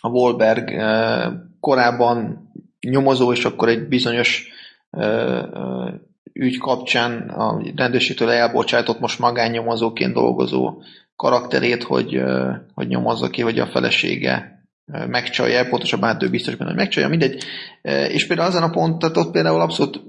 a 0.00 0.08
Wolberg 0.08 0.70
korábban 1.60 2.48
nyomozó, 2.80 3.32
és 3.32 3.44
akkor 3.44 3.68
egy 3.68 3.88
bizonyos 3.88 4.48
ügy 6.40 6.58
kapcsán 6.58 7.28
a 7.28 7.62
rendőrségtől 7.76 8.30
elbocsátott 8.30 9.00
most 9.00 9.18
magánnyomozóként 9.18 10.14
dolgozó 10.14 10.82
karakterét, 11.16 11.82
hogy, 11.82 12.22
hogy 12.74 12.86
nyomozza 12.86 13.30
ki, 13.30 13.42
hogy 13.42 13.58
a 13.58 13.66
felesége 13.66 14.64
megcsalja, 15.06 15.68
pontosabban 15.68 16.08
hát 16.08 16.22
ő 16.22 16.30
biztos 16.30 16.54
benne, 16.54 16.70
hogy 16.70 16.78
megcsalja, 16.78 17.08
mindegy. 17.08 17.44
És 18.08 18.26
például 18.26 18.48
azon 18.48 18.62
a 18.62 18.70
pont, 18.70 18.98
tehát 18.98 19.16
ott 19.16 19.30
például 19.30 19.60
abszolút 19.60 20.02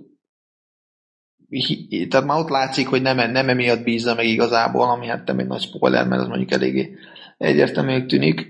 tehát 2.09 2.25
már 2.25 2.39
ott 2.39 2.49
látszik, 2.49 2.87
hogy 2.87 3.01
nem, 3.01 3.31
nem 3.31 3.49
emiatt 3.49 3.83
bízza 3.83 4.15
meg 4.15 4.25
igazából, 4.25 4.89
ami 4.89 5.07
hát 5.07 5.27
nem 5.27 5.39
egy 5.39 5.47
nagy 5.47 5.61
spoiler, 5.61 6.07
mert 6.07 6.21
az 6.21 6.27
mondjuk 6.27 6.51
eléggé 6.51 6.97
egyértelműen 7.37 8.07
tűnik 8.07 8.47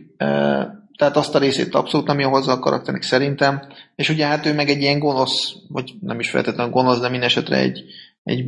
tehát 1.01 1.17
azt 1.17 1.35
a 1.35 1.39
részét 1.39 1.75
abszolút 1.75 2.07
nem 2.07 2.19
jó 2.19 2.29
hozzá 2.29 2.53
a 2.53 2.59
karakternek 2.59 3.01
szerintem, 3.01 3.61
és 3.95 4.09
ugye 4.09 4.25
hát 4.25 4.45
ő 4.45 4.53
meg 4.53 4.69
egy 4.69 4.81
ilyen 4.81 4.99
gonosz, 4.99 5.53
vagy 5.67 5.93
nem 6.01 6.19
is 6.19 6.29
feltétlenül 6.29 6.71
gonosz, 6.71 6.99
de 6.99 7.09
minden 7.09 7.29
egy, 7.49 7.83
egy, 8.23 8.45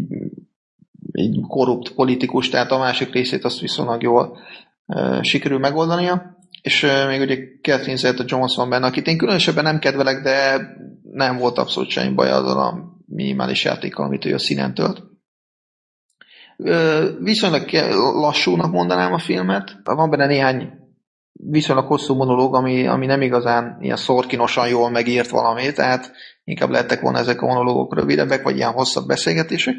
egy 1.11 1.39
korrupt 1.47 1.89
politikus, 1.89 2.49
tehát 2.49 2.71
a 2.71 2.77
másik 2.77 3.13
részét 3.13 3.43
azt 3.43 3.59
viszonylag 3.59 4.01
jól 4.01 4.37
uh, 4.85 5.21
sikerül 5.21 5.59
megoldania, 5.59 6.37
és 6.61 6.83
uh, 6.83 7.07
még 7.07 7.21
ugye 7.21 7.37
Catherine 7.61 7.97
Zeta 7.97 8.23
Johnson 8.27 8.69
benne, 8.69 8.85
akit 8.85 9.07
én 9.07 9.17
különösebben 9.17 9.63
nem 9.63 9.79
kedvelek, 9.79 10.23
de 10.23 10.67
nem 11.11 11.37
volt 11.37 11.57
abszolút 11.57 11.89
semmi 11.89 12.13
baj 12.13 12.29
azzal 12.29 12.59
a 12.59 12.97
minimális 13.05 13.63
játékkal, 13.63 14.05
amit 14.05 14.25
ő 14.25 14.33
a 14.33 14.39
színen 14.39 14.73
tölt. 14.73 15.03
Uh, 16.57 17.03
viszonylag 17.19 17.69
lassúnak 18.13 18.71
mondanám 18.71 19.13
a 19.13 19.19
filmet, 19.19 19.75
van 19.83 20.09
benne 20.09 20.25
néhány 20.25 20.81
viszonylag 21.49 21.85
hosszú 21.85 22.15
monológ, 22.15 22.55
ami, 22.55 22.87
ami 22.87 23.05
nem 23.05 23.21
igazán 23.21 23.77
ilyen 23.81 23.95
szorkinosan 23.95 24.67
jól 24.67 24.89
megírt 24.89 25.29
valami, 25.29 25.71
tehát 25.71 26.11
inkább 26.43 26.69
lettek 26.69 27.01
volna 27.01 27.17
ezek 27.17 27.41
a 27.41 27.45
monológok 27.45 27.95
rövidebbek, 27.95 28.43
vagy 28.43 28.55
ilyen 28.55 28.71
hosszabb 28.71 29.07
beszélgetések. 29.07 29.75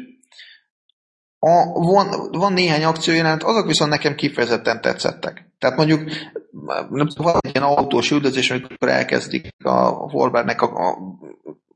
A, 1.39 1.79
van, 1.79 2.29
van 2.31 2.53
néhány 2.53 2.83
akciójelenet, 2.83 3.43
azok 3.43 3.67
viszont 3.67 3.91
nekem 3.91 4.15
kifejezetten 4.15 4.81
tetszettek. 4.81 5.51
Tehát 5.59 5.77
mondjuk 5.77 6.09
nem 6.89 7.07
tudom, 7.07 7.31
van 7.31 7.35
egy 7.39 7.55
ilyen 7.55 7.69
autós 7.69 8.11
üldözés, 8.11 8.51
amikor 8.51 8.89
elkezdik 8.89 9.47
a 9.63 9.89
Wolvernek 9.89 10.61
a, 10.61 10.65
a 10.65 10.97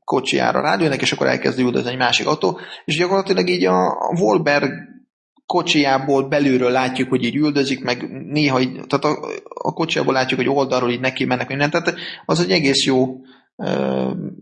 kocsijára 0.04 0.60
rádiónak, 0.60 1.00
és 1.00 1.12
akkor 1.12 1.26
elkezd 1.26 1.58
üldözni 1.58 1.90
egy 1.90 1.96
másik 1.96 2.26
autó, 2.26 2.58
és 2.84 2.96
gyakorlatilag 2.96 3.48
így 3.48 3.64
a 3.64 4.12
Wolberg 4.18 4.72
kocsijából 5.50 6.28
belülről 6.28 6.70
látjuk, 6.70 7.08
hogy 7.08 7.24
így 7.24 7.36
üldözik, 7.36 7.84
meg 7.84 8.10
néha 8.26 8.60
így, 8.60 8.72
tehát 8.72 9.04
a, 9.04 9.28
a 9.44 9.72
kocsijából 9.72 10.14
látjuk, 10.14 10.40
hogy 10.40 10.48
oldalról 10.48 10.90
így 10.90 11.00
neki 11.00 11.24
mennek 11.24 11.48
minden, 11.48 11.70
tehát 11.70 11.94
az 12.24 12.40
egy 12.40 12.50
egész 12.50 12.84
jó 12.84 13.20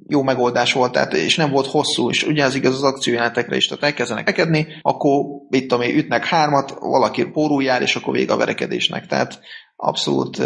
jó 0.08 0.22
megoldás 0.22 0.72
volt, 0.72 0.92
tehát, 0.92 1.14
és 1.14 1.36
nem 1.36 1.50
volt 1.50 1.66
hosszú, 1.66 2.10
és 2.10 2.22
ugye 2.22 2.44
ez 2.44 2.54
igaz 2.54 2.74
az 2.74 2.82
akciójelenetekre 2.82 3.56
is, 3.56 3.66
tehát 3.66 3.84
elkezdenek 3.84 4.24
verekedni, 4.24 4.66
akkor 4.82 5.24
mit 5.48 5.68
tudom 5.68 5.88
ütnek 5.88 6.24
hármat, 6.24 6.74
valaki 6.80 7.24
pórul 7.24 7.62
jár, 7.62 7.82
és 7.82 7.96
akkor 7.96 8.14
vége 8.14 8.32
a 8.32 8.36
verekedésnek. 8.36 9.06
Tehát 9.06 9.40
abszolút 9.80 10.38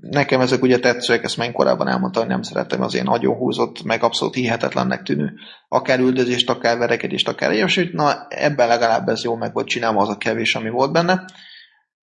nekem 0.00 0.40
ezek 0.40 0.62
ugye 0.62 0.78
tetszőek, 0.78 1.24
ezt 1.24 1.36
már 1.36 1.52
korábban 1.52 1.88
elmondtam, 1.88 2.22
hogy 2.22 2.30
nem 2.30 2.42
szeretem 2.42 2.82
az 2.82 2.94
én 2.94 3.02
nagyon 3.02 3.36
húzott, 3.36 3.82
meg 3.82 4.02
abszolút 4.02 4.34
hihetetlennek 4.34 5.02
tűnő, 5.02 5.32
akár 5.68 5.98
üldözést, 5.98 6.50
akár 6.50 6.78
verekedést, 6.78 7.28
akár 7.28 7.52
ilyesmit, 7.52 7.92
na 7.92 8.26
ebben 8.28 8.68
legalább 8.68 9.08
ez 9.08 9.24
jó 9.24 9.36
meg 9.36 9.52
volt 9.52 9.66
csinálva 9.66 10.00
az 10.00 10.08
a 10.08 10.16
kevés, 10.16 10.54
ami 10.54 10.70
volt 10.70 10.92
benne. 10.92 11.24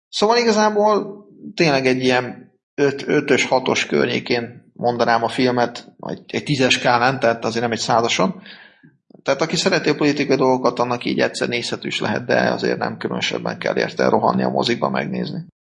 Szóval 0.09 0.37
igazából 0.37 1.25
tényleg 1.55 1.87
egy 1.87 2.03
ilyen 2.03 2.53
5-ös, 2.77 3.47
6-os 3.51 3.85
környékén 3.89 4.73
mondanám 4.73 5.23
a 5.23 5.29
filmet, 5.29 5.95
egy, 5.99 6.21
egy 6.27 6.45
tízes 6.45 6.73
skálán, 6.73 7.21
tehát 7.21 7.45
azért 7.45 7.63
nem 7.63 7.73
egy 7.73 7.79
százason. 7.79 8.43
Tehát 9.23 9.43
aki 9.43 9.57
szereti 9.57 9.89
a 9.89 9.95
politikai 9.95 10.37
dolgokat, 10.37 10.79
annak 10.79 11.05
így 11.05 11.19
egyszer 11.19 11.49
nézhető 11.49 11.87
is 11.87 12.01
lehet, 12.01 12.25
de 12.25 12.51
azért 12.51 12.79
nem 12.79 12.97
különösebben 12.97 13.59
kell 13.59 13.77
érte 13.77 14.09
rohanni 14.09 14.43
a 14.43 14.51
mozikba 14.51 14.91
megnézni. 14.91 15.53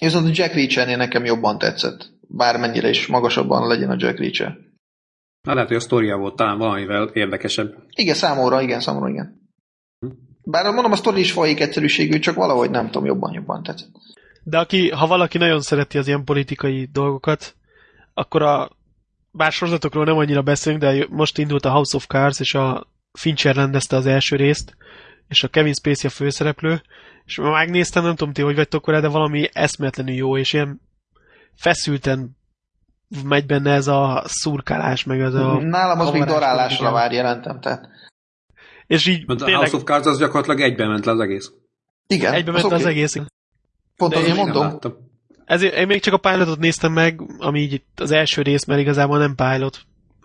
Viszont 0.00 0.26
a 0.26 0.30
Jack 0.32 0.54
Reacher-nél 0.54 0.96
nekem 0.96 1.24
jobban 1.24 1.58
tetszett. 1.58 2.10
Bármennyire 2.28 2.88
is 2.88 3.06
magasabban 3.06 3.66
legyen 3.66 3.90
a 3.90 3.96
Jack 3.98 4.18
Reacher. 4.18 4.56
Na 5.42 5.54
lehet, 5.54 5.68
hogy 5.68 5.76
a 5.76 5.80
sztoria 5.80 6.16
volt 6.16 6.36
talán 6.36 6.58
valamivel 6.58 7.10
érdekesebb. 7.12 7.74
Igen, 7.90 8.14
számomra, 8.14 8.60
igen, 8.60 8.80
számomra, 8.80 9.08
igen. 9.08 9.40
Bár 10.42 10.72
mondom, 10.72 10.92
a 10.92 10.96
sztori 10.96 11.20
is 11.20 11.32
folyik 11.32 11.60
egyszerűségű, 11.60 12.18
csak 12.18 12.34
valahogy 12.34 12.70
nem 12.70 12.86
tudom, 12.86 13.04
jobban-jobban 13.04 13.62
tetszett. 13.62 13.90
De 14.42 14.58
aki, 14.58 14.90
ha 14.90 15.06
valaki 15.06 15.38
nagyon 15.38 15.60
szereti 15.60 15.98
az 15.98 16.06
ilyen 16.06 16.24
politikai 16.24 16.88
dolgokat, 16.92 17.54
akkor 18.14 18.42
a 18.42 18.70
bár 19.30 19.52
sorozatokról 19.52 20.04
nem 20.04 20.16
annyira 20.16 20.42
beszélünk, 20.42 20.82
de 20.82 21.06
most 21.10 21.38
indult 21.38 21.64
a 21.64 21.70
House 21.70 21.96
of 21.96 22.06
Cards, 22.06 22.40
és 22.40 22.54
a 22.54 22.86
Fincher 23.12 23.54
rendezte 23.54 23.96
az 23.96 24.06
első 24.06 24.36
részt, 24.36 24.76
és 25.28 25.42
a 25.42 25.48
Kevin 25.48 25.74
Spacey 25.74 26.08
a 26.08 26.12
főszereplő, 26.12 26.82
és 27.30 27.36
megnéztem, 27.36 28.02
nem 28.02 28.14
tudom 28.14 28.32
ti, 28.32 28.42
hogy 28.42 28.54
vagytok 28.54 28.86
vele, 28.86 29.00
de 29.00 29.08
valami 29.08 29.48
eszméletlenül 29.52 30.14
jó, 30.14 30.36
és 30.36 30.52
ilyen 30.52 30.80
feszülten 31.54 32.36
megy 33.24 33.46
benne 33.46 33.72
ez 33.72 33.86
a 33.86 34.22
szurkálás, 34.26 35.04
meg 35.04 35.20
ez 35.20 35.34
a... 35.34 35.60
Nálam 35.60 36.00
az 36.00 36.10
még 36.10 36.24
darálásra 36.24 36.92
vár 36.92 37.12
jelentem, 37.12 37.60
tehát. 37.60 37.88
És 38.86 39.06
így 39.06 39.26
Mert 39.26 39.38
tényleg... 39.38 39.56
a 39.56 39.58
House 39.58 39.76
of 39.76 39.82
Cards 39.82 40.06
az 40.06 40.18
gyakorlatilag 40.18 40.60
egyben 40.60 40.88
ment 40.88 41.04
le 41.04 41.12
az 41.12 41.20
egész. 41.20 41.52
Igen. 42.06 42.32
Egyben 42.32 42.54
ment 42.54 42.66
az, 42.66 42.72
az 42.72 42.80
okay. 42.80 42.92
egész. 42.92 43.16
Pont 43.96 44.14
azért 44.14 44.36
mondom. 44.36 44.78
Ezért 45.44 45.74
én 45.74 45.86
még 45.86 46.00
csak 46.00 46.14
a 46.14 46.18
pilotot 46.18 46.58
néztem 46.58 46.92
meg, 46.92 47.20
ami 47.38 47.60
így 47.60 47.82
az 47.96 48.10
első 48.10 48.42
rész, 48.42 48.64
mert 48.64 48.80
igazából 48.80 49.18
nem 49.18 49.34
pilot. 49.34 49.80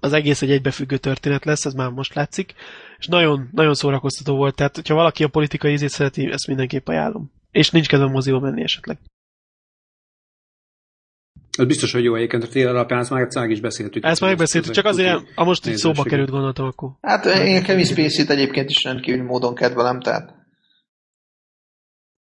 Az 0.05 0.13
egész 0.13 0.41
egy 0.41 0.51
egybefüggő 0.51 0.97
történet 0.97 1.45
lesz, 1.45 1.65
ez 1.65 1.73
már 1.73 1.89
most 1.89 2.13
látszik. 2.13 2.53
És 2.97 3.07
nagyon, 3.07 3.49
nagyon 3.51 3.73
szórakoztató 3.73 4.35
volt, 4.35 4.55
tehát 4.55 4.75
hogyha 4.75 4.95
valaki 4.95 5.23
a 5.23 5.27
politikai 5.27 5.71
ízét 5.71 5.89
szereti, 5.89 6.31
ezt 6.31 6.47
mindenképp 6.47 6.87
ajánlom. 6.87 7.31
És 7.51 7.69
nincs 7.69 7.87
kedvem 7.87 8.11
moziba 8.11 8.39
menni 8.39 8.61
esetleg. 8.61 8.97
Ez 11.57 11.65
biztos, 11.65 11.91
hogy 11.91 12.03
jó 12.03 12.15
egyébként, 12.15 12.43
a 12.43 12.47
tél 12.47 12.67
alapján 12.67 12.99
ezt 12.99 13.09
már 13.09 13.21
egyszer 13.21 13.49
is 13.49 13.59
beszéltük. 13.59 14.03
Ezt 14.03 14.21
már 14.21 14.29
megbeszéltük, 14.29 14.73
csak 14.73 14.85
azért, 14.85 15.19
a 15.35 15.43
most 15.43 15.67
így 15.67 15.75
szóba 15.75 16.03
került 16.03 16.29
gondoltam 16.29 16.65
akkor. 16.65 16.89
Hát 17.01 17.25
én 17.25 17.63
Kevin 17.63 17.85
Spacey-t 17.85 18.29
egyébként 18.29 18.69
is 18.69 18.83
rendkívül 18.83 19.23
módon 19.23 19.55
kedvelem, 19.55 19.99
tehát 19.99 20.33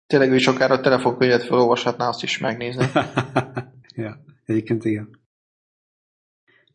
tényleg 0.06 0.30
ő 0.30 0.34
is 0.34 0.46
akár 0.46 0.70
a 0.70 0.80
telefonkönyvet 0.80 1.44
felolvashatná, 1.44 2.08
azt 2.08 2.22
is 2.22 2.38
megnézni. 2.38 2.86
ja, 4.04 4.24
egyébként 4.44 4.84
igen. 4.84 5.21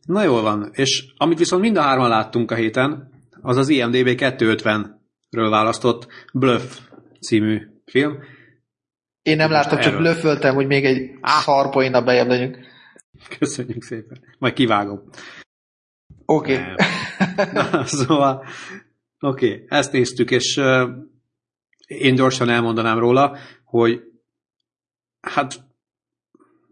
Na 0.08 0.22
jól 0.22 0.42
van, 0.42 0.70
és 0.72 1.12
amit 1.16 1.38
viszont 1.38 1.62
mind 1.62 1.76
a 1.76 1.80
hárman 1.80 2.08
láttunk 2.08 2.50
a 2.50 2.54
héten, 2.54 3.10
az 3.40 3.56
az 3.56 3.68
IMDB 3.68 4.08
250-ről 4.16 5.46
választott 5.50 6.06
Bluff 6.32 6.78
című 7.20 7.66
film. 7.84 8.18
Én 9.22 9.36
nem 9.36 9.50
láttam, 9.50 9.78
csak 9.78 9.96
blöfföltem, 9.96 10.54
hogy 10.54 10.66
még 10.66 10.84
egy 10.84 11.10
ah. 11.20 11.30
szarpoina 11.30 12.02
bejebb 12.02 12.26
legyünk. 12.26 12.58
Köszönjük 13.38 13.82
szépen. 13.82 14.24
Majd 14.38 14.52
kivágom. 14.52 15.02
Oké. 16.24 16.54
Okay. 16.54 16.74
Na, 17.52 17.84
szóval, 17.84 18.44
oké, 19.20 19.52
okay, 19.52 19.64
ezt 19.68 19.92
néztük, 19.92 20.30
és 20.30 20.56
uh, 20.56 20.90
én 21.86 22.14
gyorsan 22.14 22.48
elmondanám 22.48 22.98
róla, 22.98 23.38
hogy 23.64 24.00
hát 25.20 25.54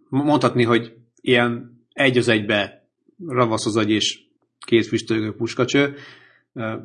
mondhatni, 0.08 0.64
hogy 0.64 0.94
ilyen 1.20 1.80
egy 1.92 2.18
az 2.18 2.28
egybe 2.28 2.85
ravasz 3.26 3.66
az 3.66 3.76
agy 3.76 3.90
és 3.90 4.18
két 4.66 4.86
füstölgő 4.86 5.34
puskacső. 5.34 5.94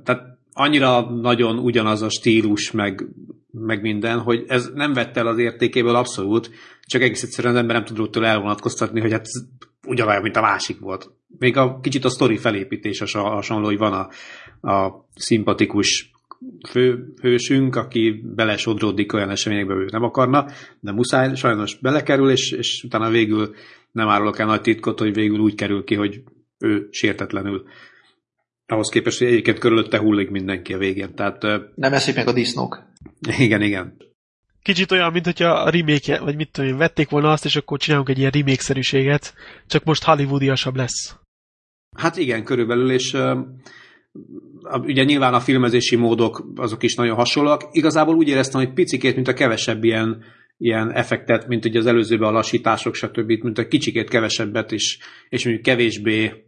Tehát 0.04 0.40
annyira 0.54 1.10
nagyon 1.10 1.60
ugyanaz 1.60 2.02
a 2.02 2.10
stílus, 2.10 2.72
meg, 2.72 3.08
meg 3.52 3.82
minden, 3.82 4.20
hogy 4.20 4.44
ez 4.48 4.72
nem 4.74 4.94
vett 4.94 5.18
el 5.18 5.28
az 5.28 5.38
értékéből 5.38 5.96
abszolút, 5.96 6.52
csak 6.86 7.02
egész 7.02 7.24
egyszerűen 7.24 7.54
az 7.54 7.60
ember 7.60 7.76
nem 7.76 7.86
tud 7.86 8.14
róla 8.14 8.28
elvonatkoztatni, 8.28 9.00
hogy 9.00 9.12
hát 9.12 9.26
ugyanolyan, 9.88 10.22
mint 10.22 10.36
a 10.36 10.42
másik 10.42 10.80
volt. 10.80 11.12
Még 11.40 11.58
a 11.58 11.80
kicsit 11.80 12.06
a 12.06 12.10
sztori 12.10 12.38
felépítés 12.38 13.02
a 13.02 13.20
hasonló, 13.20 13.66
hogy 13.66 13.78
van 13.78 13.94
a, 13.94 14.10
a 14.72 15.08
szimpatikus 15.16 16.12
fő 16.70 17.14
hősünk, 17.22 17.76
aki 17.76 18.24
belesodródik 18.36 19.14
olyan 19.14 19.30
eseményekbe, 19.30 19.74
ő 19.74 19.88
nem 19.92 20.04
akarna, 20.04 20.46
de 20.80 20.92
muszáj, 20.92 21.36
sajnos 21.36 21.78
belekerül, 21.80 22.30
és, 22.30 22.52
és 22.52 22.84
utána 22.84 23.10
végül 23.10 23.56
nem 23.92 24.08
árulok 24.08 24.40
el 24.40 24.46
nagy 24.46 24.62
titkot, 24.62 25.00
hogy 25.00 25.14
végül 25.14 25.40
úgy 25.40 25.56
kerül 25.56 25.84
ki, 25.84 25.96
hogy 25.96 26.24
ő 26.58 26.88
sértetlenül. 26.92 27.64
Ahhoz 28.66 28.90
képest, 28.90 29.18
hogy 29.18 29.28
egyébként 29.28 29.60
körülötte 29.60 30.00
hullik 30.00 30.30
mindenki 30.30 30.74
a 30.74 30.78
végén. 30.78 31.16
Tehát, 31.16 31.42
nem 31.76 31.94
eszik 31.94 32.16
meg 32.16 32.28
a 32.28 32.34
disznók. 32.34 32.84
Igen, 33.38 33.62
igen. 33.62 33.98
Kicsit 34.62 34.92
olyan, 34.92 35.12
mint 35.12 35.26
hogyha 35.26 35.50
a 35.50 35.70
remake 35.70 36.20
vagy 36.20 36.36
mit 36.36 36.52
tudom 36.52 36.70
én, 36.70 36.78
vették 36.78 37.10
volna 37.10 37.32
azt, 37.32 37.46
és 37.46 37.56
akkor 37.56 37.80
csinálunk 37.80 38.10
egy 38.10 38.18
ilyen 38.18 38.32
remake-szerűséget, 38.32 39.34
csak 39.68 39.84
most 39.84 40.04
hollywoodiasabb 40.04 40.76
lesz. 40.76 41.16
Hát 41.98 42.18
igen, 42.18 42.44
körülbelül, 42.44 42.92
és 42.92 43.18
ugye 44.64 45.04
nyilván 45.04 45.34
a 45.34 45.40
filmezési 45.40 45.96
módok 45.96 46.48
azok 46.56 46.84
is 46.84 46.96
nagyon 46.96 47.16
hasonlóak. 47.16 47.68
Igazából 47.72 48.16
úgy 48.16 48.28
éreztem, 48.28 48.62
hogy 48.62 48.74
picikét, 48.74 49.16
mint 49.16 49.28
a 49.28 49.34
kevesebb 49.34 49.84
ilyen, 49.84 50.24
ilyen 50.62 50.92
effektet, 50.92 51.48
mint 51.48 51.66
ugye 51.66 51.80
az 51.80 51.86
előzőben 51.86 52.28
a 52.28 52.32
lassítások, 52.32 52.96
stb., 52.96 53.32
mint 53.44 53.58
a 53.58 53.68
kicsikét 53.68 54.10
kevesebbet 54.10 54.72
is, 54.72 55.00
és 55.30 55.44
mondjuk 55.44 55.66
kevésbé 55.66 56.46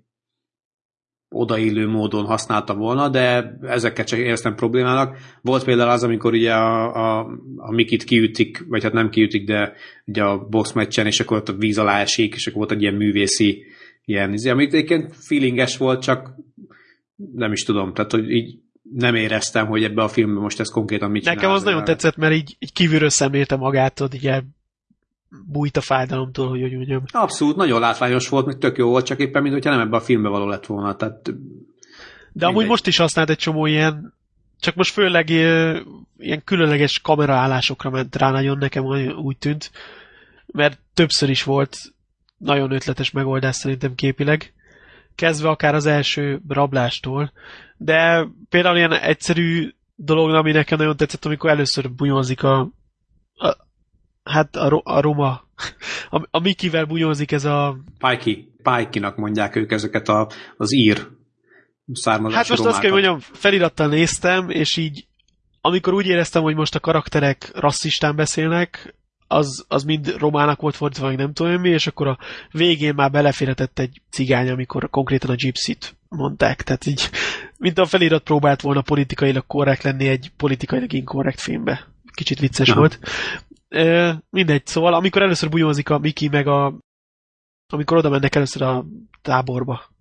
odaillő 1.29 1.87
módon 1.87 2.25
használta 2.25 2.75
volna, 2.75 3.09
de 3.09 3.57
ezeket 3.61 4.07
csak 4.07 4.19
éreztem 4.19 4.55
problémának. 4.55 5.17
Volt 5.41 5.63
például 5.63 5.89
az, 5.89 6.03
amikor 6.03 6.33
ugye 6.33 6.53
a, 6.53 6.93
a, 6.93 7.27
a 7.57 7.71
Mikit 7.71 8.03
kiütik, 8.03 8.65
vagy 8.67 8.83
hát 8.83 8.93
nem 8.93 9.09
kiütik, 9.09 9.45
de 9.47 9.73
ugye 10.05 10.23
a 10.23 10.47
box 10.47 10.71
meccsen, 10.71 11.05
és 11.05 11.19
akkor 11.19 11.37
ott 11.37 11.49
a 11.49 11.55
víz 11.55 11.77
alá 11.77 12.01
esik, 12.01 12.35
és 12.35 12.47
akkor 12.47 12.57
volt 12.57 12.71
egy 12.71 12.81
ilyen 12.81 12.95
művészi 12.95 13.63
ilyen, 14.05 14.35
amit 14.45 14.73
egyébként 14.73 15.15
feelinges 15.15 15.77
volt, 15.77 16.01
csak 16.01 16.35
nem 17.33 17.51
is 17.51 17.63
tudom, 17.63 17.93
tehát 17.93 18.11
hogy 18.11 18.31
így 18.31 18.59
nem 18.95 19.15
éreztem, 19.15 19.67
hogy 19.67 19.83
ebbe 19.83 20.03
a 20.03 20.07
filmben 20.07 20.43
most 20.43 20.59
ez 20.59 20.69
konkrétan 20.69 21.11
mit 21.11 21.25
Nekem 21.25 21.51
az 21.51 21.63
nagyon 21.63 21.83
tetszett, 21.83 22.15
mert 22.15 22.33
így, 22.33 22.55
így 22.59 22.73
kívülről 22.73 23.09
szemlélte 23.09 23.55
magát, 23.55 23.99
hogy 23.99 24.15
így 24.15 24.43
bújt 25.45 25.77
a 25.77 25.81
fájdalomtól, 25.81 26.49
hogy 26.49 26.63
úgy 26.63 26.75
mondjam. 26.75 27.03
Abszolút, 27.11 27.55
nagyon 27.55 27.79
látványos 27.79 28.29
volt, 28.29 28.45
még 28.45 28.57
tök 28.57 28.77
jó 28.77 28.89
volt, 28.89 29.05
csak 29.05 29.19
éppen, 29.19 29.41
mint 29.41 29.53
hogyha 29.53 29.71
nem 29.71 29.79
ebbe 29.79 29.95
a 29.97 30.01
filmbe 30.01 30.29
való 30.29 30.47
lett 30.47 30.65
volna. 30.65 30.95
Tehát, 30.95 31.21
De 31.23 31.31
mindegy. 31.31 32.49
amúgy 32.49 32.67
most 32.67 32.87
is 32.87 32.97
használt 32.97 33.29
egy 33.29 33.37
csomó 33.37 33.65
ilyen, 33.65 34.13
csak 34.59 34.75
most 34.75 34.93
főleg 34.93 35.29
ilyen 36.17 36.41
különleges 36.43 36.99
kameraállásokra 36.99 37.89
ment 37.89 38.15
rá 38.15 38.31
nagyon 38.31 38.57
nekem 38.57 38.83
úgy 39.23 39.37
tűnt, 39.37 39.71
mert 40.45 40.79
többször 40.93 41.29
is 41.29 41.43
volt 41.43 41.77
nagyon 42.37 42.71
ötletes 42.71 43.11
megoldás 43.11 43.55
szerintem 43.55 43.95
képileg 43.95 44.53
kezdve 45.15 45.49
akár 45.49 45.75
az 45.75 45.85
első 45.85 46.41
rablástól, 46.47 47.31
de 47.77 48.27
például 48.49 48.77
ilyen 48.77 48.93
egyszerű 48.93 49.69
dolog, 49.95 50.33
ami 50.33 50.51
nekem 50.51 50.77
nagyon 50.77 50.97
tetszett, 50.97 51.25
amikor 51.25 51.49
először 51.49 51.91
bunyózik 51.91 52.43
a, 52.43 52.59
a 53.33 53.57
hát 54.23 54.55
a, 54.55 54.81
a 54.83 55.01
roma, 55.01 55.47
a, 56.09 56.27
a 56.31 56.39
Mikivel 56.39 56.85
bunyózik 56.85 57.31
ez 57.31 57.45
a... 57.45 57.77
Pikey, 57.97 58.53
Pikey-nak 58.63 59.15
mondják 59.15 59.55
ők 59.55 59.71
ezeket 59.71 60.07
a, 60.07 60.27
az 60.57 60.73
ír 60.73 61.07
származású 61.93 62.37
Hát 62.37 62.49
most 62.49 62.65
azt 62.65 62.79
kell, 62.79 62.91
hogy 62.91 63.03
mondjam, 63.03 63.31
felirattal 63.33 63.87
néztem, 63.87 64.49
és 64.49 64.77
így 64.77 65.07
amikor 65.65 65.93
úgy 65.93 66.07
éreztem, 66.07 66.41
hogy 66.41 66.55
most 66.55 66.75
a 66.75 66.79
karakterek 66.79 67.51
rasszistán 67.53 68.15
beszélnek, 68.15 68.95
az, 69.33 69.65
az 69.67 69.83
mind 69.83 70.15
romának 70.17 70.61
volt 70.61 70.75
fordítva, 70.75 71.07
vagy 71.07 71.17
nem 71.17 71.33
tudom 71.33 71.61
mi, 71.61 71.69
és 71.69 71.87
akkor 71.87 72.07
a 72.07 72.17
végén 72.51 72.93
már 72.95 73.11
beleférhetett 73.11 73.79
egy 73.79 74.01
cigány, 74.09 74.49
amikor 74.49 74.89
konkrétan 74.89 75.29
a 75.29 75.35
gypsit 75.35 75.95
mondták. 76.09 76.61
Tehát 76.61 76.85
így, 76.85 77.09
mint 77.57 77.77
a 77.77 77.85
felirat 77.85 78.23
próbált 78.23 78.61
volna 78.61 78.81
politikailag 78.81 79.47
korrekt 79.47 79.83
lenni 79.83 80.07
egy 80.07 80.31
politikailag 80.37 80.93
inkorrekt 80.93 81.39
filmbe. 81.39 81.87
Kicsit 82.13 82.39
vicces 82.39 82.69
Aha. 82.69 82.79
volt. 82.79 82.99
E, 83.69 84.17
mindegy, 84.29 84.65
szóval 84.65 84.93
amikor 84.93 85.21
először 85.21 85.49
bujózik 85.49 85.89
a 85.89 85.97
Miki, 85.97 86.27
meg 86.27 86.47
a 86.47 86.73
amikor 87.67 87.97
oda 87.97 88.09
mennek 88.09 88.35
először 88.35 88.61
a 88.61 88.85
táborba. 89.21 89.92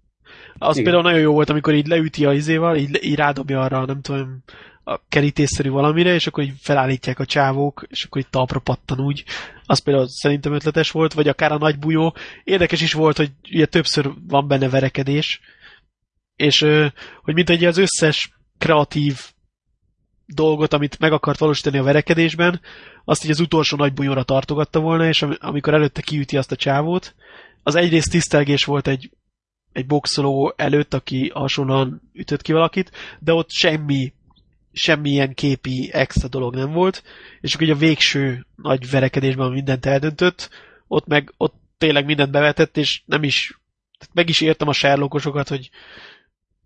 Az 0.59 0.76
Igen. 0.76 0.85
például 0.85 1.11
nagyon 1.11 1.20
jó 1.20 1.33
volt, 1.33 1.51
amikor 1.51 1.74
így 1.74 1.87
leüti 1.87 2.24
a 2.24 2.33
izéval, 2.33 2.76
így, 2.76 3.05
így 3.05 3.14
rádobja 3.14 3.61
arra, 3.61 3.85
nem 3.85 4.01
tudom, 4.01 4.43
a 4.85 5.01
kerítésszerű 5.09 5.70
valamire, 5.70 6.14
és 6.14 6.26
akkor 6.26 6.45
így 6.45 6.53
felállítják 6.61 7.18
a 7.18 7.24
csávók, 7.24 7.87
és 7.89 8.05
akkor 8.05 8.20
itt 8.20 8.30
talpra 8.30 8.59
pattan 8.59 9.01
úgy. 9.01 9.24
Az 9.66 9.78
például 9.78 10.09
szerintem 10.09 10.53
ötletes 10.53 10.91
volt, 10.91 11.12
vagy 11.12 11.28
akár 11.28 11.53
a 11.53 11.59
nagy 11.59 11.78
bujó. 11.78 12.14
Érdekes 12.45 12.80
is 12.80 12.93
volt, 12.93 13.16
hogy 13.16 13.30
ugye 13.53 13.66
többször 13.66 14.11
van 14.28 14.49
benne 14.49 14.68
verekedés, 14.68 15.41
és 16.37 16.61
hogy 17.22 17.35
mint 17.35 17.51
egy 17.51 17.64
az 17.64 17.78
összes 17.78 18.33
kreatív 18.59 19.18
dolgot, 20.26 20.72
amit 20.72 20.99
meg 20.99 21.12
akart 21.12 21.39
valósítani 21.39 21.78
a 21.78 21.83
verekedésben, 21.83 22.61
azt 23.05 23.24
így 23.24 23.30
az 23.30 23.41
utolsó 23.41 23.76
nagy 23.76 23.93
bujóra 23.93 24.22
tartogatta 24.22 24.80
volna, 24.80 25.09
és 25.09 25.22
amikor 25.22 25.74
előtte 25.74 26.01
kiüti 26.01 26.37
azt 26.37 26.53
a 26.53 26.57
csávót, 26.57 27.14
az 27.62 27.74
egyrészt 27.74 28.11
tisztelgés 28.11 28.64
volt 28.64 28.89
egy, 28.89 29.11
egy 29.72 29.86
boxoló 29.86 30.54
előtt, 30.56 30.94
aki 30.94 31.30
hasonlóan 31.34 32.02
ütött 32.12 32.42
ki 32.42 32.52
valakit, 32.52 32.90
de 33.18 33.32
ott 33.32 33.50
semmi 33.50 34.12
semmilyen 34.72 35.34
képi 35.34 35.90
extra 35.92 36.28
dolog 36.28 36.54
nem 36.54 36.72
volt, 36.72 37.02
és 37.40 37.54
akkor 37.54 37.70
a 37.70 37.74
végső 37.74 38.46
nagy 38.56 38.90
verekedésben 38.90 39.52
mindent 39.52 39.86
eldöntött, 39.86 40.50
ott 40.88 41.06
meg 41.06 41.32
ott 41.36 41.54
tényleg 41.78 42.04
mindent 42.04 42.30
bevetett, 42.30 42.76
és 42.76 43.02
nem 43.04 43.22
is, 43.22 43.58
meg 44.12 44.28
is 44.28 44.40
értem 44.40 44.68
a 44.68 44.72
Sherlockosokat, 44.72 45.48
hogy 45.48 45.70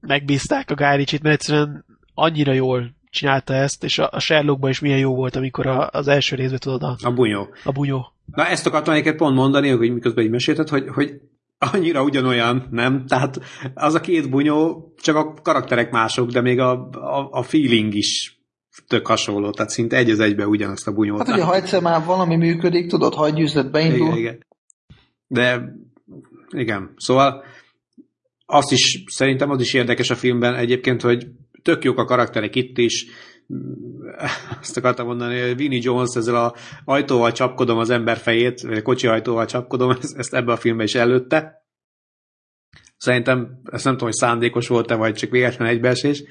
megbízták 0.01 0.71
a 0.71 0.75
Guy 0.75 0.97
Ritchie-t, 0.97 1.23
mert 1.23 1.35
egyszerűen 1.35 1.85
annyira 2.15 2.53
jól 2.53 2.95
csinálta 3.11 3.55
ezt, 3.55 3.85
és 3.85 3.99
a, 3.99 4.09
a 4.13 4.21
Sherlockban 4.21 4.71
is 4.71 4.81
milyen 4.81 4.99
jó 4.99 5.15
volt, 5.15 5.37
amikor 5.37 5.67
a, 5.67 5.89
az 5.91 6.09
első 6.09 6.37
részben 6.37 6.59
tudod 6.59 6.83
a... 6.83 6.97
A 7.03 7.13
bunyó. 7.13 7.49
A 7.65 7.73
bunyó. 7.73 8.13
Na 8.35 8.47
ezt 8.47 8.67
akartam 8.67 8.93
egyébként 8.93 9.17
pont 9.17 9.35
mondani, 9.35 9.69
hogy 9.69 9.93
miközben 9.93 10.25
így 10.25 10.31
mesélted, 10.31 10.69
hogy, 10.69 10.89
hogy 10.89 11.21
annyira 11.59 12.03
ugyanolyan, 12.03 12.69
nem? 12.71 13.07
Tehát 13.07 13.41
az 13.75 13.95
a 13.95 14.01
két 14.01 14.31
bunyó, 14.31 14.93
csak 15.01 15.17
a 15.17 15.33
karakterek 15.43 15.91
mások, 15.91 16.31
de 16.31 16.41
még 16.41 16.59
a, 16.59 16.89
a, 16.91 17.29
a 17.31 17.43
feeling 17.43 17.95
is 17.95 18.41
tök 18.87 19.07
hasonló, 19.07 19.51
tehát 19.51 19.71
szinte 19.71 19.97
egy 19.97 20.11
az 20.11 20.21
egybe 20.21 20.47
ugyanazt 20.47 20.87
a 20.87 20.93
bunyót. 20.93 21.19
Hát 21.19 21.29
ugye, 21.29 21.45
ha 21.45 21.55
egyszer 21.55 21.83
már 21.83 22.05
valami 22.05 22.37
működik, 22.37 22.89
tudod, 22.89 23.15
ha 23.15 23.27
egy 23.27 23.41
üzlet 23.41 23.71
beindul. 23.71 24.07
Igen, 24.07 24.19
igen. 24.19 24.47
De 25.27 25.75
igen, 26.49 26.95
szóval 26.97 27.45
azt 28.47 28.73
is, 28.73 29.05
szerintem 29.07 29.51
az 29.51 29.61
is 29.61 29.75
érdekes 29.75 30.11
a 30.11 30.15
filmben 30.15 30.55
egyébként, 30.55 31.03
hogy 31.03 31.27
tök 31.63 31.85
jók 31.85 31.99
a 31.99 32.05
karakterek 32.05 32.55
itt 32.55 32.79
is, 32.79 33.07
azt 34.61 34.77
akartam 34.77 35.07
mondani, 35.07 35.41
hogy 35.41 35.57
Vinnie 35.57 35.81
Jones 35.83 36.15
ezzel 36.15 36.45
a 36.45 36.55
ajtóval 36.85 37.33
csapkodom 37.33 37.79
az 37.79 37.91
ember 37.91 38.17
fejét, 38.17 38.61
vagy 38.61 38.77
a 38.77 38.83
kocsi 38.83 39.07
ajtóval 39.07 39.47
csapkodom, 39.47 39.91
ezt 40.17 40.35
ebbe 40.35 40.53
a 40.53 40.57
filmbe 40.57 40.83
is 40.83 40.95
előtte. 40.95 41.65
Szerintem, 42.97 43.61
ezt 43.65 43.85
nem 43.85 43.93
tudom, 43.93 44.09
hogy 44.09 44.19
szándékos 44.19 44.69
volt-e, 44.69 44.95
vagy 44.95 45.15
csak 45.15 45.31
véletlen 45.31 45.69
egybeesés. 45.69 46.23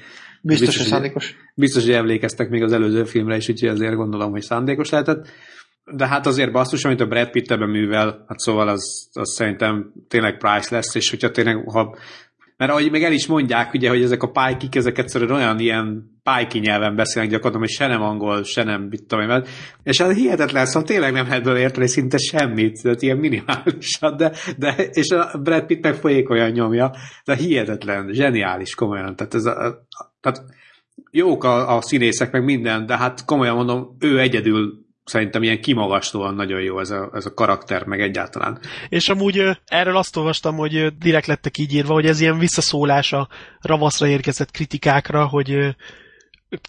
Biztos, 0.41 0.77
hogy 0.77 0.85
szándékos. 0.85 1.35
Biztos, 1.55 1.83
hogy 1.83 1.93
emlékeztek 1.93 2.49
még 2.49 2.63
az 2.63 2.71
előző 2.71 3.03
filmre 3.03 3.35
is, 3.35 3.49
úgyhogy 3.49 3.69
azért 3.69 3.95
gondolom, 3.95 4.31
hogy 4.31 4.41
szándékos 4.41 4.89
lehetett. 4.89 5.27
De 5.91 6.07
hát 6.07 6.25
azért 6.25 6.51
basszus, 6.51 6.85
amit 6.85 7.01
a 7.01 7.05
Brad 7.05 7.29
Pitt 7.29 7.51
ebben 7.51 7.69
művel, 7.69 8.25
hát 8.27 8.39
szóval 8.39 8.67
az, 8.67 9.09
az 9.13 9.33
szerintem 9.33 9.93
tényleg 10.07 10.37
price 10.37 10.75
lesz, 10.75 10.95
és 10.95 11.09
hogyha 11.09 11.31
tényleg, 11.31 11.69
ha 11.69 11.97
mert 12.57 12.71
ahogy 12.71 12.91
meg 12.91 13.03
el 13.03 13.11
is 13.11 13.27
mondják, 13.27 13.73
ugye, 13.73 13.89
hogy 13.89 14.01
ezek 14.01 14.23
a 14.23 14.31
pájkik, 14.31 14.75
ezek 14.75 14.97
egyszerűen 14.97 15.31
olyan 15.31 15.59
ilyen 15.59 16.13
pájki 16.23 16.59
nyelven 16.59 16.95
beszélnek 16.95 17.31
gyakorlatilag, 17.31 17.67
hogy 17.67 17.77
se 17.77 17.87
nem 17.87 18.01
angol, 18.01 18.43
se 18.43 18.63
nem, 18.63 18.81
mit 18.81 19.03
tudom 19.07 19.29
én, 19.29 19.43
és 19.83 19.99
az 19.99 20.15
hihetetlen, 20.15 20.65
szóval 20.65 20.87
tényleg 20.87 21.13
nem 21.13 21.27
lehet 21.27 21.43
belőle 21.43 21.61
érteni 21.61 21.87
szinte 21.87 22.17
semmit, 22.17 22.81
tehát 22.81 23.01
ilyen 23.01 23.17
minimálisan, 23.17 24.17
de, 24.17 24.31
de 24.57 24.75
és 24.77 25.09
a 25.09 25.37
Brad 25.37 25.65
Pitt 25.65 25.83
meg 25.83 25.93
folyékonyan 25.93 26.51
nyomja, 26.51 26.91
de 27.25 27.35
hihetetlen, 27.35 28.13
zseniális 28.13 28.75
komolyan, 28.75 29.15
tehát 29.15 29.33
ez 29.33 29.45
a, 29.45 29.65
a 29.65 29.85
tehát 30.21 30.43
jók 31.11 31.43
a, 31.43 31.75
a 31.75 31.81
színészek, 31.81 32.31
meg 32.31 32.43
minden, 32.43 32.85
de 32.85 32.97
hát 32.97 33.25
komolyan 33.25 33.55
mondom, 33.55 33.95
ő 33.99 34.19
egyedül 34.19 34.84
szerintem 35.05 35.43
ilyen 35.43 35.61
kimagaslóan 35.61 36.35
nagyon 36.35 36.61
jó 36.61 36.79
ez 36.79 36.89
a, 36.89 37.09
ez 37.13 37.25
a 37.25 37.33
karakter, 37.33 37.85
meg 37.85 38.01
egyáltalán. 38.01 38.59
És 38.89 39.09
amúgy 39.09 39.59
erről 39.65 39.97
azt 39.97 40.17
olvastam, 40.17 40.55
hogy 40.55 40.97
direkt 40.97 41.25
lettek 41.25 41.57
így 41.57 41.73
írva, 41.73 41.93
hogy 41.93 42.05
ez 42.05 42.19
ilyen 42.19 42.37
visszaszólás 42.37 43.13
a 43.13 43.27
ravaszra 43.61 44.07
érkezett 44.07 44.51
kritikákra, 44.51 45.27
hogy 45.27 45.75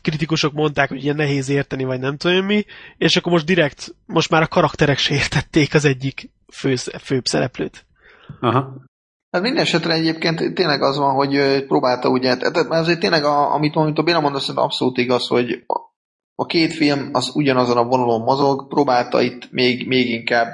kritikusok 0.03 0.53
mondták, 0.53 0.89
hogy 0.89 1.03
ilyen 1.03 1.17
nehéz 1.17 1.49
érteni, 1.49 1.85
vagy 1.85 2.01
nem 2.01 2.17
tudom 2.17 2.45
mi, 2.45 2.65
és 2.99 3.17
akkor 3.17 3.33
most 3.33 3.47
direkt, 3.47 3.95
most 4.07 4.31
már 4.31 4.43
a 4.43 4.47
karakterek 4.47 4.99
se 4.99 5.15
értették 5.15 5.75
az 5.75 5.85
egyik 5.85 6.31
fő, 6.53 6.75
főbb 7.01 7.25
szereplőt. 7.25 7.87
Aha. 8.41 8.85
Hát 9.31 9.43
minden 9.43 9.63
esetre 9.63 9.93
egyébként 9.93 10.55
tényleg 10.55 10.83
az 10.83 10.97
van, 10.97 11.15
hogy 11.15 11.65
próbálta 11.67 12.09
ugye, 12.09 12.37
tehát 12.37 12.57
azért 12.57 13.01
tényleg, 13.01 13.25
a, 13.25 13.55
amit, 13.55 13.77
amit 13.77 13.99
a 13.99 14.03
Béla 14.03 14.21
mondasz, 14.21 14.49
abszolút 14.49 14.99
igaz, 14.99 15.27
hogy 15.27 15.65
a 16.39 16.47
két 16.47 16.73
film 16.73 17.11
az 17.13 17.31
ugyanazon 17.35 17.77
a 17.77 17.85
vonalon 17.85 18.21
mozog, 18.21 18.69
próbálta 18.69 19.23
itt 19.23 19.51
még, 19.51 19.87
még 19.87 20.11
inkább, 20.11 20.47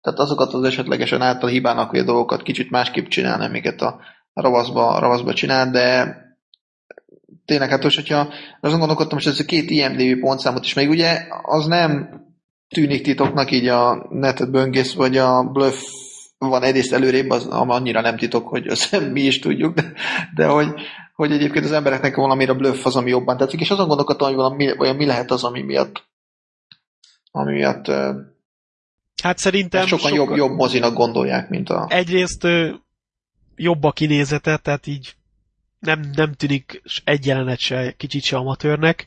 tehát 0.00 0.18
azokat 0.18 0.52
az 0.52 0.64
esetlegesen 0.64 1.22
által 1.22 1.50
hibának 1.50 1.92
a 1.92 2.02
dolgokat 2.02 2.42
kicsit 2.42 2.70
másképp 2.70 3.06
csinálni, 3.06 3.44
amiket 3.44 3.80
a 3.80 4.00
ravaszba, 4.32 4.88
a 4.88 4.98
ravaszba 4.98 5.32
csinál, 5.32 5.70
de 5.70 6.16
tényleg 7.44 7.68
hát 7.68 7.82
most, 7.82 7.96
hogyha 7.96 8.28
azon 8.60 8.78
gondolkodtam, 8.78 9.18
hogy 9.18 9.26
ez 9.26 9.40
a 9.40 9.44
két 9.44 9.70
IMDb 9.70 10.20
pontszámot 10.20 10.64
is, 10.64 10.74
még 10.74 10.88
ugye 10.88 11.26
az 11.42 11.66
nem 11.66 12.08
tűnik 12.68 13.02
titoknak 13.02 13.50
így 13.50 13.66
a 13.66 14.06
netet 14.10 14.50
böngész, 14.50 14.94
vagy 14.94 15.16
a 15.16 15.42
bluff 15.42 15.82
van 16.38 16.62
egyrészt 16.62 16.92
előrébb, 16.92 17.30
az 17.30 17.46
annyira 17.46 18.00
nem 18.00 18.16
titok, 18.16 18.48
hogy 18.48 18.66
azt 18.66 19.00
mi 19.12 19.20
is 19.20 19.38
tudjuk, 19.38 19.74
de, 19.74 19.92
de 20.34 20.46
hogy, 20.46 20.68
hogy 21.18 21.32
egyébként 21.32 21.64
az 21.64 21.72
embereknek 21.72 22.16
valamire 22.16 22.52
a 22.52 22.54
bluff 22.54 22.84
az, 22.84 22.96
ami 22.96 23.10
jobban 23.10 23.36
tetszik, 23.36 23.60
és 23.60 23.70
azon 23.70 23.86
gondolkodtam, 23.86 24.26
hogy 24.26 24.36
valami, 24.36 24.78
olyan 24.78 24.96
mi 24.96 25.06
lehet 25.06 25.30
az, 25.30 25.44
ami 25.44 25.62
miatt 25.62 26.06
ami 27.30 27.52
miatt 27.52 27.86
Hát 29.22 29.38
szerintem 29.38 29.86
sokan, 29.86 30.10
sokan 30.10 30.16
jobb, 30.16 30.36
jobb 30.36 30.56
mozinak 30.56 30.94
gondolják, 30.94 31.48
mint 31.48 31.70
a... 31.70 31.86
Egyrészt 31.88 32.46
jobb 33.56 33.84
a 33.84 33.92
kinézete, 33.92 34.56
tehát 34.56 34.86
így 34.86 35.14
nem, 35.78 36.00
nem 36.12 36.32
tűnik 36.32 36.82
egy 37.04 37.26
jelenet 37.26 37.58
se 37.58 37.92
kicsit 37.96 38.22
se 38.22 38.36
amatőrnek. 38.36 39.06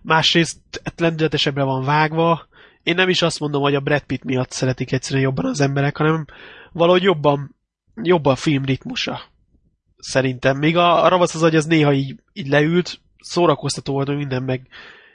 Másrészt 0.00 0.58
hát 0.84 1.00
lendületesebbre 1.00 1.62
van 1.62 1.84
vágva. 1.84 2.46
Én 2.82 2.94
nem 2.94 3.08
is 3.08 3.22
azt 3.22 3.40
mondom, 3.40 3.62
hogy 3.62 3.74
a 3.74 3.80
Brad 3.80 4.02
Pitt 4.02 4.24
miatt 4.24 4.50
szeretik 4.50 4.92
egyszerűen 4.92 5.24
jobban 5.24 5.44
az 5.44 5.60
emberek, 5.60 5.96
hanem 5.96 6.26
valahogy 6.72 7.02
jobban, 7.02 7.56
jobban 7.94 8.32
a 8.32 8.36
film 8.36 8.64
ritmusa. 8.64 9.31
Szerintem. 10.02 10.58
Még 10.58 10.76
a, 10.76 11.04
a 11.04 11.08
ravasz 11.08 11.34
az 11.34 11.42
agy 11.42 11.56
az 11.56 11.64
néha 11.64 11.92
így, 11.92 12.14
így 12.32 12.48
leült, 12.48 13.00
szórakoztató 13.18 13.92
volt 13.92 14.16
minden, 14.16 14.42
meg 14.42 14.66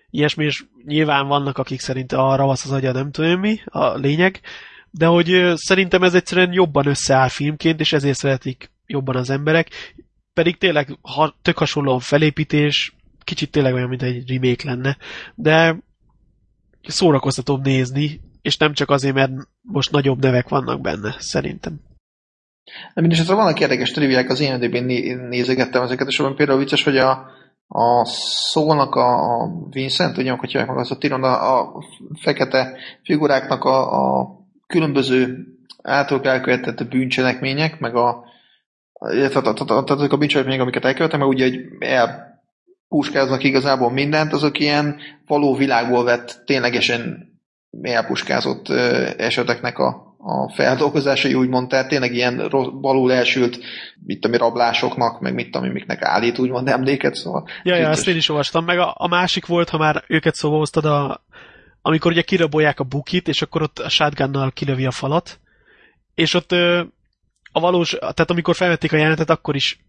ilyesmi, 0.10 0.46
és 0.46 0.66
nyilván 0.86 1.28
vannak, 1.28 1.58
akik 1.58 1.80
szerint 1.80 2.12
a 2.12 2.36
ravasz 2.36 2.66
az 2.66 2.72
agya 2.72 2.92
nem 2.92 3.12
tudom 3.12 3.40
mi, 3.40 3.60
a 3.66 3.94
lényeg, 3.94 4.42
de 4.92 5.06
hogy 5.06 5.52
szerintem 5.56 6.04
ez 6.04 6.14
egyszerűen 6.14 6.54
jobban 6.54 6.88
összeáll 6.88 7.30
filmként, 7.30 7.80
és 7.80 7.94
ezért 7.94 8.18
szeretik 8.18 8.72
jobban 8.86 9.16
az 9.16 9.30
emberek, 9.30 9.70
pedig 10.34 10.58
tényleg 10.58 10.98
ha, 11.02 11.36
tök 11.42 11.58
hasonló 11.58 11.94
a 11.94 12.00
felépítés, 12.00 12.96
kicsit 13.24 13.52
tényleg 13.52 13.74
olyan, 13.74 13.90
mint 13.90 14.02
egy 14.02 14.30
remake 14.30 14.70
lenne, 14.70 14.98
de 15.36 15.78
szórakoztatóbb 16.82 17.64
nézni, 17.64 18.22
és 18.42 18.58
nem 18.58 18.74
csak 18.74 18.90
azért, 18.90 19.16
mert 19.16 19.32
most 19.62 19.92
nagyobb 19.92 20.22
nevek 20.22 20.50
vannak 20.50 20.82
benne, 20.82 21.16
szerintem. 21.20 21.80
De 22.93 23.01
mindesetre 23.01 23.36
vannak 23.36 23.59
érdekes 23.59 23.91
triviák, 23.91 24.30
az 24.30 24.39
én 24.39 24.53
nézegettem 25.30 25.84
ezeket, 25.84 26.07
és 26.07 26.20
abban 26.20 26.36
például 26.36 26.59
vicces, 26.59 26.84
hogy 26.84 26.97
a, 26.97 27.26
a 27.68 28.05
szónak 28.51 28.95
a, 28.95 29.41
a 29.41 29.49
Vincent, 29.70 30.18
ugye, 30.18 30.32
hogy 30.32 30.53
meg 30.53 30.78
az 30.78 30.91
a 30.91 30.97
Tiron, 30.97 31.24
a, 31.24 31.59
a 31.59 31.84
fekete 32.22 32.78
figuráknak 33.03 33.63
a, 33.63 34.20
a 34.20 34.30
különböző 34.68 35.45
általuk 35.82 36.26
elkövetett 36.26 36.89
bűncselekmények, 36.89 37.80
meg 37.80 37.95
a 37.95 38.26
tehát 38.99 39.89
azok 39.89 40.11
a 40.11 40.18
bűncselekmények, 40.18 40.61
amiket 40.61 40.86
elkövettek, 40.86 41.20
meg 41.20 41.28
ugye, 41.28 41.49
hogy 41.49 41.59
elpuskáznak 41.80 43.43
igazából 43.43 43.91
mindent, 43.91 44.34
azok 44.34 44.59
ilyen 44.59 44.99
való 45.26 45.55
világból 45.55 46.03
vett 46.03 46.41
ténylegesen 46.45 47.32
elpuskázott 47.82 48.70
eseteknek 49.18 49.78
a, 49.78 50.07
a 50.28 50.53
feldolgozásai, 50.53 51.34
úgymond, 51.34 51.67
tehát 51.67 51.88
tényleg 51.88 52.13
ilyen 52.13 52.49
balul 52.82 53.13
elsült, 53.13 53.59
mit 54.05 54.19
tudom, 54.19 54.38
rablásoknak, 54.38 55.19
meg 55.19 55.34
mit 55.34 55.51
tudom, 55.51 55.69
miknek 55.69 56.01
állít, 56.01 56.39
úgymond 56.39 56.67
emléket, 56.67 57.15
szóval... 57.15 57.47
Ja, 57.63 57.75
ja, 57.75 57.89
ezt 57.89 58.07
én 58.07 58.15
is 58.15 58.30
olvastam, 58.30 58.65
meg 58.65 58.80
a, 58.80 58.93
a 58.97 59.07
másik 59.07 59.45
volt, 59.45 59.69
ha 59.69 59.78
már 59.78 60.03
őket 60.07 60.36
szóval 60.36 60.57
hoztad, 60.57 60.86
a, 60.86 61.23
amikor 61.82 62.11
ugye 62.11 62.21
kirabolják 62.21 62.80
a 62.80 62.84
bukit, 62.84 63.28
és 63.28 63.41
akkor 63.41 63.61
ott 63.61 63.80
a 63.80 63.89
shotgunnal 63.89 64.51
kilövi 64.51 64.86
a 64.86 64.91
falat, 64.91 65.39
és 66.15 66.34
ott 66.34 66.51
a 67.51 67.59
valós, 67.59 67.89
tehát 67.89 68.30
amikor 68.30 68.55
felvették 68.55 68.93
a 68.93 68.97
jelenetet, 68.97 69.30
akkor 69.30 69.55
is 69.55 69.80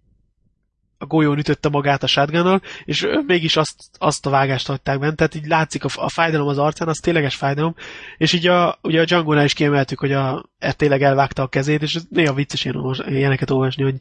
a 0.99 1.07
golyón 1.07 1.39
ütötte 1.39 1.69
magát 1.69 2.03
a 2.03 2.07
shotgunnal, 2.07 2.63
és 2.85 3.07
mégis 3.27 3.57
azt, 3.57 3.77
azt 3.99 4.27
a 4.27 4.31
vágást 4.31 4.67
hagyták 4.67 4.99
bent, 4.99 5.17
tehát 5.17 5.35
így 5.35 5.47
látszik 5.47 5.85
a, 5.85 5.89
a 5.95 6.11
fájdalom 6.11 6.49
az 6.49 6.59
arcán, 6.59 6.89
az 6.89 6.99
tényleges 6.99 7.37
fájdalom, 7.37 7.75
és 8.17 8.33
így 8.33 8.47
a, 8.47 8.79
ugye 8.83 9.01
a 9.01 9.05
django 9.05 9.43
is 9.43 9.55
kiemeltük, 9.55 9.99
hogy 9.99 10.13
a, 10.13 10.51
e 10.59 10.73
tényleg 10.73 11.03
elvágta 11.03 11.43
a 11.43 11.49
kezét, 11.49 11.83
és 11.83 11.99
néha 12.11 12.35
vicces 12.35 12.65
ilyen 12.65 12.95
ilyeneket 13.07 13.51
olvasni, 13.51 13.83
hogy 13.83 13.99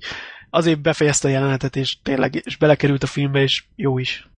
azért 0.49 0.81
befejezte 0.81 1.27
a 1.27 1.31
jelenetet, 1.31 1.75
és 1.75 1.97
tényleg 2.03 2.41
és 2.45 2.57
belekerült 2.57 3.03
a 3.03 3.07
filmbe, 3.07 3.41
és 3.41 3.63
jó 3.75 3.97
is. 3.97 4.29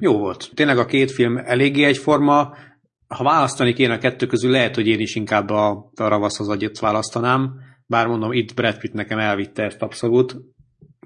Jó 0.00 0.18
volt. 0.18 0.50
Tényleg 0.54 0.78
a 0.78 0.86
két 0.86 1.10
film 1.10 1.36
eléggé 1.36 1.84
egyforma. 1.84 2.56
Ha 3.08 3.24
választani 3.24 3.72
kéne 3.72 3.94
a 3.94 3.98
kettő 3.98 4.26
közül, 4.26 4.50
lehet, 4.50 4.74
hogy 4.74 4.86
én 4.86 5.00
is 5.00 5.14
inkább 5.14 5.50
a, 5.50 5.90
a 5.94 6.08
ravaszhoz 6.08 6.48
agyat 6.48 6.78
választanám, 6.78 7.52
bár 7.86 8.06
mondom, 8.06 8.32
itt 8.32 8.54
Brad 8.54 8.78
Pitt 8.78 8.92
nekem 8.92 9.18
elvitte 9.18 9.62
ezt 9.62 9.82
abszolút, 9.82 10.36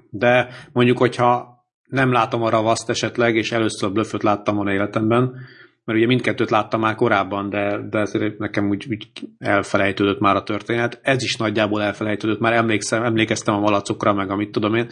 de 0.09 0.49
mondjuk, 0.71 0.97
hogyha 0.97 1.57
nem 1.85 2.11
látom 2.11 2.41
a 2.41 2.49
ravaszt 2.49 2.89
esetleg, 2.89 3.35
és 3.35 3.51
először 3.51 3.91
blöföt 3.91 4.23
láttam 4.23 4.55
volna 4.55 4.73
életemben, 4.73 5.35
mert 5.83 5.97
ugye 5.97 6.07
mindkettőt 6.07 6.49
láttam 6.49 6.79
már 6.79 6.95
korábban, 6.95 7.49
de, 7.49 7.79
de 7.89 7.99
ezért 7.99 8.37
nekem 8.37 8.69
úgy, 8.69 8.85
úgy 8.89 9.07
elfelejtődött 9.37 10.19
már 10.19 10.35
a 10.35 10.43
történet. 10.43 10.99
Ez 11.01 11.23
is 11.23 11.35
nagyjából 11.35 11.81
elfelejtődött, 11.81 12.39
már 12.39 12.53
emlékszem, 12.53 13.03
emlékeztem 13.03 13.55
a 13.55 13.59
malacokra, 13.59 14.13
meg 14.13 14.29
amit 14.29 14.51
tudom 14.51 14.75
én, 14.75 14.87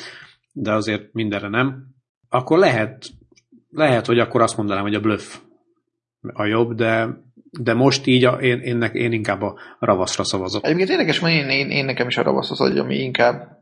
de 0.54 0.74
azért 0.74 1.14
mindenre 1.14 1.50
nem. 1.50 1.86
Akkor 2.30 2.58
lehet, 2.58 3.06
lehet, 3.70 4.06
hogy 4.06 4.20
akkor 4.20 4.42
azt 4.42 4.58
mondanám, 4.58 4.84
hogy 4.84 4.96
a 4.96 5.00
bluff 5.00 5.38
a 6.34 6.46
jobb, 6.46 6.74
de, 6.74 7.08
de 7.60 7.74
most 7.74 8.06
így 8.06 8.26
a, 8.26 8.32
én, 8.32 8.60
én, 8.60 8.82
én 8.82 9.12
inkább 9.12 9.42
a 9.42 9.60
ravaszra 9.80 10.24
szavazok. 10.24 10.66
Egyébként 10.66 10.90
érdekes, 10.90 11.20
mert 11.20 11.36
én, 11.36 11.50
én, 11.50 11.70
én 11.70 11.86
nekem 11.86 12.08
is 12.08 12.18
a 12.18 12.24
ravasz 12.24 12.52
az, 12.52 12.58
hogy 12.58 12.78
ami 12.78 12.96
inkább 12.96 13.58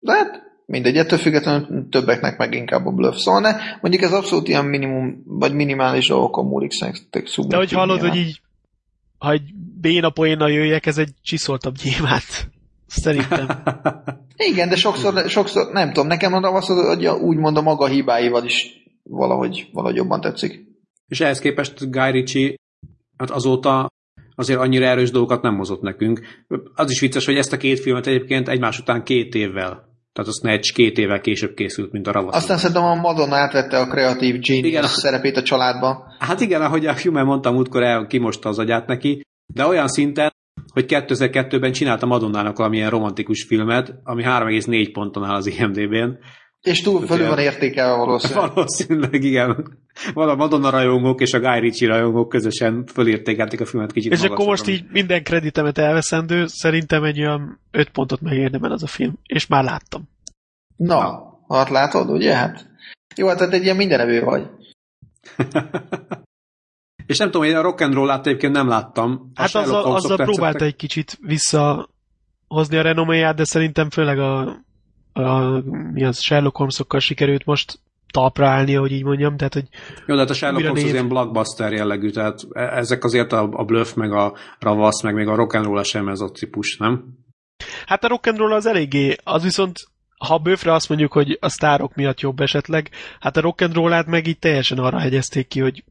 de 0.00 0.12
hát 0.12 0.49
mindegy, 0.70 0.96
ettől 0.96 1.18
függetlenül 1.18 1.88
többeknek 1.90 2.38
meg 2.38 2.54
inkább 2.54 2.86
a 2.86 2.90
bluff. 2.90 3.16
Szóval 3.16 3.40
ne, 3.40 3.50
mondjuk 3.80 4.02
ez 4.02 4.12
abszolút 4.12 4.48
ilyen 4.48 4.64
minimum, 4.64 5.22
vagy 5.26 5.54
minimális 5.54 6.08
dolgokon 6.08 6.46
múlik 6.46 6.70
szerintem. 6.70 7.22
De 7.48 7.56
hogy 7.56 7.72
hallod, 7.72 8.00
hogy 8.00 8.16
így, 8.16 8.40
ha 9.18 9.30
egy 9.30 9.54
béna 9.80 10.10
poénnal 10.10 10.50
jöjjek, 10.50 10.86
ez 10.86 10.98
egy 10.98 11.10
csiszoltabb 11.22 11.74
gyémát. 11.74 12.48
Szerintem. 12.86 13.62
Igen, 14.50 14.68
de 14.68 14.76
sokszor, 14.76 15.28
sokszor, 15.28 15.72
nem 15.72 15.92
tudom, 15.92 16.06
nekem 16.06 16.32
a 16.32 16.40
ravasz, 16.40 16.66
hogy 16.66 17.06
úgymond 17.06 17.56
a 17.56 17.62
maga 17.62 17.86
hibáival 17.86 18.44
is 18.44 18.84
valahogy, 19.02 19.68
valahogy 19.72 19.96
jobban 19.96 20.20
tetszik. 20.20 20.64
És 21.08 21.20
ehhez 21.20 21.38
képest 21.38 21.90
Guy 21.90 22.10
Ritchie 22.10 22.54
hát 23.16 23.30
azóta 23.30 23.88
azért 24.34 24.60
annyira 24.60 24.86
erős 24.86 25.10
dolgokat 25.10 25.42
nem 25.42 25.56
hozott 25.56 25.82
nekünk. 25.82 26.20
Az 26.74 26.90
is 26.90 27.00
vicces, 27.00 27.26
hogy 27.26 27.36
ezt 27.36 27.52
a 27.52 27.56
két 27.56 27.80
filmet 27.80 28.06
egyébként 28.06 28.48
egymás 28.48 28.78
után 28.78 29.04
két 29.04 29.34
évvel 29.34 29.89
tehát 30.20 30.34
az 30.34 30.40
Snatch 30.48 30.72
két 30.72 30.98
évvel 30.98 31.20
később 31.20 31.54
készült, 31.54 31.92
mint 31.92 32.06
a 32.06 32.12
Ravasz. 32.12 32.36
Aztán 32.36 32.58
szerintem 32.58 32.84
a 32.84 32.94
Madonna 32.94 33.36
átvette 33.36 33.78
a 33.78 33.86
kreatív 33.86 34.40
genius 34.40 34.66
igen, 34.66 34.82
szerepét 34.86 35.36
a 35.36 35.42
családba. 35.42 36.14
Hát 36.18 36.40
igen, 36.40 36.62
ahogy 36.62 36.86
a 36.86 37.00
Human 37.02 37.24
mondtam, 37.24 37.56
útkor 37.56 37.82
el 37.82 38.06
kimosta 38.06 38.48
az 38.48 38.58
agyát 38.58 38.86
neki, 38.86 39.20
de 39.46 39.66
olyan 39.66 39.88
szinten, 39.88 40.32
hogy 40.72 40.84
2002-ben 40.88 41.72
csinálta 41.72 42.06
Madonnának 42.06 42.56
valamilyen 42.56 42.90
romantikus 42.90 43.44
filmet, 43.44 43.94
ami 44.02 44.22
3,4 44.22 44.90
ponton 44.92 45.24
áll 45.24 45.34
az 45.34 45.46
IMDb-n, 45.46 46.18
és 46.62 46.80
túl 46.80 47.06
fölül 47.06 47.28
van 47.28 47.38
értékelve 47.38 47.96
valószínűleg. 47.96 48.50
Valószínűleg, 48.54 49.22
igen. 49.22 49.78
Van 50.12 50.28
a 50.28 50.34
Madonna 50.34 50.70
rajongók 50.70 51.20
és 51.20 51.32
a 51.32 51.40
Guy 51.40 51.60
Ritchie 51.60 51.88
rajongók 51.88 52.28
közösen 52.28 52.86
fölértékelték 52.86 53.60
a 53.60 53.66
filmet 53.66 53.92
kicsit 53.92 54.12
És 54.12 54.22
akkor 54.22 54.46
most 54.46 54.68
így 54.68 54.84
minden 54.90 55.22
kreditemet 55.22 55.78
elveszendő, 55.78 56.46
szerintem 56.46 57.04
egy 57.04 57.20
olyan 57.20 57.60
5 57.70 57.90
pontot 57.90 58.20
megérdemel 58.20 58.72
az 58.72 58.82
a 58.82 58.86
film, 58.86 59.18
és 59.26 59.46
már 59.46 59.64
láttam. 59.64 60.08
Na, 60.76 61.22
hát 61.48 61.68
látod, 61.68 62.10
ugye? 62.10 62.34
Hát. 62.34 62.68
Jó, 63.16 63.28
hát 63.28 63.40
egy 63.40 63.62
ilyen 63.62 63.76
mindenevő 63.76 64.20
vagy. 64.20 64.46
és 67.06 67.18
nem 67.18 67.30
tudom, 67.30 67.46
én 67.46 67.56
a 67.56 67.62
rock 67.62 67.80
and 67.80 67.94
roll 67.94 68.10
egyébként 68.10 68.52
nem 68.52 68.68
láttam. 68.68 69.30
A 69.34 69.40
hát 69.40 69.54
azzal, 69.54 69.94
azzal 69.94 70.16
próbálta 70.16 70.64
egy 70.64 70.76
kicsit 70.76 71.18
visszahozni 71.20 72.76
a 72.76 72.82
renoméját, 72.82 73.36
de 73.36 73.44
szerintem 73.44 73.90
főleg 73.90 74.18
a 74.18 74.60
a, 75.12 75.60
mi 75.92 76.04
az 76.04 76.20
Sherlock 76.20 76.56
holmes 76.56 76.80
sikerült 76.98 77.44
most 77.44 77.78
talpra 78.10 78.48
állni, 78.48 78.74
hogy 78.74 78.92
így 78.92 79.04
mondjam, 79.04 79.36
tehát 79.36 79.54
hogy 79.54 79.68
Jó, 80.06 80.14
de 80.14 80.20
hát 80.20 80.30
a 80.30 80.34
Sherlock 80.34 80.64
Holmes 80.64 80.84
az 80.84 80.92
ilyen 80.92 81.08
blockbuster 81.08 81.72
jellegű, 81.72 82.10
tehát 82.10 82.40
e- 82.52 82.76
ezek 82.76 83.04
azért 83.04 83.32
a, 83.32 83.48
a 83.52 83.64
bluff, 83.64 83.94
meg 83.94 84.12
a 84.12 84.36
ravasz, 84.58 85.02
meg 85.02 85.14
még 85.14 85.26
a 85.26 85.34
rock 85.34 85.54
and 85.54 85.64
roll 85.64 85.82
sem 85.82 86.08
ez 86.08 86.20
a 86.20 86.30
típus, 86.30 86.76
nem? 86.76 87.04
Hát 87.86 88.04
a 88.04 88.08
rock 88.08 88.26
and 88.26 88.38
roll 88.38 88.52
az 88.52 88.66
eléggé, 88.66 89.16
az 89.24 89.42
viszont 89.42 89.76
ha 90.18 90.34
a 90.34 90.38
bőfre 90.38 90.72
azt 90.72 90.88
mondjuk, 90.88 91.12
hogy 91.12 91.38
a 91.40 91.48
sztárok 91.48 91.94
miatt 91.94 92.20
jobb 92.20 92.40
esetleg, 92.40 92.90
hát 93.20 93.36
a 93.36 93.40
rock 93.40 93.60
and 93.60 93.74
roll 93.74 94.04
meg 94.06 94.26
így 94.26 94.38
teljesen 94.38 94.78
arra 94.78 94.98
hegyezték 94.98 95.48
ki, 95.48 95.60
hogy, 95.60 95.84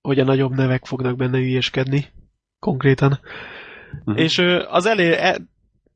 hogy 0.00 0.18
a 0.18 0.24
nagyobb 0.24 0.52
nevek 0.52 0.84
fognak 0.84 1.16
benne 1.16 1.38
ügyeskedni, 1.38 2.06
konkrétan. 2.58 3.20
Uh-huh. 4.04 4.22
És 4.22 4.38
az 4.68 4.86
elé, 4.86 5.12
e, 5.12 5.38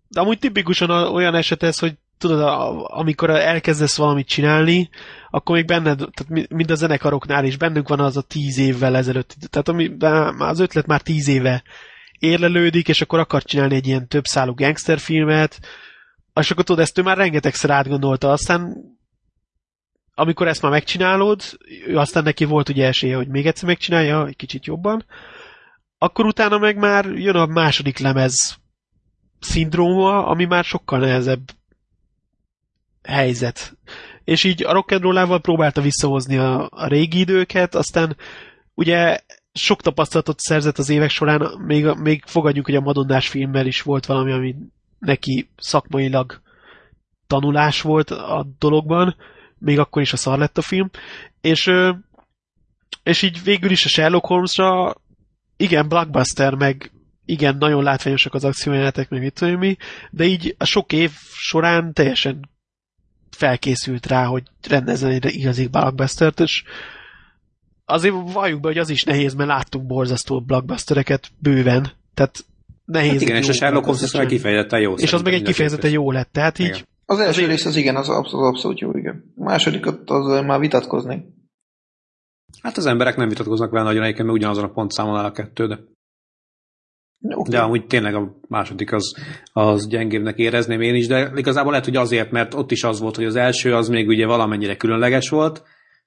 de 0.09 0.21
amúgy 0.21 0.39
tipikusan 0.39 0.91
olyan 0.91 1.35
eset 1.35 1.63
ez, 1.63 1.79
hogy 1.79 1.95
tudod, 2.23 2.41
amikor 2.85 3.31
elkezdesz 3.31 3.97
valamit 3.97 4.27
csinálni, 4.27 4.89
akkor 5.31 5.57
még 5.57 5.67
benned, 5.67 5.97
tehát 5.97 6.49
mind 6.51 6.71
a 6.71 6.75
zenekaroknál 6.75 7.45
is 7.45 7.57
bennünk 7.57 7.89
van 7.89 8.01
az 8.01 8.17
a 8.17 8.23
tíz 8.23 8.59
évvel 8.59 8.97
ezelőtt, 8.97 9.37
tehát 9.51 9.69
ami, 9.69 9.97
az 10.39 10.59
ötlet 10.59 10.87
már 10.87 11.01
tíz 11.01 11.29
éve 11.29 11.63
érlelődik, 12.19 12.89
és 12.89 13.01
akkor 13.01 13.19
akar 13.19 13.43
csinálni 13.43 13.75
egy 13.75 13.87
ilyen 13.87 14.09
több 14.09 14.25
szálú 14.25 14.55
gangsterfilmet, 14.55 15.61
és 16.41 16.51
akkor 16.51 16.65
tudod, 16.65 16.83
ezt 16.83 16.99
ő 16.99 17.03
már 17.03 17.17
rengetegszer 17.17 17.71
átgondolta, 17.71 18.31
aztán 18.31 18.77
amikor 20.15 20.49
ezt 20.49 20.63
már 20.63 20.73
megcsinálod, 20.73 21.43
aztán 21.95 22.23
neki 22.23 22.45
volt 22.45 22.69
ugye 22.69 22.87
esélye, 22.87 23.17
hogy 23.17 23.29
még 23.29 23.47
egyszer 23.47 23.69
megcsinálja, 23.69 24.27
egy 24.27 24.37
kicsit 24.37 24.67
jobban, 24.67 25.05
akkor 25.99 26.27
utána 26.27 26.59
meg 26.59 26.77
már 26.77 27.05
jön 27.05 27.37
a 27.37 27.47
második 27.47 27.99
lemez 27.99 28.61
szindróma, 29.41 30.27
ami 30.27 30.45
már 30.45 30.65
sokkal 30.65 30.99
nehezebb 30.99 31.41
helyzet. 33.03 33.77
És 34.25 34.45
így 34.45 34.65
a 34.65 34.73
rock'n'rollával 34.73 35.39
próbálta 35.43 35.81
visszahozni 35.81 36.37
a, 36.37 36.69
a 36.71 36.87
régi 36.87 37.19
időket, 37.19 37.75
aztán 37.75 38.17
ugye 38.75 39.21
sok 39.53 39.83
tapasztalatot 39.83 40.41
szerzett 40.41 40.79
az 40.79 40.89
évek 40.89 41.11
során, 41.11 41.61
még, 41.67 41.85
még 41.85 42.23
fogadjuk, 42.27 42.65
hogy 42.65 42.75
a 42.75 42.81
Madonnás 42.81 43.29
filmmel 43.29 43.67
is 43.67 43.83
volt 43.83 44.07
valami, 44.07 44.33
ami 44.33 44.55
neki 44.99 45.49
szakmailag 45.57 46.41
tanulás 47.27 47.81
volt 47.81 48.11
a 48.11 48.47
dologban, 48.59 49.17
még 49.59 49.79
akkor 49.79 50.03
is 50.03 50.13
a 50.13 50.17
szar 50.17 50.39
lett 50.39 50.59
a 50.59 50.63
film, 50.63 50.91
és, 51.41 51.71
és 53.03 53.23
így 53.23 53.43
végül 53.43 53.71
is 53.71 53.85
a 53.85 53.89
Sherlock 53.89 54.27
Holmesra 54.27 54.95
igen, 55.57 55.89
blockbuster, 55.89 56.55
meg 56.55 56.93
igen, 57.25 57.57
nagyon 57.57 57.83
látványosak 57.83 58.35
az 58.35 58.45
akciójelenetek, 58.45 59.09
meg 59.09 59.21
mit 59.21 59.35
tudom 59.35 59.59
mi, 59.59 59.77
de 60.11 60.25
így 60.25 60.55
a 60.59 60.65
sok 60.65 60.93
év 60.93 61.11
során 61.33 61.93
teljesen 61.93 62.51
felkészült 63.37 64.07
rá, 64.07 64.25
hogy 64.25 64.43
rendezzen 64.69 65.11
egy 65.11 65.35
igazi 65.35 65.67
blockbustert, 65.67 66.41
és 66.41 66.63
azért 67.85 68.15
valljuk 68.33 68.61
be, 68.61 68.69
hogy 68.69 68.79
az 68.79 68.91
is 68.91 69.05
nehéz, 69.05 69.35
mert 69.35 69.49
láttunk 69.49 69.87
borzasztó 69.87 70.41
blockbustereket 70.41 71.31
bőven, 71.39 71.93
tehát 72.15 72.45
nehéz. 72.85 73.13
Hát 73.13 73.21
igen, 73.21 73.37
és 73.37 73.49
a 73.49 73.53
Sherlock 73.53 73.85
Holmes 73.85 74.13
meg 74.13 74.27
kifejezetten 74.27 74.81
jó. 74.81 74.95
És 74.95 75.13
az 75.13 75.23
meg 75.23 75.33
egy 75.33 75.43
kifejezetten 75.43 75.91
jó 75.91 76.11
lett, 76.11 76.33
tehát 76.33 76.59
igen. 76.59 76.75
így... 76.75 76.87
Az 77.07 77.19
első 77.19 77.31
azért... 77.31 77.49
rész 77.49 77.65
az 77.65 77.77
igen, 77.77 77.97
az 77.97 78.09
abszolút, 78.09 78.47
abszolút 78.47 78.81
jó, 78.81 78.97
igen. 78.97 79.33
A 79.37 79.43
második 79.43 79.87
az 80.05 80.45
már 80.45 80.61
vitatkozni. 80.61 81.25
Hát 82.63 82.77
az 82.77 82.87
emberek 82.87 83.17
nem 83.17 83.29
vitatkoznak 83.29 83.71
vele 83.71 83.85
nagyon 83.85 84.03
egyébként, 84.03 84.27
mert 84.27 84.39
ugyanazon 84.39 84.65
a 84.65 84.73
pontszámon 84.73 85.19
áll 85.19 85.25
a 85.25 85.33
kettő, 85.33 85.67
de... 85.67 85.79
Okay. 87.23 87.53
De 87.53 87.59
amúgy 87.59 87.87
tényleg 87.87 88.15
a 88.15 88.39
második 88.49 88.93
az, 88.93 89.15
az 89.53 89.89
gyengébbnek 89.89 90.39
érezném 90.39 90.81
én 90.81 90.95
is, 90.95 91.07
de 91.07 91.33
igazából 91.35 91.71
lehet, 91.71 91.87
hogy 91.87 91.97
azért, 91.97 92.31
mert 92.31 92.55
ott 92.55 92.71
is 92.71 92.83
az 92.83 93.01
volt, 93.01 93.17
hogy 93.17 93.25
az 93.25 93.37
első 93.37 93.75
az 93.75 93.89
még 93.89 94.09
ugye 94.09 94.27
valamennyire 94.27 94.77
különleges 94.77 95.29
volt, 95.29 95.63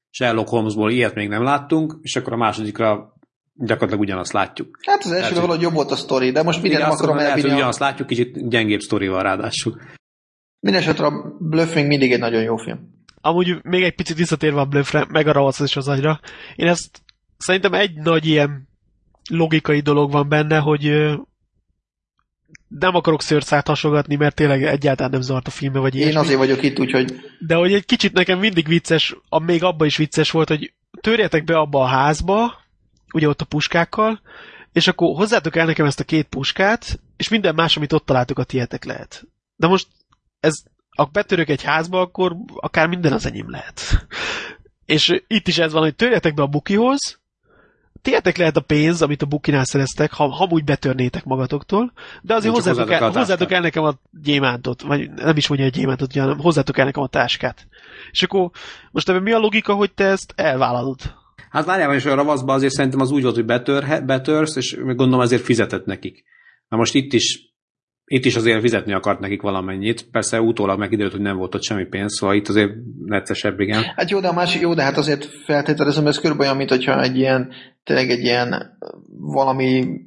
Sherlock 0.09 0.49
Holmesból 0.49 0.91
ilyet 0.91 1.15
még 1.15 1.27
nem 1.27 1.43
láttunk, 1.43 1.97
és 2.01 2.15
akkor 2.15 2.33
a 2.33 2.37
másodikra 2.37 3.13
gyakorlatilag 3.53 3.99
ugyanazt 3.99 4.33
látjuk. 4.33 4.77
Hát 4.81 5.03
az 5.03 5.11
első 5.11 5.35
valahogy 5.35 5.61
jobb 5.61 5.73
volt 5.73 5.91
a 5.91 5.95
sztori, 5.95 6.31
de 6.31 6.43
most 6.43 6.61
minden 6.61 6.81
nem 6.81 6.91
akarom 6.91 7.17
elvinni. 7.17 7.41
Lehet, 7.41 7.57
ugyanazt 7.57 7.79
látjuk, 7.79 8.07
kicsit 8.07 8.49
gyengébb 8.49 8.79
sztorival 8.79 9.23
ráadásul. 9.23 9.81
Mindenesetre 10.59 11.05
a 11.05 11.37
Bluffing 11.39 11.87
mindig 11.87 12.11
egy 12.11 12.19
nagyon 12.19 12.41
jó 12.41 12.55
film. 12.55 12.79
Amúgy 13.21 13.57
még 13.63 13.83
egy 13.83 13.95
picit 13.95 14.17
visszatérve 14.17 14.59
a 14.59 14.65
Bluffre, 14.65 15.05
meg 15.09 15.27
a 15.27 15.31
Ravasz 15.31 15.59
is 15.59 15.75
az 15.75 15.87
agyra. 15.87 16.19
Én 16.55 16.67
ezt 16.67 17.01
szerintem 17.37 17.73
egy 17.73 17.93
nagy 17.93 18.25
ilyen 18.25 18.67
logikai 19.29 19.79
dolog 19.79 20.11
van 20.11 20.29
benne, 20.29 20.57
hogy 20.57 20.83
nem 22.67 22.95
akarok 22.95 23.21
szőrszát 23.21 23.67
hasogatni, 23.67 24.15
mert 24.15 24.35
tényleg 24.35 24.63
egyáltalán 24.63 25.11
nem 25.11 25.21
zavart 25.21 25.47
a 25.47 25.51
filmbe, 25.51 25.79
vagy 25.79 25.95
Én 25.95 26.01
ilyesmi. 26.01 26.19
azért 26.19 26.37
vagyok 26.37 26.63
itt, 26.63 26.79
úgyhogy 26.79 27.15
De 27.39 27.55
hogy 27.55 27.73
egy 27.73 27.85
kicsit 27.85 28.13
nekem 28.13 28.39
mindig 28.39 28.67
vicces, 28.67 29.15
a, 29.29 29.39
még 29.39 29.63
abban 29.63 29.87
is 29.87 29.97
vicces 29.97 30.31
volt, 30.31 30.47
hogy 30.47 30.73
törjetek 31.01 31.43
be 31.43 31.57
abba 31.57 31.81
a 31.81 31.87
házba, 31.87 32.63
ugye 33.13 33.27
ott 33.27 33.41
a 33.41 33.45
puskákkal, 33.45 34.21
és 34.73 34.87
akkor 34.87 35.15
hozzátok 35.15 35.55
el 35.55 35.65
nekem 35.65 35.85
ezt 35.85 35.99
a 35.99 36.03
két 36.03 36.27
puskát, 36.27 36.99
és 37.17 37.29
minden 37.29 37.55
más, 37.55 37.77
amit 37.77 37.93
ott 37.93 38.05
találtok, 38.05 38.39
a 38.39 38.43
tietek 38.43 38.83
lehet. 38.83 39.27
De 39.55 39.67
most 39.67 39.87
ez, 40.39 40.53
ha 40.89 41.09
betörök 41.11 41.49
egy 41.49 41.63
házba, 41.63 41.99
akkor 41.99 42.35
akár 42.55 42.87
minden 42.87 43.13
az 43.13 43.25
enyém 43.25 43.49
lehet. 43.49 43.81
És 44.85 45.21
itt 45.27 45.47
is 45.47 45.57
ez 45.57 45.71
van, 45.71 45.81
hogy 45.81 45.95
törjetek 45.95 46.33
be 46.33 46.41
a 46.41 46.47
bukihoz, 46.47 47.19
tietek 48.05 48.37
lehet 48.37 48.55
a 48.55 48.61
pénz, 48.61 49.01
amit 49.01 49.21
a 49.21 49.25
bukinál 49.25 49.65
szereztek, 49.65 50.13
ha, 50.13 50.27
ha 50.27 50.47
úgy 50.49 50.63
betörnétek 50.63 51.23
magatoktól, 51.23 51.91
de 52.21 52.33
azért 52.33 52.53
hozzátok 52.53 52.79
hozzátok 52.79 53.03
el, 53.03 53.19
hozzátok 53.19 53.51
el 53.51 53.61
nekem 53.61 53.83
a 53.83 53.93
gyémántot, 54.23 54.81
vagy 54.81 55.09
nem 55.11 55.37
is 55.37 55.47
mondja 55.47 55.67
a 55.67 55.69
gyémántot, 55.69 56.13
hanem 56.13 56.39
hozzátok 56.39 56.77
el 56.77 56.85
nekem 56.85 57.03
a 57.03 57.07
táskát. 57.07 57.67
És 58.11 58.23
akkor 58.23 58.49
most 58.91 59.09
ebben 59.09 59.21
mi 59.21 59.31
a 59.31 59.39
logika, 59.39 59.73
hogy 59.73 59.93
te 59.93 60.05
ezt 60.05 60.33
elvállalod? 60.35 60.99
Hát 61.49 61.65
várjál, 61.65 61.93
és 61.93 62.05
a 62.05 62.15
ravaszba 62.15 62.53
azért 62.53 62.73
szerintem 62.73 62.99
az 62.99 63.11
úgy 63.11 63.23
volt, 63.23 63.35
hogy 63.35 63.45
betör, 63.45 64.03
betörsz, 64.05 64.55
és 64.55 64.75
gondolom 64.75 65.21
ezért 65.21 65.43
fizetett 65.43 65.85
nekik. 65.85 66.23
Na 66.67 66.77
most 66.77 66.95
itt 66.95 67.13
is 67.13 67.53
itt 68.05 68.25
is 68.25 68.35
azért 68.35 68.61
fizetni 68.61 68.93
akart 68.93 69.19
nekik 69.19 69.41
valamennyit. 69.41 70.09
Persze 70.11 70.41
utólag 70.41 70.79
megidőlt, 70.79 71.11
hogy 71.11 71.21
nem 71.21 71.37
volt 71.37 71.55
ott 71.55 71.63
semmi 71.63 71.85
pénz, 71.85 72.13
szóval 72.13 72.35
itt 72.35 72.47
azért 72.47 72.71
neccesebb, 73.05 73.59
igen. 73.59 73.83
Hát 73.95 74.09
jó, 74.09 74.19
de 74.19 74.27
a 74.27 74.33
másik, 74.33 74.61
jó, 74.61 74.73
de 74.73 74.83
hát 74.83 74.97
azért 74.97 75.25
feltételezem, 75.25 76.07
ez 76.07 76.15
körülbelül 76.15 76.45
olyan, 76.45 76.57
mint 76.57 76.69
hogyha 76.69 77.01
egy 77.01 77.17
ilyen, 77.17 77.51
tényleg 77.85 78.09
egy 78.09 78.23
ilyen 78.23 78.77
valami 79.19 80.01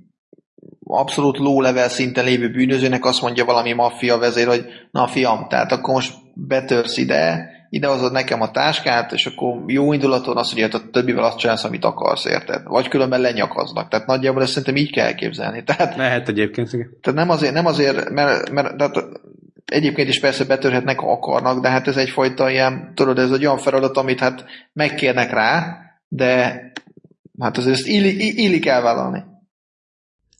abszolút 0.84 1.38
low 1.38 1.60
level 1.60 1.88
szinten 1.88 2.24
lévő 2.24 2.50
bűnözőnek 2.50 3.04
azt 3.04 3.22
mondja 3.22 3.44
valami 3.44 3.72
maffia 3.72 4.18
vezér, 4.18 4.46
hogy 4.46 4.64
na 4.90 5.06
fiam, 5.06 5.46
tehát 5.48 5.72
akkor 5.72 5.94
most 5.94 6.14
betörsz 6.34 6.96
ide, 6.96 7.50
idehozod 7.70 8.12
nekem 8.12 8.40
a 8.40 8.50
táskát, 8.50 9.12
és 9.12 9.26
akkor 9.26 9.62
jó 9.66 9.92
indulaton 9.92 10.36
azt 10.36 10.54
mondja, 10.54 10.78
hogy 10.78 10.86
a 10.86 10.90
többivel 10.90 11.24
azt 11.24 11.38
csinálsz, 11.38 11.64
amit 11.64 11.84
akarsz, 11.84 12.24
érted? 12.24 12.62
Vagy 12.64 12.88
különben 12.88 13.20
lenyakaznak. 13.20 13.88
Tehát 13.88 14.06
nagyjából 14.06 14.42
ezt 14.42 14.50
szerintem 14.50 14.76
így 14.76 14.92
kell 14.92 15.06
elképzelni. 15.06 15.64
Tehát 15.64 15.96
Lehet 15.96 16.28
egyébként, 16.28 16.72
igen. 16.72 16.90
tehát 17.00 17.18
nem 17.18 17.30
azért, 17.30 17.52
nem 17.52 17.66
azért 17.66 18.10
mert, 18.10 18.50
mert 18.50 18.76
tehát 18.76 18.96
egyébként 19.64 20.08
is 20.08 20.20
persze 20.20 20.44
betörhetnek, 20.44 20.98
ha 20.98 21.12
akarnak, 21.12 21.60
de 21.60 21.68
hát 21.68 21.88
ez 21.88 21.96
egyfajta 21.96 22.50
ilyen, 22.50 22.92
tudod, 22.94 23.18
ez 23.18 23.30
egy 23.30 23.44
olyan 23.44 23.58
feladat, 23.58 23.96
amit 23.96 24.20
hát 24.20 24.44
megkérnek 24.72 25.30
rá, 25.30 25.78
de 26.08 26.62
hát 27.39 27.57
azért 27.57 27.76
ezt 27.76 27.86
illik, 27.86 28.39
illik 28.39 28.66
elvállalni. 28.66 29.24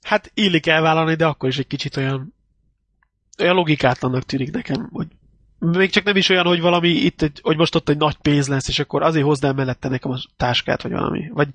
Hát 0.03 0.31
illik 0.35 0.67
elvállalni, 0.67 1.15
de 1.15 1.27
akkor 1.27 1.49
is 1.49 1.59
egy 1.59 1.67
kicsit 1.67 1.97
olyan, 1.97 2.35
olyan 3.39 3.55
logikátlannak 3.55 4.25
tűnik 4.25 4.51
nekem, 4.51 4.89
hogy 4.93 5.07
még 5.59 5.91
csak 5.91 6.05
nem 6.05 6.17
is 6.17 6.29
olyan, 6.29 6.47
hogy 6.47 6.61
valami 6.61 6.89
itt, 6.89 7.23
egy, 7.23 7.41
hogy 7.43 7.57
most 7.57 7.75
ott 7.75 7.89
egy 7.89 7.97
nagy 7.97 8.17
pénz 8.17 8.49
lesz, 8.49 8.69
és 8.69 8.79
akkor 8.79 9.03
azért 9.03 9.25
hozd 9.25 9.45
el 9.45 9.53
mellette 9.53 9.89
nekem 9.89 10.11
a 10.11 10.19
táskát, 10.37 10.83
vagy 10.83 10.93
valami. 10.93 11.29
Vagy, 11.33 11.49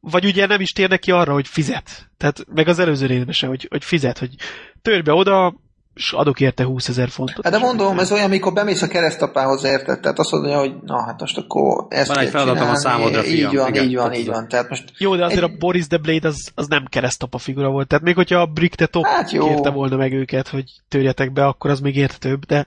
vagy 0.00 0.24
ugye 0.24 0.46
nem 0.46 0.60
is 0.60 0.72
térnek 0.72 1.00
ki 1.00 1.10
arra, 1.10 1.32
hogy 1.32 1.48
fizet. 1.48 2.10
Tehát 2.16 2.46
meg 2.54 2.68
az 2.68 2.78
előző 2.78 3.06
részben 3.06 3.32
sem, 3.32 3.48
hogy, 3.48 3.66
hogy 3.70 3.84
fizet, 3.84 4.18
hogy 4.18 4.34
törj 4.82 5.00
be 5.00 5.12
oda, 5.12 5.54
és 5.96 6.12
adok 6.12 6.40
érte 6.40 6.64
20 6.64 6.88
ezer 6.88 7.08
fontot. 7.08 7.44
Hát 7.44 7.52
de 7.52 7.58
mondom, 7.58 7.98
ez 7.98 8.12
olyan, 8.12 8.28
mikor 8.28 8.52
bemész 8.52 8.82
a 8.82 8.88
keresztapához, 8.88 9.64
érted? 9.64 10.00
Tehát 10.00 10.18
azt 10.18 10.30
mondja, 10.30 10.58
hogy 10.58 10.74
na 10.84 11.04
hát 11.04 11.20
most 11.20 11.38
akkor 11.38 11.86
ezt 11.88 12.08
Van 12.08 12.18
egy 12.18 12.28
feladatom 12.28 12.68
a 12.68 12.76
számodra, 12.76 13.22
fiam. 13.22 13.50
Így 13.50 13.56
van, 13.56 13.68
Igen, 13.68 13.84
így 13.84 13.94
van, 13.96 14.12
így 14.12 14.26
van. 14.26 14.48
Tehát 14.48 14.68
most 14.68 14.92
Jó, 14.98 15.16
de 15.16 15.24
azért 15.24 15.42
Egy- 15.42 15.50
a 15.50 15.56
Boris 15.58 15.86
the 15.86 15.98
Blade 15.98 16.28
az, 16.28 16.50
az 16.54 16.66
nem 16.66 16.84
keresztapa 16.88 17.38
figura 17.38 17.68
volt. 17.70 17.88
Tehát 17.88 18.04
még 18.04 18.14
hogyha 18.14 18.40
a 18.40 18.46
Brick 18.46 18.74
the 18.74 18.86
Top 18.86 19.04
Hát 19.04 19.30
jó. 19.30 19.46
kérte 19.46 19.70
volna 19.70 19.96
meg 19.96 20.12
őket, 20.12 20.48
hogy 20.48 20.64
törjetek 20.88 21.32
be, 21.32 21.46
akkor 21.46 21.70
az 21.70 21.80
még 21.80 21.96
értetőbb, 21.96 22.44
de, 22.44 22.66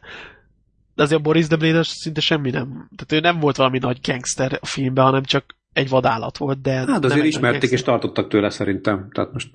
de 0.96 1.04
azért 1.04 1.20
a 1.20 1.24
Boris 1.24 1.48
the 1.48 1.58
Blade 1.58 1.78
az 1.78 1.88
szinte 1.88 2.22
semmi 2.22 2.50
nem. 2.50 2.90
Tehát 2.96 3.12
ő 3.12 3.20
nem 3.20 3.40
volt 3.40 3.56
valami 3.56 3.78
nagy 3.78 4.00
gangster 4.08 4.58
a 4.62 4.66
filmben, 4.66 5.04
hanem 5.04 5.24
csak 5.24 5.46
egy 5.74 5.90
vadállat 5.90 6.38
volt, 6.38 6.62
de 6.62 6.72
Hát 6.72 7.06
azért 7.06 7.26
ismerték 7.26 7.72
és 7.72 7.82
tartottak 7.84 8.30
tőle 8.30 8.50
szerintem. 8.50 9.10
Tehát 9.12 9.34
most... 9.34 9.50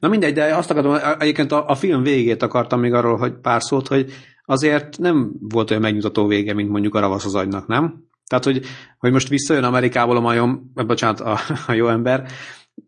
Na 0.00 0.08
mindegy, 0.08 0.34
de 0.34 0.56
azt 0.56 0.70
akarom, 0.70 0.96
egyébként 1.18 1.52
a, 1.52 1.68
a 1.68 1.74
film 1.74 2.02
végét 2.02 2.42
akartam 2.42 2.80
még 2.80 2.92
arról, 2.92 3.16
hogy 3.16 3.32
pár 3.32 3.62
szót, 3.62 3.88
hogy 3.88 4.12
azért 4.44 4.98
nem 4.98 5.32
volt 5.40 5.70
olyan 5.70 5.82
megnyugtató 5.82 6.26
vége, 6.26 6.54
mint 6.54 6.70
mondjuk 6.70 6.94
a 6.94 7.00
ravasz 7.00 7.24
az 7.24 7.34
agynak, 7.34 7.66
nem? 7.66 8.06
Tehát, 8.26 8.44
hogy, 8.44 8.64
hogy 8.98 9.12
most 9.12 9.28
visszajön 9.28 9.64
Amerikából 9.64 10.16
a 10.16 10.20
majom, 10.20 10.72
eh, 10.74 10.86
bocsánat, 10.86 11.20
a, 11.20 11.38
a 11.66 11.72
jó 11.72 11.88
ember, 11.88 12.30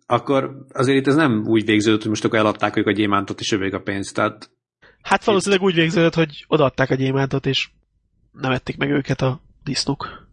akkor 0.07 0.65
azért 0.73 0.99
itt 0.99 1.07
ez 1.07 1.15
nem 1.15 1.45
úgy 1.47 1.65
végződött, 1.65 2.01
hogy 2.01 2.09
most 2.11 2.25
akkor 2.25 2.39
eladták 2.39 2.77
ők 2.77 2.87
a 2.87 2.93
gyémántot, 2.93 3.41
és 3.41 3.51
jövők 3.51 3.75
a 3.75 3.81
pénzt. 3.81 4.15
Tehát 4.15 4.51
Hát 5.03 5.25
valószínűleg 5.25 5.65
úgy 5.65 5.75
végződött, 5.75 6.15
hogy 6.15 6.45
odaadták 6.49 6.91
a 6.91 6.95
gyémántot, 6.95 7.47
és 7.47 7.69
nem 8.33 8.53
ették 8.53 8.77
meg 8.77 8.91
őket 8.91 9.21
a 9.21 9.41
disznók. 9.65 10.29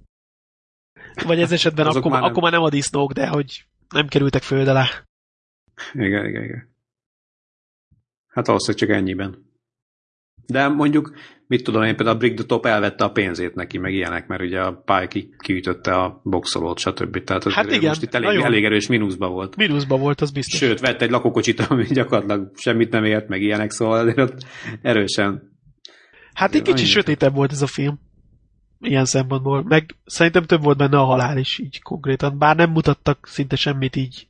Vagy 1.25 1.41
ez 1.41 1.51
esetben 1.51 1.85
akkor, 1.85 2.01
már 2.01 2.11
már 2.11 2.21
nem- 2.21 2.29
akkor 2.29 2.43
már 2.43 2.51
nem 2.51 2.61
a 2.61 2.69
disznók, 2.69 3.11
de 3.11 3.27
hogy 3.27 3.65
nem 3.89 4.07
kerültek 4.07 4.41
föld 4.41 4.67
alá. 4.67 5.06
Igen, 5.93 6.25
igen, 6.25 6.43
igen. 6.43 6.75
Hát 8.27 8.45
valószínűleg 8.45 8.87
csak 8.87 8.97
ennyiben. 8.97 9.45
De 10.45 10.67
mondjuk, 10.67 11.13
mit 11.47 11.63
tudom 11.63 11.83
én, 11.83 11.95
például 11.95 12.15
a 12.15 12.19
Brick 12.19 12.35
the 12.35 12.45
Top 12.45 12.65
elvette 12.65 13.03
a 13.03 13.11
pénzét 13.11 13.55
neki, 13.55 13.77
meg 13.77 13.93
ilyenek, 13.93 14.27
mert 14.27 14.41
ugye 14.41 14.61
a 14.61 14.81
pály 14.85 15.07
ki, 15.07 15.35
kiütötte 15.37 15.93
a 15.93 16.21
boxolót, 16.23 16.79
stb. 16.79 17.23
Tehát 17.23 17.45
az 17.45 17.53
Hát 17.53 17.71
igen, 17.71 17.87
most 17.87 18.01
itt 18.01 18.13
elég, 18.13 18.27
nagyon. 18.27 18.43
elég 18.43 18.65
erős 18.65 18.87
mínuszba 18.87 19.29
volt. 19.29 19.55
Mínuszban 19.55 19.99
volt, 19.99 20.21
az 20.21 20.31
biztos. 20.31 20.57
Sőt, 20.57 20.79
vett 20.79 21.01
egy 21.01 21.09
lakókocsit, 21.09 21.59
ami 21.59 21.83
gyakorlatilag 21.83 22.51
semmit 22.55 22.91
nem 22.91 23.03
ért, 23.03 23.27
meg 23.27 23.41
ilyenek, 23.41 23.71
szóval 23.71 23.99
azért 23.99 24.17
ott 24.17 24.45
erősen. 24.81 25.55
Hát 26.33 26.55
egy 26.55 26.61
kicsit 26.61 26.87
sötétebb 26.87 27.33
volt 27.33 27.51
ez 27.51 27.61
a 27.61 27.67
film. 27.67 27.99
Ilyen 28.79 29.05
szempontból. 29.05 29.63
Meg 29.63 29.95
szerintem 30.05 30.43
több 30.43 30.63
volt 30.63 30.77
benne 30.77 30.97
a 30.97 31.03
halál 31.03 31.37
is 31.37 31.59
így 31.59 31.81
konkrétan. 31.81 32.37
Bár 32.37 32.55
nem 32.55 32.71
mutattak 32.71 33.27
szinte 33.27 33.55
semmit 33.55 33.95
így. 33.95 34.26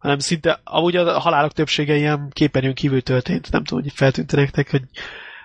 Hanem 0.00 0.18
szinte, 0.18 0.60
amúgy 0.64 0.96
a 0.96 1.18
halálok 1.18 1.52
többsége 1.52 1.96
ilyen 1.96 2.28
képernyőn 2.32 2.74
kívül 2.74 3.02
történt. 3.02 3.50
Nem 3.50 3.64
tudom, 3.64 3.82
hogy 3.82 3.92
feltűnt 3.92 4.32
nektek, 4.32 4.70
hogy 4.70 4.82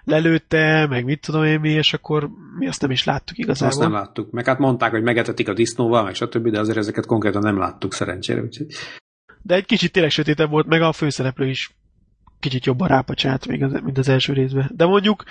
lelőtte, 0.04 0.88
meg 0.88 1.06
mit 1.06 1.22
tudom 1.22 1.44
én 1.44 1.60
mi, 1.60 1.70
és 1.70 1.94
akkor 1.94 2.30
mi 2.58 2.68
azt 2.68 2.82
nem 2.82 2.92
is 2.92 3.04
láttuk 3.04 3.38
igazából. 3.38 3.68
Azt 3.68 3.80
nem 3.80 3.92
láttuk. 3.92 4.32
Meg 4.32 4.46
hát 4.46 4.60
mondták, 4.60 4.92
hogy 4.92 5.04
megetetik 5.04 5.50
a 5.50 5.54
disznóval, 5.54 6.04
meg 6.04 6.16
stb., 6.16 6.48
de 6.48 6.60
azért 6.60 6.78
ezeket 6.78 7.06
konkrétan 7.06 7.42
nem 7.42 7.58
láttuk 7.58 7.94
szerencsére. 7.94 8.42
Úgyhogy... 8.42 8.68
De 9.42 9.56
egy 9.56 9.66
kicsit 9.66 9.92
tényleg 9.92 10.12
sötétebb 10.12 10.50
volt, 10.50 10.68
meg 10.68 10.82
a 10.82 10.92
főszereplő 10.92 11.48
is 11.50 11.76
kicsit 12.40 12.66
jobban 12.66 12.88
rápacsált, 12.88 13.48
még 13.48 13.64
az, 13.64 13.72
mint 13.84 13.98
az 13.98 14.10
első 14.10 14.34
részben. 14.34 14.72
De 14.76 14.86
mondjuk 14.86 15.24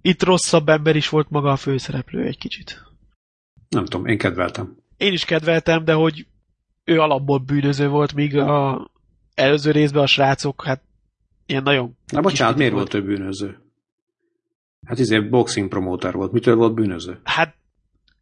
itt 0.00 0.22
rosszabb 0.22 0.68
ember 0.68 0.96
is 0.96 1.08
volt 1.08 1.30
maga 1.30 1.50
a 1.50 1.56
főszereplő 1.56 2.26
egy 2.26 2.38
kicsit. 2.38 2.82
Nem 3.68 3.84
tudom, 3.84 4.06
én 4.06 4.18
kedveltem. 4.18 4.76
Én 4.96 5.12
is 5.12 5.24
kedveltem, 5.24 5.84
de 5.84 5.92
hogy 5.92 6.26
ő 6.84 7.00
alapból 7.00 7.38
bűnöző 7.38 7.88
volt, 7.88 8.14
míg 8.14 8.36
a 8.36 8.90
előző 9.34 9.70
részben 9.70 10.02
a 10.02 10.06
srácok, 10.06 10.64
hát 10.64 10.82
ilyen 11.46 11.62
nagyon... 11.62 11.96
Na 12.06 12.20
bocsánat, 12.20 12.56
miért 12.56 12.72
volt 12.72 12.88
több 12.88 13.04
bűnöző? 13.04 13.58
Hát 14.86 14.98
izé 14.98 15.20
boxing 15.20 15.68
promóter 15.68 16.14
volt. 16.14 16.32
Mitől 16.32 16.56
volt 16.56 16.74
bűnöző? 16.74 17.20
Hát 17.24 17.54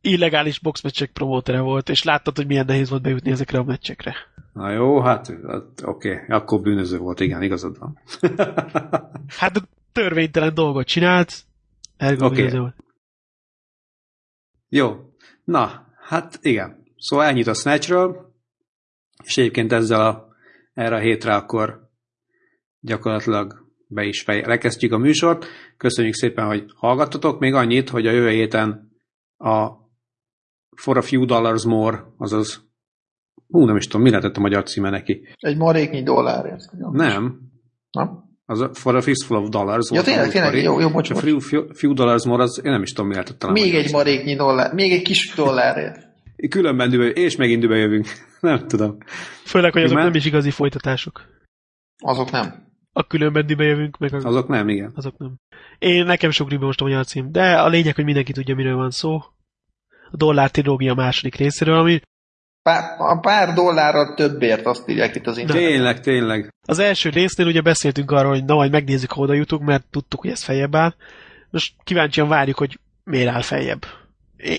illegális 0.01 0.59
boxmeccsek 0.59 1.11
promótere 1.11 1.61
volt, 1.61 1.89
és 1.89 2.03
láttad, 2.03 2.37
hogy 2.37 2.47
milyen 2.47 2.65
nehéz 2.67 2.91
volt 2.91 3.03
bejutni 3.03 3.31
ezekre 3.31 3.59
a 3.59 3.65
meccsekre. 3.65 4.15
Na 4.53 4.71
jó, 4.71 5.01
hát, 5.01 5.27
hát 5.47 5.83
oké, 5.83 6.15
okay. 6.15 6.37
akkor 6.37 6.61
bűnöző 6.61 6.99
volt, 6.99 7.21
igen, 7.21 7.43
igazad 7.43 7.79
van. 7.79 7.99
Hát 9.39 9.69
törvénytelen 9.93 10.55
dolgot 10.55 10.87
csinált, 10.87 11.45
ergo 11.97 12.27
Oké. 12.27 12.35
bűnöző 12.35 12.59
volt. 12.59 12.77
Jó, 14.69 14.97
na, 15.45 15.87
hát 16.09 16.39
igen. 16.43 16.85
Szóval 16.97 17.27
ennyit 17.27 17.47
a 17.47 17.55
Snatchről, 17.55 18.30
és 19.23 19.37
egyébként 19.37 19.73
ezzel 19.73 20.01
a, 20.07 20.29
erre 20.75 20.97
a 20.97 21.01
hétre 21.01 21.35
akkor 21.35 21.89
gyakorlatilag 22.81 23.69
be 23.87 24.05
is 24.05 24.23
fej, 24.23 24.61
a 24.91 24.99
műsort. 24.99 25.47
Köszönjük 25.77 26.15
szépen, 26.15 26.47
hogy 26.47 26.65
hallgattatok. 26.75 27.39
Még 27.39 27.55
annyit, 27.55 27.89
hogy 27.89 28.07
a 28.07 28.11
jövő 28.11 28.29
héten 28.29 28.93
a 29.37 29.69
For 30.77 30.97
a 30.97 31.03
Few 31.03 31.25
Dollars 31.25 31.65
More, 31.65 32.05
azaz 32.17 32.69
hú, 33.49 33.65
nem 33.65 33.77
is 33.77 33.87
tudom, 33.87 34.03
mi 34.03 34.11
lehetett 34.11 34.37
a 34.37 34.41
magyar 34.41 34.63
címe 34.63 34.91
neki. 34.91 35.29
egy 35.37 35.57
maréknyi 35.57 36.03
dollárért. 36.03 36.71
Nem, 36.93 37.41
Nem? 37.91 38.31
az 38.45 38.61
a 38.61 38.75
For 38.75 38.97
a 38.97 39.01
Fistful 39.01 39.37
of 39.37 39.49
Dollars 39.49 39.91
Ja, 39.91 40.03
tényleg, 40.03 40.31
tényleg, 40.31 40.63
jó, 40.63 40.81
jó, 40.81 40.91
bocs, 40.91 41.11
a 41.11 41.15
few, 41.15 41.39
few, 41.39 41.65
few 41.73 41.95
Dollars 41.95 42.25
More, 42.25 42.43
az 42.43 42.61
én 42.65 42.73
nem 42.73 42.83
is 42.83 42.93
tudom, 42.93 43.07
mi 43.07 43.15
lehetett 43.15 43.39
talán. 43.39 43.55
Még 43.55 43.75
egy 43.75 43.93
maréknyi 43.93 44.35
dollár, 44.37 44.75
még 44.75 44.93
egy 44.93 45.03
kis 45.03 45.35
dollárért. 45.35 46.09
Különben 46.49 46.91
düböl, 46.91 47.09
és 47.09 47.37
megint 47.37 47.61
düböl 47.61 47.77
jövünk. 47.77 48.07
Nem 48.41 48.67
tudom. 48.67 48.97
Főleg, 49.45 49.73
hogy 49.73 49.83
azok 49.83 49.97
Már- 49.97 50.05
nem 50.05 50.15
is 50.15 50.25
igazi 50.25 50.51
folytatások. 50.51 51.25
Azok 51.99 52.31
nem. 52.31 52.69
A 52.93 53.07
különben 53.07 53.47
bejövünk, 53.57 53.99
meg 53.99 54.15
a... 54.15 54.17
Azok 54.17 54.49
nem, 54.49 54.69
igen. 54.69 54.93
azok 54.95 55.19
nem. 55.19 55.35
Én 55.79 56.05
nekem 56.05 56.31
sok 56.31 56.59
most 56.59 56.81
a 56.81 56.85
magyar 56.85 57.07
cím, 57.07 57.33
de 57.33 57.61
a 57.61 57.69
lényeg, 57.69 57.95
hogy 57.95 58.05
mindenki 58.05 58.33
tudja, 58.33 58.55
miről 58.55 58.77
van 58.77 58.91
szó. 58.91 59.17
A 60.11 60.17
dollár 60.17 60.51
trilógia 60.51 60.95
második 60.95 61.35
részéről, 61.35 61.79
ami 61.79 62.01
Pár, 62.63 62.85
a 62.99 63.19
pár 63.21 63.55
dollárral 63.55 64.15
többért 64.15 64.67
azt 64.67 64.89
írják 64.89 65.15
itt 65.15 65.27
az 65.27 65.39
interneten. 65.39 65.71
Tényleg, 65.71 66.01
tényleg. 66.01 66.55
Az 66.67 66.79
első 66.79 67.11
résznél 67.11 67.47
ugye 67.47 67.61
beszéltünk 67.61 68.11
arról, 68.11 68.31
hogy 68.31 68.45
na 68.45 68.55
majd 68.55 68.71
megnézzük, 68.71 69.13
ha 69.13 69.21
oda 69.21 69.33
jutunk, 69.33 69.63
mert 69.63 69.87
tudtuk, 69.91 70.21
hogy 70.21 70.31
ez 70.31 70.43
feljebb 70.43 70.75
áll. 70.75 70.95
Most 71.51 71.75
kíváncsian 71.85 72.29
várjuk, 72.29 72.59
hogy 72.59 72.79
miért 73.05 73.29
áll 73.29 73.43
feljebb. 73.43 73.85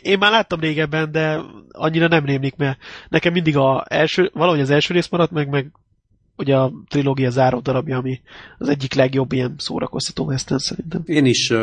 Én, 0.02 0.18
már 0.18 0.32
láttam 0.32 0.60
régebben, 0.60 1.12
de 1.12 1.42
annyira 1.72 2.08
nem 2.08 2.26
rémlik, 2.26 2.56
mert 2.56 2.80
nekem 3.10 3.34
mindig 3.34 3.58
a 3.58 3.86
első, 3.88 4.30
valahogy 4.34 4.60
az 4.60 4.70
első 4.70 4.94
rész 4.94 5.10
maradt 5.10 5.32
meg, 5.32 5.50
meg 5.50 5.72
ugye 6.38 6.56
a 6.56 6.72
trilógia 6.90 7.30
záró 7.30 7.60
darabja, 7.60 7.98
ami 7.98 8.22
az 8.58 8.68
egyik 8.68 8.94
legjobb 8.94 9.32
ilyen 9.32 9.56
szórakoztató 9.58 10.26
western 10.26 10.60
szerintem. 10.60 11.02
Én 11.06 11.26
is 11.26 11.54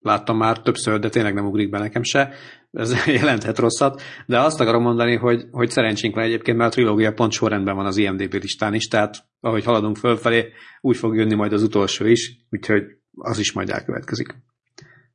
láttam 0.00 0.36
már 0.36 0.60
többször, 0.60 0.98
de 0.98 1.08
tényleg 1.08 1.34
nem 1.34 1.46
ugrik 1.46 1.70
be 1.70 1.78
nekem 1.78 2.02
se. 2.02 2.32
Ez 2.70 3.06
jelenthet 3.20 3.58
rosszat, 3.58 4.02
de 4.26 4.40
azt 4.40 4.60
akarom 4.60 4.82
mondani, 4.82 5.16
hogy, 5.16 5.44
hogy 5.50 5.70
szerencsénk 5.70 6.14
van 6.14 6.24
egyébként, 6.24 6.56
mert 6.56 6.70
a 6.70 6.74
trilógia 6.74 7.12
pont 7.12 7.32
sorrendben 7.32 7.76
van 7.76 7.86
az 7.86 7.96
IMDB 7.96 8.32
listán 8.32 8.74
is, 8.74 8.88
tehát 8.88 9.24
ahogy 9.40 9.64
haladunk 9.64 9.96
fölfelé, 9.96 10.52
úgy 10.80 10.96
fog 10.96 11.16
jönni 11.16 11.34
majd 11.34 11.52
az 11.52 11.62
utolsó 11.62 12.04
is, 12.04 12.46
úgyhogy 12.50 12.82
az 13.16 13.38
is 13.38 13.52
majd 13.52 13.70
elkövetkezik. 13.70 14.34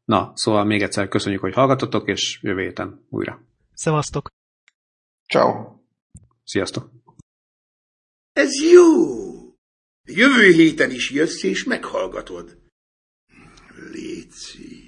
Na, 0.09 0.31
szóval 0.35 0.63
még 0.63 0.81
egyszer 0.81 1.07
köszönjük, 1.07 1.41
hogy 1.41 1.53
hallgatotok, 1.53 2.07
és 2.07 2.39
jövő 2.41 2.61
héten 2.61 3.05
újra. 3.09 3.41
Szevasztok! 3.73 4.27
Ciao. 5.27 5.75
Sziasztok! 6.43 6.91
Ez 8.31 8.49
jó! 8.71 8.85
Jövő 10.07 10.51
héten 10.51 10.91
is 10.91 11.11
jössz 11.11 11.43
és 11.43 11.63
meghallgatod. 11.63 12.57
Léci. 13.91 14.78